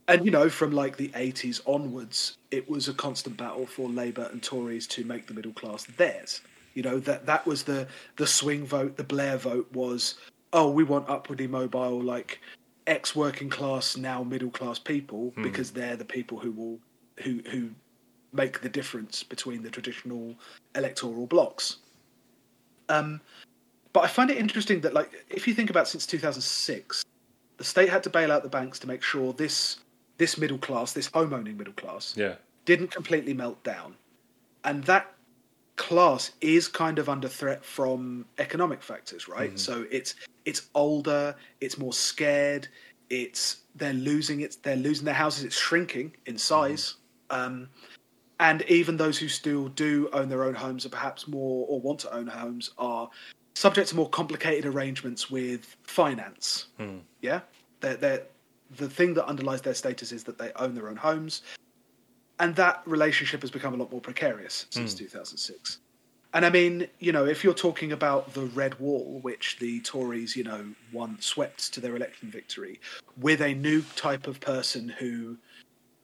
and 0.09 0.25
you 0.25 0.31
know 0.31 0.49
from 0.49 0.73
like 0.73 0.97
the 0.97 1.09
80s 1.09 1.61
onwards 1.67 2.37
it 2.51 2.69
was 2.69 2.89
a 2.89 2.95
constant 2.95 3.37
battle 3.37 3.67
for 3.67 3.89
labor 3.89 4.29
and 4.33 4.43
tories 4.43 4.87
to 4.89 5.05
make 5.05 5.27
the 5.27 5.35
middle 5.35 5.53
class 5.53 5.85
theirs 5.85 6.43
you 6.75 6.83
know 6.83 6.99
that 7.01 7.27
that 7.27 7.47
was 7.47 7.63
the 7.65 7.87
the 8.17 8.27
swing 8.27 8.65
vote 8.65 8.97
the 8.97 9.05
blair 9.05 9.37
vote 9.37 9.69
was 9.73 10.17
oh 10.53 10.71
we 10.71 10.85
want 10.85 11.09
upwardly 11.09 11.47
mobile 11.47 12.01
like 12.03 12.41
ex 12.87 13.17
working 13.17 13.49
class 13.49 13.97
now 13.97 14.23
middle 14.23 14.51
class 14.51 14.79
people 14.79 15.33
because 15.43 15.71
they're 15.71 15.97
the 15.97 16.05
people 16.05 16.39
who 16.39 16.53
will 16.53 16.79
who 17.23 17.41
who 17.51 17.71
make 18.33 18.61
the 18.61 18.69
difference 18.69 19.23
between 19.23 19.63
the 19.63 19.71
traditional 19.71 20.35
electoral 20.75 21.27
blocks. 21.27 21.77
Um 22.89 23.21
but 23.93 24.03
i 24.05 24.09
find 24.09 24.29
it 24.31 24.37
interesting 24.37 24.81
that 24.81 24.93
like 24.93 25.11
if 25.31 25.47
you 25.47 25.55
think 25.55 25.71
about 25.71 25.87
since 25.89 26.05
2006 26.05 27.05
the 27.57 27.65
state 27.65 27.89
had 27.89 28.03
to 28.03 28.11
bail 28.11 28.33
out 28.33 28.43
the 28.43 28.49
banks 28.49 28.79
to 28.81 28.89
make 28.89 29.03
sure 29.03 29.33
this 29.33 29.79
this 30.17 30.39
middle 30.39 30.59
class, 30.59 30.93
this 30.93 31.07
home 31.09 31.33
owning 31.33 31.57
middle 31.57 31.73
class, 31.75 32.15
Yeah. 32.17 32.37
didn't 32.67 32.93
completely 32.93 33.35
melt 33.35 33.63
down, 33.65 33.97
and 34.65 34.85
that 34.85 35.14
class 35.77 36.33
is 36.41 36.69
kind 36.69 36.99
of 36.99 37.09
under 37.09 37.29
threat 37.29 37.65
from 37.65 38.25
economic 38.39 38.83
factors, 38.83 39.29
right? 39.29 39.51
Mm-hmm. 39.51 39.59
So 39.59 39.87
it's 39.91 40.15
it's 40.45 40.69
older, 40.75 41.35
it's 41.61 41.79
more 41.79 41.93
scared, 41.93 42.69
it's 43.11 43.59
they're 43.75 43.93
losing 43.93 44.41
it, 44.41 44.59
they're 44.63 44.77
losing 44.77 45.05
their 45.05 45.15
houses, 45.15 45.45
it's 45.45 45.57
shrinking 45.57 46.15
in 46.27 46.35
mm-hmm. 46.35 46.39
size. 46.39 46.95
Um, 47.31 47.69
and 48.41 48.63
even 48.63 48.97
those 48.97 49.17
who 49.19 49.29
still 49.29 49.69
do 49.69 50.09
own 50.13 50.29
their 50.29 50.45
own 50.45 50.55
homes, 50.55 50.85
or 50.85 50.89
perhaps 50.89 51.29
more, 51.29 51.67
or 51.69 51.81
want 51.81 52.01
to 52.01 52.13
own 52.15 52.27
homes, 52.27 52.73
are 52.79 53.09
subject 53.55 53.89
to 53.91 53.97
more 53.97 54.09
complicated 54.09 54.67
arrangements 54.67 55.31
with 55.31 55.77
finance. 55.85 56.67
Hmm. 56.77 56.99
Yeah, 57.23 57.41
they're, 57.81 57.97
they're, 57.97 58.23
the 58.77 58.89
thing 58.89 59.15
that 59.15 59.27
underlies 59.27 59.63
their 59.63 59.75
status 59.75 60.11
is 60.11 60.25
that 60.25 60.37
they 60.37 60.51
own 60.57 60.75
their 60.75 60.89
own 60.89 60.97
homes, 60.97 61.43
and 62.41 62.57
that 62.57 62.83
relationship 62.87 63.43
has 63.43 63.51
become 63.51 63.75
a 63.75 63.77
lot 63.77 63.91
more 63.91 64.01
precarious 64.01 64.67
since 64.71 64.95
2006. 64.95 65.79
And 66.35 66.45
I 66.45 66.51
mean, 66.51 66.89
you 66.99 67.13
know, 67.13 67.27
if 67.27 67.45
you're 67.45 67.55
talking 67.55 67.93
about 67.93 68.35
the 68.35 68.47
red 68.47 68.79
wall, 68.81 69.21
which 69.23 69.57
the 69.61 69.81
Tories, 69.81 70.35
you 70.35 70.43
know, 70.43 70.67
won 70.93 71.17
swept 71.21 71.73
to 71.75 71.81
their 71.81 71.95
election 71.95 72.29
victory, 72.29 72.81
with 73.17 73.41
a 73.41 73.55
new 73.55 73.83
type 73.95 74.27
of 74.27 74.41
person 74.41 74.89
who 74.89 75.37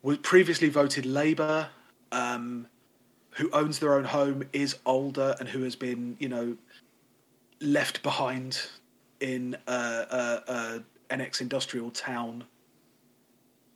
was 0.02 0.18
previously 0.18 0.68
voted 0.68 1.04
Labour, 1.04 1.68
um, 2.12 2.68
who 3.30 3.50
owns 3.52 3.80
their 3.80 3.94
own 3.94 4.04
home, 4.04 4.44
is 4.52 4.76
older, 4.86 5.34
and 5.40 5.48
who 5.48 5.64
has 5.64 5.74
been, 5.74 6.16
you 6.20 6.28
know, 6.28 6.56
left 7.60 8.00
behind 8.04 8.60
in 9.18 9.56
a, 9.66 9.72
a, 9.72 10.42
a, 10.52 10.82
an 11.10 11.20
ex-industrial 11.20 11.90
town 11.90 12.44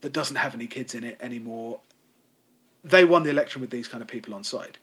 that 0.02 0.12
doesn't 0.12 0.36
have 0.36 0.54
any 0.54 0.68
kids 0.68 0.94
in 0.94 1.02
it 1.02 1.18
anymore. 1.20 1.80
They 2.84 3.04
won 3.04 3.22
the 3.22 3.30
election 3.30 3.60
with 3.60 3.70
these 3.70 3.88
kind 3.88 4.02
of 4.02 4.08
people 4.08 4.34
on 4.34 4.44
side, 4.44 4.78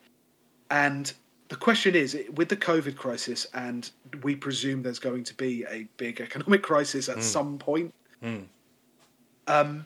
and 0.70 1.14
the 1.50 1.56
question 1.56 1.96
is, 1.96 2.18
with 2.36 2.50
the 2.50 2.58
COVID 2.58 2.96
crisis, 2.96 3.46
and 3.54 3.90
we 4.24 4.36
presume 4.36 4.82
there's 4.82 5.00
going 5.00 5.24
to 5.26 5.34
be 5.36 5.66
a 5.70 5.88
big 5.98 6.22
economic 6.22 6.64
crisis 6.72 7.10
at 7.10 7.22
some 7.22 7.58
point. 7.58 7.94
Um, 9.48 9.86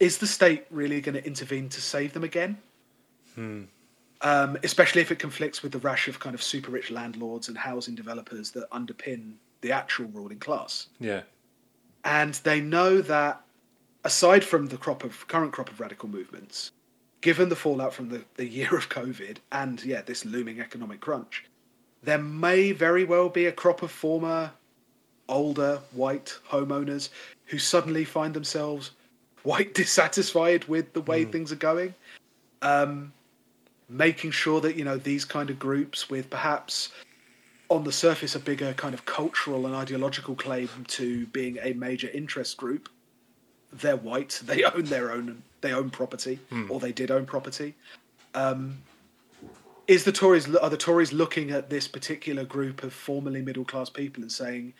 is 0.00 0.18
the 0.18 0.26
state 0.26 0.64
really 0.70 1.00
going 1.00 1.16
to 1.16 1.26
intervene 1.26 1.68
to 1.68 1.80
save 1.80 2.12
them 2.12 2.24
again? 2.24 2.56
um, 4.22 4.56
especially 4.62 5.00
if 5.00 5.10
it 5.10 5.18
conflicts 5.18 5.62
with 5.62 5.72
the 5.72 5.78
rash 5.78 6.08
of 6.08 6.18
kind 6.18 6.34
of 6.34 6.42
super 6.42 6.70
rich 6.70 6.90
landlords 6.90 7.48
and 7.48 7.56
housing 7.56 7.94
developers 7.94 8.50
that 8.52 8.68
underpin 8.70 9.34
the 9.60 9.72
actual 9.72 10.06
ruling 10.06 10.38
class. 10.38 10.88
Yeah. 10.98 11.22
And 12.04 12.34
they 12.34 12.60
know 12.60 13.00
that 13.02 13.42
aside 14.04 14.44
from 14.44 14.66
the 14.66 14.76
crop 14.76 15.04
of 15.04 15.26
current 15.28 15.52
crop 15.52 15.70
of 15.70 15.80
radical 15.80 16.08
movements, 16.08 16.72
given 17.20 17.48
the 17.48 17.56
fallout 17.56 17.92
from 17.92 18.08
the, 18.08 18.22
the 18.36 18.46
year 18.46 18.74
of 18.76 18.88
COVID 18.88 19.38
and 19.52 19.82
yeah, 19.84 20.02
this 20.02 20.24
looming 20.24 20.60
economic 20.60 21.00
crunch, 21.00 21.44
there 22.02 22.18
may 22.18 22.72
very 22.72 23.04
well 23.04 23.28
be 23.28 23.46
a 23.46 23.52
crop 23.52 23.82
of 23.82 23.90
former 23.90 24.52
older 25.28 25.80
white 25.92 26.38
homeowners 26.48 27.10
who 27.46 27.58
suddenly 27.58 28.04
find 28.04 28.34
themselves 28.34 28.92
quite 29.42 29.74
dissatisfied 29.82 30.64
with 30.64 30.92
the 30.92 31.00
way 31.02 31.24
things 31.24 31.52
are 31.52 31.56
going. 31.56 31.94
Um, 32.62 33.12
making 33.88 34.30
sure 34.30 34.60
that 34.60 34.76
you 34.76 34.84
know 34.84 34.96
these 34.96 35.24
kind 35.24 35.50
of 35.50 35.58
groups 35.58 36.10
with 36.10 36.28
perhaps 36.28 36.90
on 37.70 37.84
the 37.84 37.92
surface 37.92 38.34
a 38.34 38.40
bigger 38.40 38.72
kind 38.74 38.94
of 38.94 39.04
cultural 39.06 39.66
and 39.66 39.74
ideological 39.74 40.34
claim 40.34 40.68
to 40.88 41.26
being 41.28 41.58
a 41.62 41.72
major 41.72 42.08
interest 42.12 42.56
group 42.56 42.88
they're 43.72 43.96
white 43.96 44.40
they 44.44 44.62
own 44.74 44.84
their 44.84 45.10
own 45.10 45.42
they 45.60 45.72
own 45.72 45.90
property 45.90 46.38
or 46.68 46.80
they 46.80 46.92
did 46.92 47.10
own 47.10 47.26
property. 47.26 47.74
Um, 48.34 48.78
is 49.86 50.04
the 50.04 50.12
tories 50.12 50.54
are 50.56 50.70
the 50.70 50.76
tories 50.76 51.12
looking 51.12 51.50
at 51.50 51.70
this 51.70 51.88
particular 51.88 52.44
group 52.44 52.82
of 52.82 52.92
formerly 52.92 53.40
middle 53.42 53.64
class 53.64 53.88
people 53.88 54.22
and 54.22 54.30
saying 54.30 54.74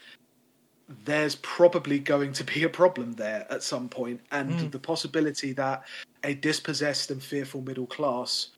there's 1.05 1.35
probably 1.37 1.99
going 1.99 2.33
to 2.33 2.45
be 2.45 2.63
a 2.65 2.69
problem 2.69 3.13
there 3.15 3.47
at 3.51 3.63
some 3.63 3.89
point 3.89 4.21
and 4.33 4.71
the 4.73 4.79
possibility 4.79 5.53
that 5.53 5.85
a 6.25 6.35
dispossessed 6.35 7.11
and 7.11 7.23
fearful 7.23 7.61
middle 7.63 7.87
class 7.87 8.49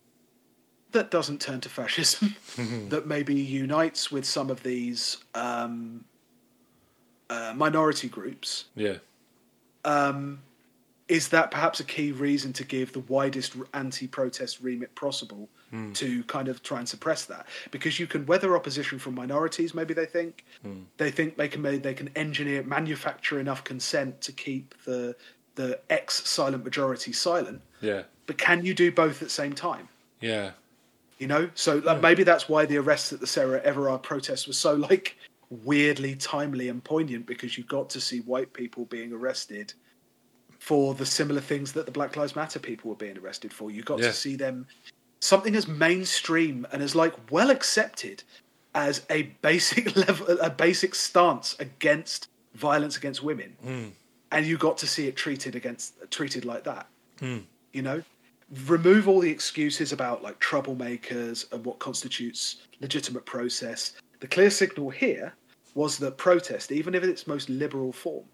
that 0.92 1.10
doesn't 1.12 1.40
turn 1.40 1.60
to 1.60 1.68
fascism, 1.68 2.34
that 2.88 3.06
maybe 3.06 3.34
unites 3.34 4.10
with 4.10 4.24
some 4.24 4.50
of 4.50 4.60
these 4.64 5.18
um, 5.34 6.04
uh, 7.28 7.52
minority 7.56 8.08
groups, 8.08 8.64
Yeah. 8.74 8.96
um, 9.84 10.40
is 11.10 11.28
that 11.28 11.50
perhaps 11.50 11.80
a 11.80 11.84
key 11.84 12.12
reason 12.12 12.52
to 12.52 12.64
give 12.64 12.92
the 12.92 13.00
widest 13.00 13.56
anti-protest 13.74 14.60
remit 14.60 14.94
possible 14.94 15.48
hmm. 15.70 15.92
to 15.92 16.22
kind 16.24 16.46
of 16.46 16.62
try 16.62 16.78
and 16.78 16.88
suppress 16.88 17.24
that? 17.24 17.46
Because 17.72 17.98
you 17.98 18.06
can 18.06 18.24
weather 18.26 18.56
opposition 18.56 18.98
from 19.00 19.16
minorities. 19.16 19.74
Maybe 19.74 19.92
they 19.92 20.06
think 20.06 20.44
hmm. 20.62 20.82
they 20.98 21.10
think 21.10 21.36
they 21.36 21.48
can 21.48 21.62
they 21.62 21.94
can 21.94 22.10
engineer 22.14 22.62
manufacture 22.62 23.40
enough 23.40 23.64
consent 23.64 24.20
to 24.22 24.32
keep 24.32 24.74
the 24.84 25.16
the 25.56 25.80
ex 25.90 26.26
silent 26.28 26.64
majority 26.64 27.12
silent. 27.12 27.60
Yeah. 27.80 28.04
But 28.26 28.38
can 28.38 28.64
you 28.64 28.72
do 28.72 28.92
both 28.92 29.20
at 29.20 29.26
the 29.26 29.30
same 29.30 29.52
time? 29.52 29.88
Yeah. 30.20 30.52
You 31.18 31.26
know, 31.26 31.50
so 31.54 31.78
like, 31.78 32.00
maybe 32.00 32.22
that's 32.22 32.48
why 32.48 32.66
the 32.66 32.78
arrests 32.78 33.12
at 33.12 33.20
the 33.20 33.26
Sarah 33.26 33.60
Everard 33.62 34.04
protest 34.04 34.46
was 34.46 34.56
so 34.56 34.74
like 34.74 35.16
weirdly 35.64 36.14
timely 36.14 36.68
and 36.68 36.82
poignant 36.84 37.26
because 37.26 37.58
you 37.58 37.64
got 37.64 37.90
to 37.90 38.00
see 38.00 38.20
white 38.20 38.52
people 38.52 38.84
being 38.84 39.12
arrested 39.12 39.74
for 40.60 40.94
the 40.94 41.06
similar 41.06 41.40
things 41.40 41.72
that 41.72 41.86
the 41.86 41.90
Black 41.90 42.16
Lives 42.16 42.36
Matter 42.36 42.58
people 42.58 42.90
were 42.90 42.96
being 42.96 43.18
arrested 43.18 43.52
for. 43.52 43.70
You 43.70 43.82
got 43.82 43.98
Yeah. 43.98 44.08
to 44.08 44.12
see 44.12 44.36
them 44.36 44.66
something 45.20 45.56
as 45.56 45.66
mainstream 45.66 46.66
and 46.70 46.82
as 46.82 46.94
like 46.94 47.14
well 47.30 47.50
accepted 47.50 48.22
as 48.74 49.02
a 49.10 49.22
basic 49.42 49.96
level, 50.06 50.38
a 50.40 50.50
basic 50.50 50.94
stance 50.94 51.56
against 51.58 52.28
violence 52.54 52.96
against 52.96 53.22
women, 53.22 53.56
hmm. 53.62 53.88
and 54.32 54.46
you 54.46 54.58
got 54.58 54.76
to 54.78 54.86
see 54.86 55.08
it 55.08 55.16
treated 55.16 55.56
against 55.56 55.94
treated 56.10 56.44
like 56.44 56.64
that. 56.64 56.86
Hmm. 57.18 57.38
You 57.72 57.82
know, 57.82 58.02
remove 58.66 59.08
all 59.08 59.20
the 59.20 59.30
excuses 59.30 59.92
about 59.92 60.22
like 60.22 60.38
troublemakers 60.40 61.50
and 61.52 61.64
what 61.64 61.78
constitutes 61.78 62.56
legitimate 62.80 63.24
process. 63.24 63.92
The 64.20 64.28
clear 64.28 64.50
signal 64.50 64.90
here 64.90 65.32
was 65.74 65.98
that 65.98 66.18
protest, 66.18 66.70
even 66.70 66.94
if 66.94 67.02
its 67.02 67.26
most 67.26 67.48
liberal 67.48 67.92
form, 67.92 68.24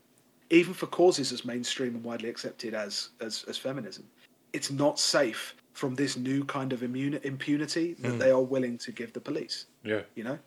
even 0.50 0.74
for 0.74 0.86
causes 0.86 1.32
as 1.32 1.44
mainstream 1.44 1.94
and 1.94 2.04
widely 2.04 2.28
accepted 2.28 2.74
as 2.74 3.10
as, 3.20 3.44
as 3.48 3.56
feminism, 3.58 4.04
it's 4.52 4.70
not 4.70 4.98
safe 4.98 5.54
from 5.72 5.94
this 5.94 6.16
new 6.16 6.44
kind 6.44 6.72
of 6.72 6.80
immuni- 6.80 7.22
impunity 7.24 7.94
that 8.00 8.12
hmm. 8.12 8.18
they 8.18 8.30
are 8.30 8.40
willing 8.40 8.78
to 8.78 8.92
give 8.92 9.12
the 9.12 9.20
police. 9.20 9.66
Yeah. 9.84 10.02
You 10.14 10.24
know. 10.24 10.38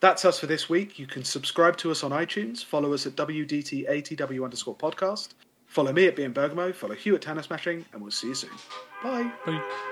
That's 0.00 0.24
us 0.24 0.40
for 0.40 0.46
this 0.46 0.68
week. 0.68 0.98
You 0.98 1.06
can 1.06 1.22
subscribe 1.22 1.76
to 1.76 1.90
us 1.92 2.02
on 2.02 2.10
iTunes. 2.10 2.64
Follow 2.64 2.92
us 2.92 3.06
at 3.06 3.14
WDT80W 3.14 4.42
underscore 4.42 4.74
podcast. 4.74 5.34
Follow 5.66 5.92
me 5.92 6.08
at 6.08 6.16
Being 6.16 6.32
Bergamo. 6.32 6.72
Follow 6.72 6.96
Hugh 6.96 7.14
at 7.14 7.22
Tanner 7.22 7.42
Smashing. 7.42 7.84
And 7.92 8.02
we'll 8.02 8.10
see 8.10 8.26
you 8.26 8.34
soon. 8.34 8.50
Bye. 9.02 9.30
Bye. 9.46 9.88